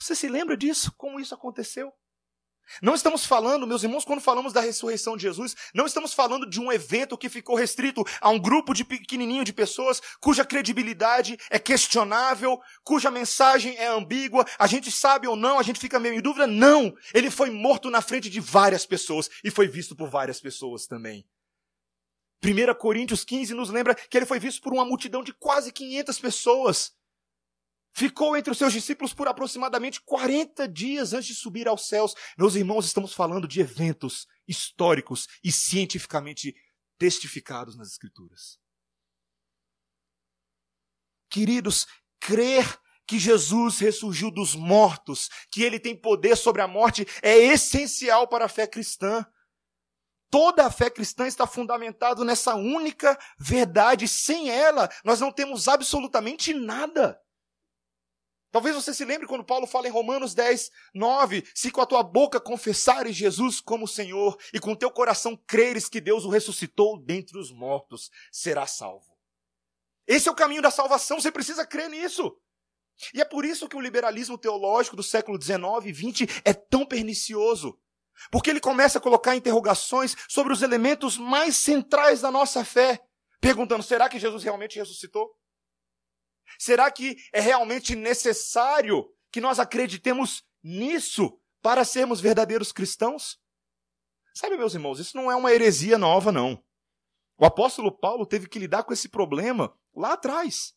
Você 0.00 0.16
se 0.16 0.28
lembra 0.28 0.56
disso? 0.56 0.92
Como 0.96 1.20
isso 1.20 1.34
aconteceu? 1.34 1.92
Não 2.80 2.94
estamos 2.94 3.26
falando, 3.26 3.66
meus 3.66 3.82
irmãos, 3.82 4.04
quando 4.04 4.20
falamos 4.20 4.52
da 4.52 4.60
ressurreição 4.60 5.16
de 5.16 5.22
Jesus, 5.22 5.54
não 5.74 5.84
estamos 5.84 6.14
falando 6.14 6.48
de 6.48 6.60
um 6.60 6.72
evento 6.72 7.18
que 7.18 7.28
ficou 7.28 7.54
restrito 7.54 8.02
a 8.20 8.30
um 8.30 8.38
grupo 8.38 8.72
de 8.72 8.84
pequenininho 8.84 9.44
de 9.44 9.52
pessoas 9.52 10.00
cuja 10.20 10.44
credibilidade 10.44 11.36
é 11.50 11.58
questionável, 11.58 12.58
cuja 12.82 13.10
mensagem 13.10 13.76
é 13.76 13.86
ambígua, 13.86 14.46
a 14.58 14.66
gente 14.66 14.90
sabe 14.90 15.26
ou 15.26 15.36
não, 15.36 15.58
a 15.58 15.62
gente 15.62 15.80
fica 15.80 15.98
meio 15.98 16.14
em 16.14 16.22
dúvida. 16.22 16.46
Não! 16.46 16.94
Ele 17.12 17.30
foi 17.30 17.50
morto 17.50 17.90
na 17.90 18.00
frente 18.00 18.30
de 18.30 18.40
várias 18.40 18.86
pessoas 18.86 19.28
e 19.44 19.50
foi 19.50 19.68
visto 19.68 19.94
por 19.94 20.08
várias 20.08 20.40
pessoas 20.40 20.86
também. 20.86 21.26
1 22.44 22.74
Coríntios 22.78 23.24
15 23.24 23.54
nos 23.54 23.70
lembra 23.70 23.94
que 23.94 24.16
ele 24.16 24.26
foi 24.26 24.38
visto 24.38 24.60
por 24.60 24.72
uma 24.72 24.84
multidão 24.84 25.22
de 25.22 25.32
quase 25.32 25.72
500 25.72 26.18
pessoas. 26.18 26.92
Ficou 27.94 28.36
entre 28.36 28.50
os 28.50 28.58
seus 28.58 28.72
discípulos 28.72 29.12
por 29.12 29.28
aproximadamente 29.28 30.00
40 30.00 30.66
dias 30.66 31.12
antes 31.12 31.26
de 31.26 31.34
subir 31.34 31.68
aos 31.68 31.86
céus. 31.86 32.14
Meus 32.38 32.54
irmãos, 32.54 32.86
estamos 32.86 33.12
falando 33.12 33.46
de 33.46 33.60
eventos 33.60 34.26
históricos 34.48 35.28
e 35.44 35.52
cientificamente 35.52 36.54
testificados 36.98 37.76
nas 37.76 37.88
Escrituras. 37.88 38.58
Queridos, 41.28 41.86
crer 42.18 42.78
que 43.06 43.18
Jesus 43.18 43.78
ressurgiu 43.78 44.30
dos 44.30 44.54
mortos, 44.54 45.28
que 45.50 45.62
ele 45.62 45.78
tem 45.78 45.94
poder 45.94 46.36
sobre 46.36 46.62
a 46.62 46.68
morte, 46.68 47.06
é 47.22 47.36
essencial 47.36 48.26
para 48.26 48.46
a 48.46 48.48
fé 48.48 48.66
cristã. 48.66 49.26
Toda 50.32 50.64
a 50.64 50.70
fé 50.70 50.88
cristã 50.88 51.26
está 51.26 51.46
fundamentada 51.46 52.24
nessa 52.24 52.54
única 52.54 53.18
verdade. 53.38 54.08
Sem 54.08 54.48
ela, 54.48 54.88
nós 55.04 55.20
não 55.20 55.30
temos 55.30 55.68
absolutamente 55.68 56.54
nada. 56.54 57.20
Talvez 58.50 58.74
você 58.74 58.94
se 58.94 59.04
lembre 59.04 59.26
quando 59.26 59.44
Paulo 59.44 59.66
fala 59.66 59.88
em 59.88 59.90
Romanos 59.90 60.32
10, 60.32 60.70
9: 60.94 61.46
Se 61.54 61.70
com 61.70 61.82
a 61.82 61.86
tua 61.86 62.02
boca 62.02 62.40
confessares 62.40 63.14
Jesus 63.14 63.60
como 63.60 63.86
Senhor 63.86 64.38
e 64.54 64.58
com 64.58 64.74
teu 64.74 64.90
coração 64.90 65.36
creres 65.46 65.86
que 65.86 66.00
Deus 66.00 66.24
o 66.24 66.30
ressuscitou 66.30 66.98
dentre 66.98 67.36
os 67.36 67.52
mortos, 67.52 68.10
será 68.30 68.66
salvo. 68.66 69.14
Esse 70.06 70.30
é 70.30 70.32
o 70.32 70.34
caminho 70.34 70.62
da 70.62 70.70
salvação, 70.70 71.20
você 71.20 71.30
precisa 71.30 71.66
crer 71.66 71.90
nisso. 71.90 72.34
E 73.12 73.20
é 73.20 73.24
por 73.24 73.44
isso 73.44 73.68
que 73.68 73.76
o 73.76 73.80
liberalismo 73.80 74.38
teológico 74.38 74.96
do 74.96 75.02
século 75.02 75.36
19 75.36 75.90
e 75.90 75.92
20 75.92 76.26
é 76.42 76.54
tão 76.54 76.86
pernicioso. 76.86 77.78
Porque 78.30 78.50
ele 78.50 78.60
começa 78.60 78.98
a 78.98 79.00
colocar 79.00 79.34
interrogações 79.36 80.16
sobre 80.28 80.52
os 80.52 80.62
elementos 80.62 81.16
mais 81.18 81.56
centrais 81.56 82.20
da 82.20 82.30
nossa 82.30 82.64
fé, 82.64 83.00
perguntando: 83.40 83.82
será 83.82 84.08
que 84.08 84.18
Jesus 84.18 84.42
realmente 84.42 84.78
ressuscitou? 84.78 85.30
Será 86.58 86.90
que 86.90 87.16
é 87.32 87.40
realmente 87.40 87.96
necessário 87.96 89.08
que 89.30 89.40
nós 89.40 89.58
acreditemos 89.58 90.44
nisso 90.62 91.38
para 91.62 91.84
sermos 91.84 92.20
verdadeiros 92.20 92.72
cristãos? 92.72 93.40
Sabe, 94.34 94.56
meus 94.56 94.74
irmãos, 94.74 94.98
isso 94.98 95.16
não 95.16 95.30
é 95.30 95.36
uma 95.36 95.52
heresia 95.52 95.98
nova, 95.98 96.32
não. 96.32 96.62
O 97.38 97.44
apóstolo 97.44 97.90
Paulo 97.90 98.26
teve 98.26 98.48
que 98.48 98.58
lidar 98.58 98.84
com 98.84 98.92
esse 98.92 99.08
problema 99.08 99.76
lá 99.94 100.12
atrás, 100.12 100.74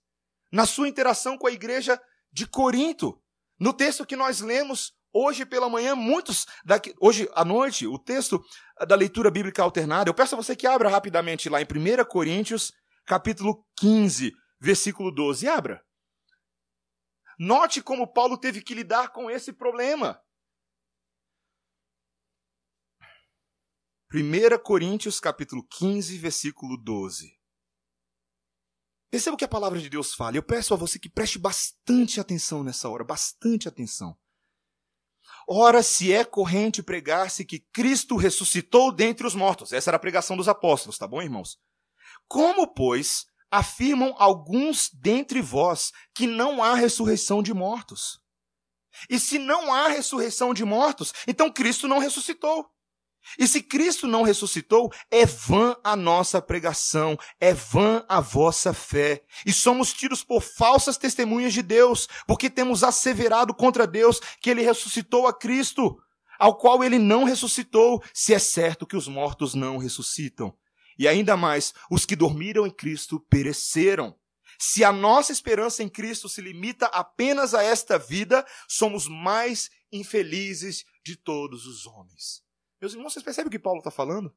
na 0.52 0.66
sua 0.66 0.88
interação 0.88 1.38
com 1.38 1.48
a 1.48 1.52
igreja 1.52 2.02
de 2.32 2.48
Corinto. 2.48 3.22
No 3.60 3.72
texto 3.74 4.06
que 4.06 4.16
nós 4.16 4.42
lemos 4.42 4.95
Hoje 5.18 5.46
pela 5.46 5.70
manhã, 5.70 5.96
muitos, 5.96 6.46
daqui, 6.66 6.94
hoje 7.00 7.30
à 7.34 7.46
noite, 7.46 7.88
o 7.88 7.98
texto 7.98 8.44
da 8.86 8.98
leitura 8.98 9.32
bíblica 9.32 9.64
alternada, 9.64 10.10
eu 10.10 10.14
peço 10.14 10.36
a 10.36 10.38
você 10.38 10.58
que 10.58 10.68
abra 10.68 10.90
rapidamente 10.90 11.48
lá 11.48 11.62
em 11.62 11.64
1 11.64 12.04
Coríntios, 12.04 12.74
capítulo 13.06 13.66
15, 13.78 14.34
versículo 14.60 15.10
12. 15.16 15.48
Abra. 15.48 15.82
Note 17.40 17.82
como 17.82 18.12
Paulo 18.12 18.38
teve 18.38 18.62
que 18.62 18.74
lidar 18.74 19.14
com 19.14 19.32
esse 19.32 19.54
problema. 19.54 20.22
1 24.14 24.62
Coríntios, 24.66 25.22
capítulo 25.22 25.66
15, 25.66 26.18
versículo 26.18 26.76
12. 26.76 27.40
Perceba 29.10 29.36
o 29.36 29.38
que 29.38 29.46
a 29.46 29.48
palavra 29.48 29.80
de 29.80 29.90
Deus 29.90 30.14
fala. 30.14 30.36
Eu 30.36 30.44
peço 30.44 30.74
a 30.74 30.78
você 30.78 31.00
que 31.00 31.10
preste 31.10 31.40
bastante 31.40 32.20
atenção 32.20 32.66
nessa 32.66 32.90
hora, 32.90 33.06
bastante 33.06 33.70
atenção. 33.70 34.20
Ora, 35.48 35.84
se 35.84 36.12
é 36.12 36.26
corrente 36.26 36.82
pregar-se 36.82 37.46
que 37.46 37.64
Cristo 37.72 38.16
ressuscitou 38.16 38.92
dentre 38.92 39.28
os 39.28 39.36
mortos. 39.36 39.72
Essa 39.72 39.92
era 39.92 39.98
a 39.98 40.00
pregação 40.00 40.36
dos 40.36 40.48
apóstolos, 40.48 40.98
tá 40.98 41.08
bom, 41.08 41.22
irmãos? 41.22 41.58
Como, 42.28 42.68
pois, 42.74 43.26
afirmam 43.52 44.16
alguns 44.18 44.90
dentre 44.92 45.42
vós 45.42 45.92
que 46.16 46.26
não 46.26 46.64
há 46.64 46.74
ressurreição 46.74 47.44
de 47.44 47.54
mortos? 47.54 48.20
E 49.10 49.20
se 49.20 49.38
não 49.38 49.74
há 49.74 49.88
ressurreição 49.88 50.54
de 50.54 50.64
mortos, 50.66 51.14
então 51.28 51.52
Cristo 51.52 51.88
não 51.88 52.00
ressuscitou. 52.00 52.68
E 53.40 53.48
se 53.48 53.62
Cristo 53.62 54.08
não 54.08 54.24
ressuscitou, 54.24 54.92
é 55.10 55.26
vã 55.26 55.76
a 55.84 55.96
nossa 55.96 56.42
pregação, 56.42 57.18
é 57.40 57.54
vã 57.54 58.06
a 58.08 58.22
vossa 58.22 58.74
fé. 58.74 59.24
E 59.46 59.52
somos 59.52 59.94
tidos 59.94 60.24
por 60.24 60.42
falsas 60.42 60.98
testemunhas 60.98 61.54
de 61.54 61.62
Deus, 61.62 62.08
porque 62.28 62.50
temos 62.50 62.84
asseverado 62.84 63.54
contra 63.54 63.88
Deus 63.88 64.20
que 64.42 64.50
ele 64.50 64.62
ressuscitou 64.62 65.28
a 65.28 65.34
Cristo, 65.34 65.98
ao 66.40 66.58
qual 66.58 66.84
ele 66.84 67.00
não 67.00 67.24
ressuscitou, 67.24 68.04
se 68.14 68.34
é 68.34 68.40
certo 68.40 68.86
que 68.86 68.96
os 68.96 69.08
mortos 69.08 69.54
não 69.54 69.78
ressuscitam. 69.78 70.56
E 70.98 71.08
ainda 71.08 71.36
mais, 71.36 71.74
os 71.92 72.06
que 72.06 72.16
dormiram 72.16 72.66
em 72.66 72.72
Cristo 72.72 73.20
pereceram. 73.30 74.16
Se 74.58 74.84
a 74.84 74.92
nossa 74.92 75.34
esperança 75.34 75.84
em 75.84 75.90
Cristo 75.90 76.30
se 76.30 76.40
limita 76.40 76.86
apenas 76.88 77.54
a 77.54 77.62
esta 77.62 77.98
vida, 77.98 78.46
somos 78.70 79.08
mais 79.08 79.70
infelizes 79.92 80.86
de 81.04 81.18
todos 81.18 81.66
os 81.66 81.86
homens. 81.86 82.45
Meus 82.82 82.94
irmãos, 82.94 83.14
vocês 83.14 83.24
percebem 83.24 83.48
o 83.48 83.52
que 83.52 83.60
Paulo 83.60 83.80
está 83.80 83.92
falando? 83.92 84.36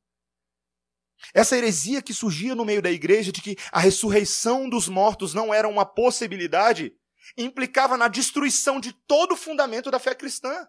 Essa 1.34 1.57
heresia 1.57 2.01
que 2.01 2.14
surgia 2.14 2.55
no 2.55 2.64
meio 2.64 2.80
da 2.80 2.91
igreja 2.91 3.32
de 3.32 3.43
que 3.43 3.57
a 3.72 3.80
ressurreição 3.80 4.68
dos 4.68 4.89
mortos 4.89 5.34
não 5.34 5.53
era 5.53 5.68
uma 5.68 5.84
possibilidade, 5.84 6.97
implicava 7.36 7.97
na 7.97 8.09
destruição 8.09 8.80
de 8.80 8.93
todo 8.93 9.32
o 9.32 9.36
fundamento 9.36 9.91
da 9.91 9.99
fé 9.99 10.14
cristã. 10.14 10.66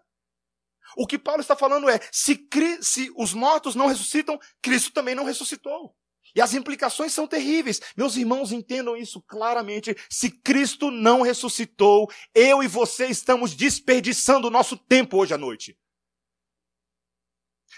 O 0.97 1.05
que 1.05 1.19
Paulo 1.19 1.41
está 1.41 1.55
falando 1.55 1.87
é: 1.87 1.99
se, 2.11 2.47
se, 2.81 3.11
os 3.15 3.33
mortos 3.33 3.75
não 3.75 3.87
ressuscitam, 3.87 4.39
Cristo 4.61 4.91
também 4.91 5.13
não 5.13 5.23
ressuscitou. 5.23 5.95
E 6.35 6.41
as 6.41 6.53
implicações 6.53 7.11
são 7.11 7.27
terríveis. 7.27 7.81
Meus 7.97 8.15
irmãos 8.15 8.51
entendam 8.51 8.95
isso 8.95 9.21
claramente. 9.21 9.95
Se 10.09 10.29
Cristo 10.29 10.91
não 10.91 11.21
ressuscitou, 11.21 12.07
eu 12.35 12.61
e 12.61 12.67
você 12.67 13.07
estamos 13.07 13.55
desperdiçando 13.55 14.47
o 14.47 14.51
nosso 14.51 14.77
tempo 14.77 15.17
hoje 15.17 15.33
à 15.33 15.37
noite. 15.37 15.77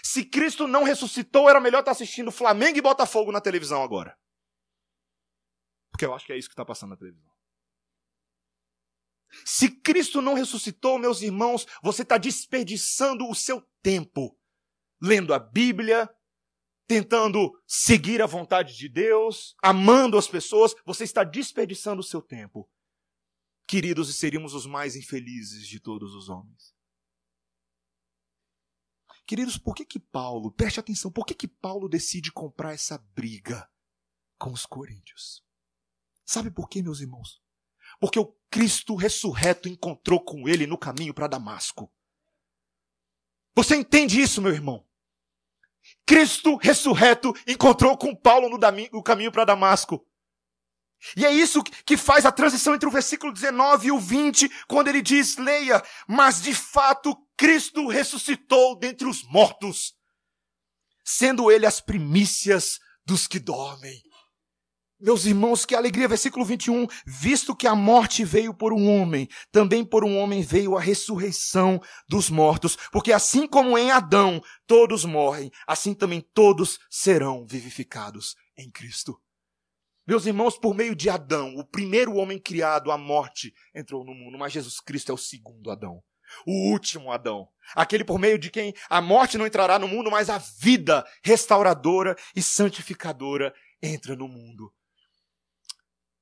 Se 0.04 0.24
Cristo 0.24 0.66
não 0.66 0.82
ressuscitou, 0.82 1.48
era 1.48 1.60
melhor 1.60 1.80
estar 1.80 1.92
assistindo 1.92 2.32
Flamengo 2.32 2.78
e 2.78 2.82
Botafogo 2.82 3.30
na 3.30 3.40
televisão 3.40 3.82
agora. 3.82 4.18
Porque 5.90 6.04
eu 6.04 6.14
acho 6.14 6.26
que 6.26 6.32
é 6.32 6.38
isso 6.38 6.48
que 6.48 6.54
está 6.54 6.64
passando 6.64 6.90
na 6.90 6.96
televisão. 6.96 7.30
Se 9.44 9.70
Cristo 9.70 10.20
não 10.20 10.34
ressuscitou, 10.34 10.98
meus 10.98 11.22
irmãos, 11.22 11.66
você 11.82 12.02
está 12.02 12.18
desperdiçando 12.18 13.28
o 13.28 13.34
seu 13.34 13.62
tempo 13.82 14.36
lendo 15.02 15.34
a 15.34 15.38
Bíblia, 15.38 16.08
tentando 16.86 17.60
seguir 17.66 18.22
a 18.22 18.26
vontade 18.26 18.76
de 18.76 18.88
Deus, 18.88 19.56
amando 19.60 20.16
as 20.16 20.28
pessoas, 20.28 20.74
você 20.86 21.02
está 21.02 21.24
desperdiçando 21.24 22.00
o 22.00 22.04
seu 22.04 22.22
tempo. 22.22 22.70
Queridos, 23.66 24.08
e 24.08 24.12
seríamos 24.12 24.54
os 24.54 24.64
mais 24.64 24.94
infelizes 24.94 25.66
de 25.66 25.80
todos 25.80 26.14
os 26.14 26.28
homens. 26.28 26.71
Queridos, 29.26 29.56
por 29.56 29.74
que 29.74 29.84
que 29.84 30.00
Paulo, 30.00 30.50
preste 30.50 30.80
atenção, 30.80 31.10
por 31.10 31.24
que 31.24 31.34
que 31.34 31.48
Paulo 31.48 31.88
decide 31.88 32.32
comprar 32.32 32.74
essa 32.74 32.98
briga 33.14 33.68
com 34.38 34.52
os 34.52 34.66
coríntios? 34.66 35.44
Sabe 36.24 36.50
por 36.50 36.68
quê, 36.68 36.82
meus 36.82 37.00
irmãos? 37.00 37.40
Porque 38.00 38.18
o 38.18 38.36
Cristo 38.50 38.94
ressurreto 38.94 39.68
encontrou 39.68 40.20
com 40.20 40.48
ele 40.48 40.66
no 40.66 40.78
caminho 40.78 41.14
para 41.14 41.26
Damasco. 41.26 41.92
Você 43.54 43.76
entende 43.76 44.20
isso, 44.20 44.40
meu 44.40 44.52
irmão? 44.52 44.86
Cristo 46.06 46.56
ressurreto 46.56 47.34
encontrou 47.46 47.96
com 47.96 48.14
Paulo 48.14 48.48
no, 48.48 49.02
caminho 49.02 49.32
para 49.32 49.44
Damasco. 49.44 50.06
E 51.16 51.26
é 51.26 51.32
isso 51.32 51.62
que 51.84 51.96
faz 51.96 52.24
a 52.24 52.32
transição 52.32 52.74
entre 52.74 52.88
o 52.88 52.92
versículo 52.92 53.32
19 53.32 53.88
e 53.88 53.92
o 53.92 53.98
20, 53.98 54.48
quando 54.68 54.88
ele 54.88 55.02
diz: 55.02 55.36
Leia, 55.36 55.82
mas 56.06 56.40
de 56.40 56.54
fato 56.54 57.16
Cristo 57.42 57.88
ressuscitou 57.88 58.78
dentre 58.78 59.04
os 59.04 59.24
mortos, 59.24 59.94
sendo 61.04 61.50
ele 61.50 61.66
as 61.66 61.80
primícias 61.80 62.78
dos 63.04 63.26
que 63.26 63.40
dormem. 63.40 64.00
Meus 65.00 65.26
irmãos, 65.26 65.64
que 65.64 65.74
alegria, 65.74 66.06
versículo 66.06 66.44
21. 66.44 66.86
Visto 67.04 67.56
que 67.56 67.66
a 67.66 67.74
morte 67.74 68.24
veio 68.24 68.54
por 68.54 68.72
um 68.72 68.88
homem, 68.88 69.28
também 69.50 69.84
por 69.84 70.04
um 70.04 70.18
homem 70.18 70.40
veio 70.40 70.76
a 70.76 70.80
ressurreição 70.80 71.80
dos 72.08 72.30
mortos. 72.30 72.76
Porque 72.92 73.12
assim 73.12 73.48
como 73.48 73.76
em 73.76 73.90
Adão 73.90 74.40
todos 74.64 75.04
morrem, 75.04 75.50
assim 75.66 75.94
também 75.94 76.20
todos 76.20 76.78
serão 76.88 77.44
vivificados 77.44 78.36
em 78.56 78.70
Cristo. 78.70 79.20
Meus 80.06 80.26
irmãos, 80.26 80.56
por 80.56 80.76
meio 80.76 80.94
de 80.94 81.10
Adão, 81.10 81.56
o 81.56 81.66
primeiro 81.66 82.14
homem 82.14 82.38
criado, 82.38 82.92
a 82.92 82.96
morte 82.96 83.52
entrou 83.74 84.04
no 84.04 84.14
mundo, 84.14 84.38
mas 84.38 84.52
Jesus 84.52 84.78
Cristo 84.78 85.10
é 85.10 85.14
o 85.16 85.18
segundo 85.18 85.72
Adão. 85.72 86.00
O 86.46 86.70
último 86.70 87.10
Adão. 87.10 87.48
Aquele 87.74 88.04
por 88.04 88.18
meio 88.18 88.38
de 88.38 88.50
quem 88.50 88.74
a 88.88 89.00
morte 89.00 89.38
não 89.38 89.46
entrará 89.46 89.78
no 89.78 89.88
mundo, 89.88 90.10
mas 90.10 90.28
a 90.28 90.38
vida 90.38 91.06
restauradora 91.22 92.16
e 92.34 92.42
santificadora 92.42 93.54
entra 93.82 94.14
no 94.14 94.28
mundo. 94.28 94.72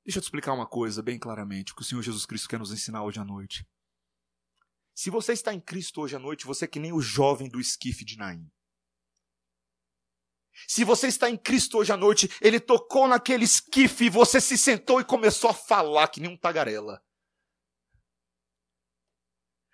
Deixa 0.04 0.18
eu 0.18 0.22
te 0.22 0.26
explicar 0.26 0.52
uma 0.52 0.66
coisa 0.66 1.02
bem 1.02 1.18
claramente, 1.18 1.72
o 1.72 1.76
que 1.76 1.82
o 1.82 1.84
Senhor 1.84 2.02
Jesus 2.02 2.26
Cristo 2.26 2.48
quer 2.48 2.58
nos 2.58 2.72
ensinar 2.72 3.02
hoje 3.02 3.20
à 3.20 3.24
noite. 3.24 3.66
Se 4.94 5.10
você 5.10 5.32
está 5.32 5.52
em 5.54 5.60
Cristo 5.60 6.00
hoje 6.00 6.16
à 6.16 6.18
noite, 6.18 6.46
você 6.46 6.64
é 6.64 6.68
que 6.68 6.80
nem 6.80 6.92
o 6.92 7.00
jovem 7.00 7.48
do 7.48 7.60
esquife 7.60 8.04
de 8.04 8.16
Naim. 8.16 8.50
Se 10.66 10.84
você 10.84 11.06
está 11.06 11.30
em 11.30 11.36
Cristo 11.36 11.78
hoje 11.78 11.92
à 11.92 11.96
noite, 11.96 12.30
ele 12.40 12.60
tocou 12.60 13.08
naquele 13.08 13.44
esquife 13.44 14.04
e 14.04 14.10
você 14.10 14.40
se 14.40 14.58
sentou 14.58 15.00
e 15.00 15.04
começou 15.04 15.50
a 15.50 15.54
falar 15.54 16.08
que 16.08 16.20
nem 16.20 16.30
um 16.30 16.36
tagarela. 16.36 17.02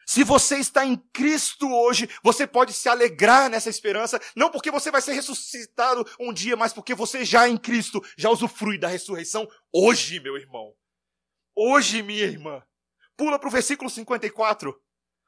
Se 0.06 0.22
você 0.22 0.58
está 0.58 0.86
em 0.86 0.96
Cristo 1.12 1.68
hoje, 1.68 2.08
você 2.22 2.46
pode 2.46 2.72
se 2.72 2.88
alegrar 2.88 3.50
nessa 3.50 3.68
esperança, 3.68 4.20
não 4.36 4.50
porque 4.50 4.70
você 4.70 4.88
vai 4.88 5.02
ser 5.02 5.14
ressuscitado 5.14 6.06
um 6.20 6.32
dia, 6.32 6.56
mas 6.56 6.72
porque 6.72 6.94
você 6.94 7.24
já 7.24 7.48
em 7.48 7.56
Cristo 7.56 8.00
já 8.16 8.30
usufrui 8.30 8.78
da 8.78 8.86
ressurreição 8.86 9.48
hoje, 9.72 10.20
meu 10.20 10.36
irmão. 10.36 10.72
Hoje, 11.56 12.02
minha 12.02 12.22
irmã. 12.22 12.62
Pula 13.16 13.38
para 13.38 13.48
o 13.48 13.50
versículo 13.52 13.90
54. 13.90 14.80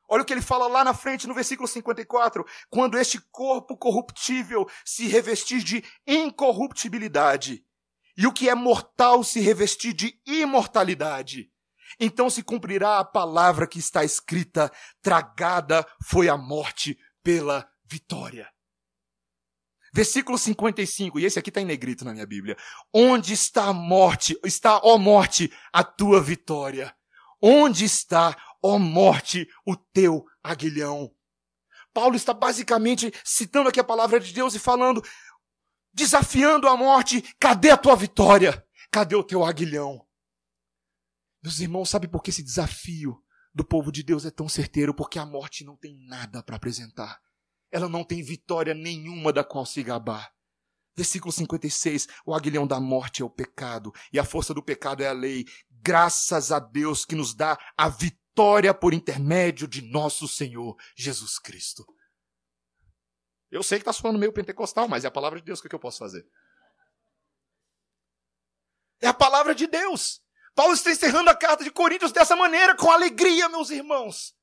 Olha 0.08 0.22
o 0.22 0.24
que 0.24 0.32
ele 0.32 0.40
fala 0.40 0.68
lá 0.68 0.84
na 0.84 0.94
frente 0.94 1.26
no 1.26 1.34
versículo 1.34 1.66
54. 1.66 2.46
Quando 2.70 2.96
este 2.96 3.20
corpo 3.32 3.76
corruptível 3.76 4.68
se 4.84 5.08
revestir 5.08 5.62
de 5.62 5.82
incorruptibilidade, 6.06 7.64
e 8.16 8.26
o 8.26 8.32
que 8.32 8.48
é 8.48 8.54
mortal 8.54 9.24
se 9.24 9.40
revestir 9.40 9.92
de 9.92 10.20
imortalidade. 10.26 11.50
Então 11.98 12.28
se 12.28 12.42
cumprirá 12.42 12.98
a 12.98 13.04
palavra 13.04 13.66
que 13.66 13.78
está 13.78 14.04
escrita: 14.04 14.70
tragada 15.02 15.86
foi 16.04 16.28
a 16.28 16.36
morte 16.36 16.98
pela 17.22 17.68
vitória. 17.84 18.48
Versículo 19.92 20.36
55, 20.36 21.18
e 21.18 21.24
esse 21.24 21.38
aqui 21.38 21.50
está 21.50 21.60
em 21.60 21.64
negrito 21.64 22.04
na 22.04 22.12
minha 22.12 22.26
Bíblia. 22.26 22.56
Onde 22.92 23.32
está 23.32 23.64
a 23.64 23.72
morte? 23.72 24.38
Está, 24.44 24.78
ó 24.84 24.98
morte, 24.98 25.52
a 25.72 25.82
tua 25.82 26.20
vitória? 26.20 26.94
Onde 27.40 27.84
está, 27.84 28.36
ó 28.62 28.78
morte, 28.78 29.48
o 29.66 29.74
teu 29.74 30.24
aguilhão? 30.42 31.10
Paulo 31.92 32.16
está 32.16 32.32
basicamente 32.32 33.12
citando 33.24 33.68
aqui 33.68 33.80
a 33.80 33.84
palavra 33.84 34.20
de 34.20 34.32
Deus 34.32 34.54
e 34.54 34.58
falando, 34.58 35.02
desafiando 35.92 36.68
a 36.68 36.76
morte, 36.76 37.22
cadê 37.40 37.70
a 37.70 37.76
tua 37.76 37.96
vitória? 37.96 38.64
Cadê 38.90 39.16
o 39.16 39.24
teu 39.24 39.44
aguilhão? 39.44 40.06
Meus 41.42 41.60
irmãos, 41.60 41.88
sabe 41.88 42.08
por 42.08 42.22
que 42.22 42.30
esse 42.30 42.42
desafio 42.42 43.22
do 43.54 43.64
povo 43.64 43.92
de 43.92 44.02
Deus 44.02 44.24
é 44.24 44.30
tão 44.30 44.48
certeiro? 44.48 44.94
Porque 44.94 45.18
a 45.18 45.26
morte 45.26 45.64
não 45.64 45.76
tem 45.76 45.96
nada 46.06 46.42
para 46.42 46.56
apresentar. 46.56 47.20
Ela 47.70 47.88
não 47.88 48.04
tem 48.04 48.22
vitória 48.22 48.74
nenhuma 48.74 49.32
da 49.32 49.44
qual 49.44 49.64
se 49.64 49.82
gabar. 49.82 50.32
Versículo 50.96 51.30
56, 51.30 52.08
o 52.26 52.34
aguilhão 52.34 52.66
da 52.66 52.80
morte 52.80 53.22
é 53.22 53.24
o 53.24 53.30
pecado, 53.30 53.92
e 54.12 54.18
a 54.18 54.24
força 54.24 54.52
do 54.52 54.60
pecado 54.60 55.00
é 55.00 55.06
a 55.06 55.12
lei. 55.12 55.44
Graças 55.70 56.50
a 56.50 56.58
Deus 56.58 57.04
que 57.04 57.14
nos 57.14 57.34
dá 57.34 57.56
a 57.76 57.88
vitória 57.88 58.74
por 58.74 58.92
intermédio 58.92 59.68
de 59.68 59.80
nosso 59.80 60.26
Senhor 60.26 60.76
Jesus 60.96 61.38
Cristo. 61.38 61.86
Eu 63.48 63.62
sei 63.62 63.78
que 63.78 63.82
está 63.82 63.92
soando 63.92 64.18
meio 64.18 64.32
pentecostal, 64.32 64.88
mas 64.88 65.04
é 65.04 65.08
a 65.08 65.10
palavra 65.12 65.38
de 65.38 65.44
Deus, 65.44 65.60
o 65.60 65.62
que, 65.62 65.68
é 65.68 65.70
que 65.70 65.74
eu 65.74 65.80
posso 65.80 65.98
fazer? 65.98 66.26
É 69.00 69.06
a 69.06 69.14
palavra 69.14 69.54
de 69.54 69.68
Deus. 69.68 70.20
Paulo 70.58 70.74
está 70.74 70.90
encerrando 70.90 71.30
a 71.30 71.36
carta 71.36 71.62
de 71.62 71.70
Coríntios 71.70 72.10
dessa 72.10 72.34
maneira, 72.34 72.74
com 72.74 72.90
alegria, 72.90 73.48
meus 73.48 73.70
irmãos. 73.70 74.34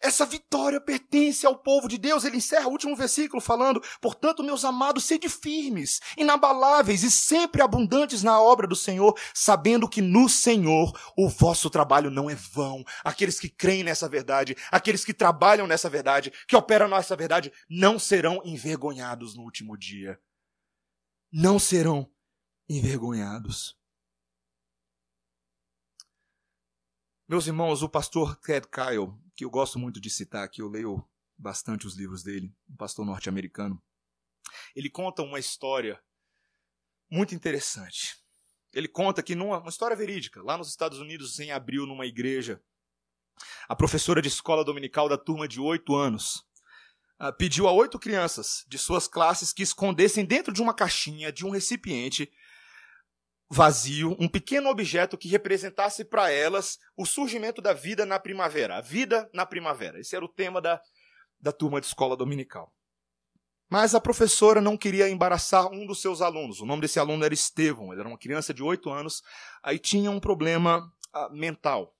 Essa 0.00 0.26
vitória 0.26 0.80
pertence 0.80 1.46
ao 1.46 1.56
povo 1.56 1.86
de 1.86 1.96
Deus. 1.96 2.24
Ele 2.24 2.38
encerra 2.38 2.66
o 2.66 2.72
último 2.72 2.96
versículo 2.96 3.40
falando: 3.40 3.80
Portanto, 4.00 4.42
meus 4.42 4.64
amados, 4.64 5.04
sede 5.04 5.28
firmes, 5.28 6.00
inabaláveis 6.16 7.04
e 7.04 7.12
sempre 7.12 7.62
abundantes 7.62 8.24
na 8.24 8.42
obra 8.42 8.66
do 8.66 8.74
Senhor, 8.74 9.16
sabendo 9.32 9.88
que 9.88 10.02
no 10.02 10.28
Senhor 10.28 10.92
o 11.16 11.28
vosso 11.28 11.70
trabalho 11.70 12.10
não 12.10 12.28
é 12.28 12.34
vão. 12.34 12.82
Aqueles 13.04 13.38
que 13.38 13.48
creem 13.48 13.84
nessa 13.84 14.08
verdade, 14.08 14.56
aqueles 14.68 15.04
que 15.04 15.14
trabalham 15.14 15.68
nessa 15.68 15.88
verdade, 15.88 16.32
que 16.48 16.56
operam 16.56 16.88
nessa 16.88 17.14
verdade, 17.14 17.52
não 17.70 18.00
serão 18.00 18.42
envergonhados 18.44 19.36
no 19.36 19.44
último 19.44 19.78
dia. 19.78 20.18
Não 21.32 21.56
serão 21.60 22.10
envergonhados. 22.68 23.80
Meus 27.32 27.46
irmãos, 27.46 27.82
o 27.82 27.88
pastor 27.88 28.36
Ted 28.36 28.66
Kyle, 28.68 29.10
que 29.34 29.42
eu 29.42 29.48
gosto 29.48 29.78
muito 29.78 29.98
de 29.98 30.10
citar 30.10 30.44
aqui, 30.44 30.60
eu 30.60 30.68
leio 30.68 31.02
bastante 31.34 31.86
os 31.86 31.96
livros 31.96 32.22
dele, 32.22 32.54
um 32.68 32.76
pastor 32.76 33.06
norte-americano, 33.06 33.82
ele 34.76 34.90
conta 34.90 35.22
uma 35.22 35.38
história 35.38 35.98
muito 37.10 37.34
interessante. 37.34 38.18
Ele 38.70 38.86
conta 38.86 39.22
que 39.22 39.34
numa 39.34 39.60
uma 39.60 39.70
história 39.70 39.96
verídica, 39.96 40.42
lá 40.42 40.58
nos 40.58 40.68
Estados 40.68 40.98
Unidos, 40.98 41.40
em 41.40 41.50
abril, 41.50 41.86
numa 41.86 42.04
igreja, 42.04 42.62
a 43.66 43.74
professora 43.74 44.20
de 44.20 44.28
escola 44.28 44.62
dominical 44.62 45.08
da 45.08 45.16
turma 45.16 45.48
de 45.48 45.58
oito 45.58 45.96
anos 45.96 46.44
uh, 47.18 47.32
pediu 47.38 47.66
a 47.66 47.72
oito 47.72 47.98
crianças 47.98 48.62
de 48.68 48.76
suas 48.76 49.08
classes 49.08 49.54
que 49.54 49.62
escondessem 49.62 50.26
dentro 50.26 50.52
de 50.52 50.60
uma 50.60 50.74
caixinha, 50.74 51.32
de 51.32 51.46
um 51.46 51.50
recipiente, 51.50 52.30
vazio, 53.54 54.16
um 54.18 54.26
pequeno 54.26 54.70
objeto 54.70 55.18
que 55.18 55.28
representasse 55.28 56.06
para 56.06 56.30
elas 56.30 56.78
o 56.96 57.04
surgimento 57.04 57.60
da 57.60 57.74
vida 57.74 58.06
na 58.06 58.18
primavera, 58.18 58.78
a 58.78 58.80
vida 58.80 59.28
na 59.34 59.44
primavera. 59.44 60.00
Esse 60.00 60.16
era 60.16 60.24
o 60.24 60.28
tema 60.28 60.58
da, 60.58 60.80
da 61.38 61.52
turma 61.52 61.78
de 61.78 61.86
escola 61.86 62.16
dominical. 62.16 62.72
Mas 63.70 63.94
a 63.94 64.00
professora 64.00 64.58
não 64.58 64.74
queria 64.74 65.06
embaraçar 65.08 65.70
um 65.70 65.84
dos 65.86 66.00
seus 66.00 66.22
alunos. 66.22 66.60
O 66.60 66.66
nome 66.66 66.80
desse 66.80 66.98
aluno 66.98 67.26
era 67.26 67.34
Estevão. 67.34 67.92
Ele 67.92 68.00
era 68.00 68.08
uma 68.08 68.18
criança 68.18 68.54
de 68.54 68.62
8 68.62 68.88
anos. 68.88 69.22
Aí 69.62 69.78
tinha 69.78 70.10
um 70.10 70.18
problema 70.18 70.90
uh, 71.14 71.30
mental. 71.34 71.94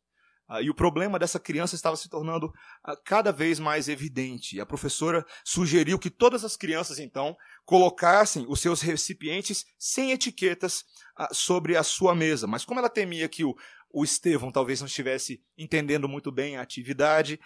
Uh, 0.48 0.62
e 0.62 0.70
o 0.70 0.74
problema 0.74 1.18
dessa 1.18 1.38
criança 1.38 1.74
estava 1.74 1.96
se 1.96 2.09
tornando 2.09 2.46
uh, 2.46 2.96
cada 3.05 3.30
vez 3.30 3.59
mais 3.59 3.88
evidente. 3.88 4.57
E 4.57 4.61
a 4.61 4.66
professora 4.66 5.24
sugeriu 5.44 5.98
que 5.98 6.11
todas 6.11 6.44
as 6.44 6.57
crianças, 6.57 6.98
então, 6.98 7.36
colocassem 7.64 8.44
os 8.48 8.60
seus 8.60 8.80
recipientes 8.80 9.64
sem 9.78 10.12
etiquetas 10.12 10.84
sobre 11.32 11.76
a 11.76 11.82
sua 11.82 12.14
mesa. 12.14 12.46
Mas 12.46 12.64
como 12.64 12.80
ela 12.80 12.88
temia 12.88 13.28
que 13.28 13.44
o, 13.44 13.56
o 13.92 14.04
Estevão 14.04 14.50
talvez 14.50 14.80
não 14.80 14.86
estivesse 14.86 15.42
entendendo 15.56 16.08
muito 16.08 16.32
bem 16.32 16.56
a 16.56 16.62
atividade, 16.62 17.38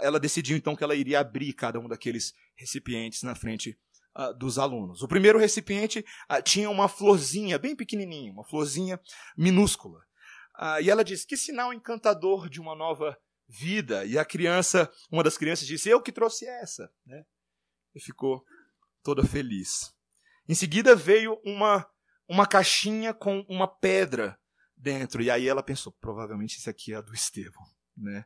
ela 0.00 0.18
decidiu 0.18 0.56
então 0.56 0.74
que 0.74 0.82
ela 0.82 0.94
iria 0.94 1.20
abrir 1.20 1.52
cada 1.52 1.78
um 1.78 1.88
daqueles 1.88 2.34
recipientes 2.56 3.22
na 3.22 3.34
frente 3.34 3.78
dos 4.38 4.58
alunos. 4.58 5.02
O 5.02 5.08
primeiro 5.08 5.38
recipiente 5.38 6.04
tinha 6.44 6.68
uma 6.68 6.88
florzinha 6.88 7.58
bem 7.58 7.74
pequenininha, 7.74 8.32
uma 8.32 8.44
florzinha 8.44 9.00
minúscula. 9.36 10.00
e 10.82 10.90
ela 10.90 11.04
disse: 11.04 11.26
Que 11.26 11.36
sinal 11.36 11.72
encantador 11.72 12.48
de 12.48 12.60
uma 12.60 12.74
nova 12.74 13.16
vida. 13.48 14.04
E 14.04 14.18
a 14.18 14.24
criança, 14.24 14.90
uma 15.10 15.22
das 15.22 15.36
crianças 15.36 15.66
disse: 15.66 15.88
Eu 15.88 16.00
que 16.00 16.12
trouxe 16.12 16.46
essa. 16.46 16.90
Né? 17.06 17.24
E 17.94 18.00
ficou 18.00 18.44
toda 19.02 19.24
feliz. 19.24 19.94
Em 20.48 20.54
seguida 20.54 20.94
veio 20.94 21.40
uma, 21.44 21.86
uma 22.28 22.46
caixinha 22.46 23.14
com 23.14 23.40
uma 23.48 23.66
pedra 23.66 24.38
dentro. 24.76 25.22
E 25.22 25.30
aí 25.30 25.48
ela 25.48 25.62
pensou, 25.62 25.92
provavelmente 26.00 26.58
isso 26.58 26.68
aqui 26.68 26.92
é 26.92 26.96
a 26.96 27.00
do 27.00 27.14
Estevão, 27.14 27.64
né? 27.96 28.24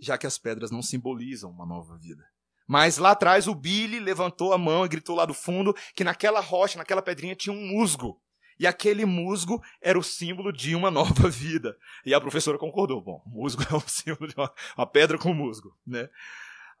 Já 0.00 0.18
que 0.18 0.26
as 0.26 0.38
pedras 0.38 0.70
não 0.70 0.82
simbolizam 0.82 1.50
uma 1.50 1.66
nova 1.66 1.96
vida. 1.96 2.24
Mas 2.66 2.96
lá 2.96 3.10
atrás 3.10 3.46
o 3.46 3.54
Billy 3.54 4.00
levantou 4.00 4.52
a 4.52 4.58
mão 4.58 4.84
e 4.84 4.88
gritou 4.88 5.14
lá 5.14 5.26
do 5.26 5.34
fundo 5.34 5.74
que 5.94 6.04
naquela 6.04 6.40
rocha, 6.40 6.78
naquela 6.78 7.02
pedrinha 7.02 7.36
tinha 7.36 7.54
um 7.54 7.66
musgo. 7.66 8.20
E 8.58 8.66
aquele 8.66 9.04
musgo 9.04 9.62
era 9.80 9.98
o 9.98 10.02
símbolo 10.02 10.52
de 10.52 10.74
uma 10.74 10.90
nova 10.90 11.28
vida. 11.30 11.76
E 12.04 12.14
a 12.14 12.20
professora 12.20 12.58
concordou. 12.58 13.02
Bom, 13.02 13.22
musgo 13.26 13.62
é 13.70 13.74
um 13.74 13.80
símbolo 13.80 14.28
de 14.28 14.34
uma, 14.36 14.52
uma 14.76 14.86
pedra 14.86 15.18
com 15.18 15.34
musgo, 15.34 15.76
né? 15.86 16.08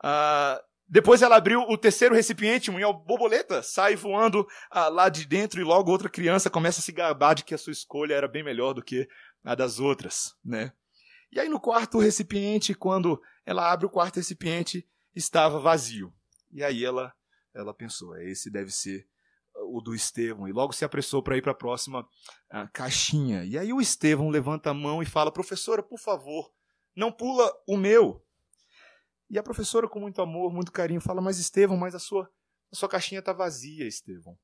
Ah, 0.02 0.62
depois 0.92 1.22
ela 1.22 1.36
abriu 1.36 1.62
o 1.62 1.78
terceiro 1.78 2.14
recipiente, 2.14 2.70
uma 2.70 2.92
borboleta 2.92 3.62
sai 3.62 3.96
voando 3.96 4.46
ah, 4.70 4.88
lá 4.88 5.08
de 5.08 5.26
dentro 5.26 5.58
e 5.58 5.64
logo 5.64 5.90
outra 5.90 6.10
criança 6.10 6.50
começa 6.50 6.80
a 6.80 6.82
se 6.82 6.92
gabar 6.92 7.34
de 7.34 7.44
que 7.44 7.54
a 7.54 7.58
sua 7.58 7.72
escolha 7.72 8.12
era 8.12 8.28
bem 8.28 8.44
melhor 8.44 8.74
do 8.74 8.82
que 8.82 9.08
a 9.42 9.54
das 9.54 9.80
outras, 9.80 10.36
né? 10.44 10.70
E 11.32 11.40
aí 11.40 11.48
no 11.48 11.58
quarto 11.58 11.98
recipiente, 11.98 12.74
quando 12.74 13.18
ela 13.46 13.72
abre 13.72 13.86
o 13.86 13.90
quarto 13.90 14.16
recipiente, 14.16 14.86
estava 15.16 15.58
vazio. 15.58 16.12
E 16.50 16.62
aí 16.62 16.84
ela 16.84 17.10
ela 17.54 17.72
pensou, 17.72 18.14
é, 18.14 18.30
esse 18.30 18.50
deve 18.50 18.70
ser 18.70 19.08
o 19.70 19.80
do 19.80 19.94
Estevão 19.94 20.46
e 20.46 20.52
logo 20.52 20.74
se 20.74 20.84
apressou 20.84 21.22
para 21.22 21.38
ir 21.38 21.42
para 21.42 21.52
a 21.52 21.54
próxima 21.54 22.06
ah, 22.50 22.68
caixinha. 22.70 23.44
E 23.44 23.56
aí 23.56 23.72
o 23.72 23.80
Estevão 23.80 24.28
levanta 24.28 24.68
a 24.68 24.74
mão 24.74 25.02
e 25.02 25.06
fala: 25.06 25.32
"Professora, 25.32 25.82
por 25.82 25.98
favor, 25.98 26.52
não 26.94 27.10
pula 27.10 27.50
o 27.66 27.78
meu". 27.78 28.22
E 29.32 29.38
a 29.38 29.42
professora, 29.42 29.88
com 29.88 29.98
muito 29.98 30.20
amor, 30.20 30.52
muito 30.52 30.70
carinho, 30.70 31.00
fala: 31.00 31.22
Mas 31.22 31.38
Estevão, 31.38 31.74
mas 31.74 31.94
a 31.94 31.98
sua, 31.98 32.30
a 32.70 32.76
sua 32.76 32.86
caixinha 32.86 33.20
está 33.20 33.32
vazia, 33.32 33.88
Estevão. 33.88 34.38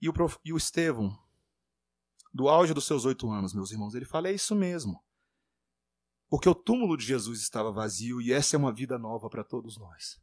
E 0.00 0.08
o, 0.08 0.12
prof... 0.12 0.38
e 0.42 0.54
o 0.54 0.56
Estevão, 0.56 1.14
do 2.32 2.48
auge 2.48 2.72
dos 2.72 2.86
seus 2.86 3.04
oito 3.04 3.30
anos, 3.30 3.52
meus 3.52 3.70
irmãos, 3.70 3.94
ele 3.94 4.06
fala: 4.06 4.28
É 4.28 4.32
isso 4.32 4.56
mesmo. 4.56 5.04
Porque 6.30 6.48
o 6.48 6.54
túmulo 6.54 6.96
de 6.96 7.04
Jesus 7.04 7.42
estava 7.42 7.70
vazio 7.70 8.22
e 8.22 8.32
essa 8.32 8.56
é 8.56 8.58
uma 8.58 8.72
vida 8.72 8.98
nova 8.98 9.28
para 9.28 9.44
todos 9.44 9.76
nós. 9.76 10.18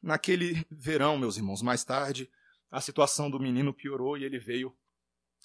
Naquele 0.00 0.64
verão, 0.70 1.18
meus 1.18 1.36
irmãos, 1.36 1.62
mais 1.62 1.82
tarde, 1.82 2.30
a 2.70 2.80
situação 2.80 3.28
do 3.28 3.40
menino 3.40 3.74
piorou 3.74 4.16
e 4.16 4.22
ele 4.22 4.38
veio 4.38 4.72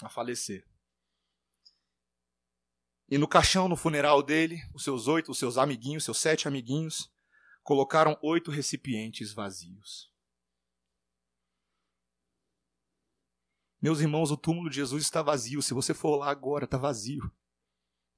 a 0.05 0.09
falecer. 0.09 0.67
E 3.09 3.17
no 3.17 3.27
caixão, 3.27 3.67
no 3.67 3.75
funeral 3.75 4.23
dele, 4.23 4.61
os 4.73 4.83
seus 4.83 5.07
oito, 5.07 5.31
os 5.31 5.37
seus 5.37 5.57
amiguinhos, 5.57 6.05
seus 6.05 6.17
sete 6.17 6.47
amiguinhos, 6.47 7.11
colocaram 7.61 8.17
oito 8.21 8.49
recipientes 8.49 9.33
vazios. 9.33 10.09
Meus 13.81 13.99
irmãos, 13.99 14.31
o 14.31 14.37
túmulo 14.37 14.69
de 14.69 14.75
Jesus 14.77 15.03
está 15.03 15.21
vazio. 15.21 15.61
Se 15.61 15.73
você 15.73 15.93
for 15.93 16.15
lá 16.15 16.29
agora, 16.29 16.65
está 16.65 16.77
vazio. 16.77 17.31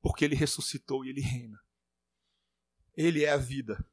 Porque 0.02 0.26
ele 0.26 0.36
ressuscitou 0.36 1.06
e 1.06 1.10
ele 1.10 1.22
reina. 1.22 1.58
Ele 2.96 3.24
é 3.24 3.32
a 3.32 3.38
vida. 3.38 3.84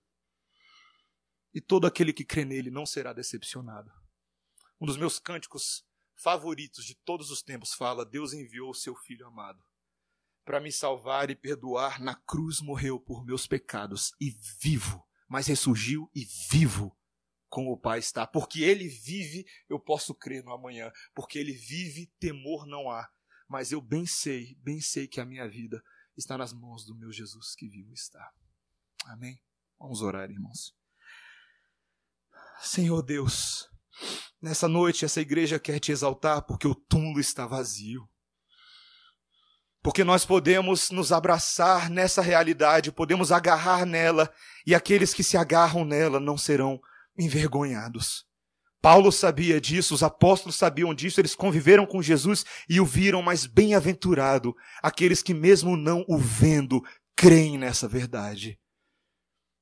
E 1.54 1.60
todo 1.60 1.86
aquele 1.86 2.12
que 2.12 2.24
crê 2.24 2.44
nele 2.44 2.70
não 2.70 2.84
será 2.84 3.12
decepcionado. 3.12 3.90
Um 4.80 4.86
dos 4.86 4.96
meus 4.96 5.18
cânticos 5.18 5.86
favoritos 6.22 6.84
de 6.84 6.94
todos 6.94 7.30
os 7.30 7.42
tempos 7.42 7.74
fala: 7.74 8.04
Deus 8.04 8.32
enviou 8.32 8.70
o 8.70 8.74
seu 8.74 8.94
filho 8.94 9.26
amado 9.26 9.64
para 10.44 10.60
me 10.60 10.72
salvar 10.72 11.30
e 11.30 11.36
perdoar. 11.36 12.00
Na 12.00 12.14
cruz 12.14 12.60
morreu 12.60 12.98
por 12.98 13.24
meus 13.24 13.46
pecados 13.46 14.12
e 14.20 14.30
vivo, 14.60 15.06
mas 15.28 15.46
ressurgiu 15.46 16.10
e 16.14 16.24
vivo 16.50 16.96
com 17.48 17.68
o 17.68 17.76
Pai 17.76 17.98
está. 17.98 18.26
Porque 18.26 18.62
ele 18.62 18.88
vive, 18.88 19.44
eu 19.68 19.78
posso 19.78 20.14
crer 20.14 20.42
no 20.42 20.52
amanhã. 20.52 20.90
Porque 21.14 21.38
ele 21.38 21.52
vive, 21.52 22.12
temor 22.18 22.66
não 22.66 22.90
há. 22.90 23.08
Mas 23.48 23.72
eu 23.72 23.80
bem 23.80 24.06
sei, 24.06 24.56
bem 24.56 24.80
sei 24.80 25.06
que 25.06 25.20
a 25.20 25.24
minha 25.24 25.48
vida 25.48 25.82
está 26.16 26.36
nas 26.36 26.52
mãos 26.52 26.84
do 26.84 26.96
meu 26.96 27.12
Jesus 27.12 27.54
que 27.54 27.68
vivo 27.68 27.92
está. 27.92 28.32
Amém? 29.06 29.40
Vamos 29.78 30.02
orar, 30.02 30.30
irmãos. 30.30 30.76
Senhor 32.60 33.02
Deus, 33.02 33.69
Nessa 34.40 34.66
noite, 34.66 35.04
essa 35.04 35.20
igreja 35.20 35.58
quer 35.58 35.78
te 35.78 35.92
exaltar 35.92 36.42
porque 36.42 36.66
o 36.66 36.74
túmulo 36.74 37.20
está 37.20 37.46
vazio. 37.46 38.08
Porque 39.82 40.04
nós 40.04 40.24
podemos 40.26 40.90
nos 40.90 41.10
abraçar 41.10 41.88
nessa 41.88 42.20
realidade, 42.20 42.92
podemos 42.92 43.32
agarrar 43.32 43.86
nela, 43.86 44.32
e 44.66 44.74
aqueles 44.74 45.14
que 45.14 45.24
se 45.24 45.36
agarram 45.36 45.84
nela 45.84 46.20
não 46.20 46.36
serão 46.36 46.80
envergonhados. 47.18 48.26
Paulo 48.82 49.12
sabia 49.12 49.60
disso, 49.60 49.94
os 49.94 50.02
apóstolos 50.02 50.56
sabiam 50.56 50.94
disso, 50.94 51.20
eles 51.20 51.34
conviveram 51.34 51.84
com 51.84 52.00
Jesus 52.00 52.44
e 52.68 52.80
o 52.80 52.86
viram, 52.86 53.20
mas 53.20 53.44
bem-aventurado 53.44 54.54
aqueles 54.82 55.22
que, 55.22 55.34
mesmo 55.34 55.76
não 55.76 56.04
o 56.08 56.16
vendo, 56.16 56.82
creem 57.14 57.58
nessa 57.58 57.86
verdade. 57.86 58.58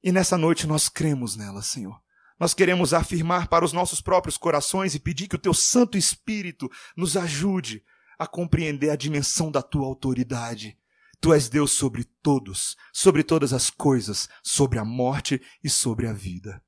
E 0.03 0.12
nessa 0.12 0.39
noite 0.39 0.66
nós 0.66 0.89
cremos 0.89 1.37
nela, 1.37 1.62
Senhor. 1.62 2.01
Nós 2.39 2.55
queremos 2.55 2.95
afirmar 2.95 3.49
para 3.49 3.64
os 3.64 3.72
nossos 3.72 4.01
próprios 4.01 4.36
corações 4.36 4.95
e 4.95 5.01
pedir 5.01 5.28
que 5.28 5.36
o 5.36 5.41
teu 5.41 5.53
Santo 5.53 5.99
Espírito 5.99 6.70
nos 6.97 7.16
ajude 7.16 7.82
a 8.18 8.26
compreender 8.26 8.91
a 8.91 8.97
dimensão 8.97 9.51
da 9.51 9.62
tua 9.62 9.86
autoridade. 9.86 10.78
Tu 11.20 11.32
és 11.32 11.49
Deus 11.49 11.72
sobre 11.72 12.05
todos, 12.22 12.76
sobre 12.93 13.24
todas 13.24 13.53
as 13.53 13.70
coisas, 13.70 14.28
sobre 14.43 14.78
a 14.78 14.84
morte 14.84 15.41
e 15.62 15.68
sobre 15.68 16.07
a 16.07 16.12
vida. 16.12 16.62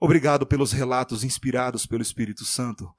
Obrigado 0.00 0.46
pelos 0.46 0.72
relatos 0.72 1.24
inspirados 1.24 1.86
pelo 1.86 2.02
Espírito 2.02 2.44
Santo 2.44 2.92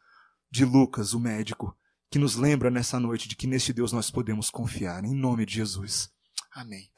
de 0.51 0.65
Lucas, 0.65 1.13
o 1.13 1.19
médico, 1.19 1.77
que 2.09 2.19
nos 2.19 2.35
lembra 2.35 2.71
nessa 2.71 2.99
noite 2.99 3.27
de 3.27 3.35
que 3.35 3.47
neste 3.47 3.71
Deus 3.71 3.91
nós 3.91 4.09
podemos 4.09 4.49
confiar. 4.49 5.03
Em 5.03 5.13
nome 5.13 5.45
de 5.45 5.55
Jesus. 5.55 6.09
Amém. 6.51 6.89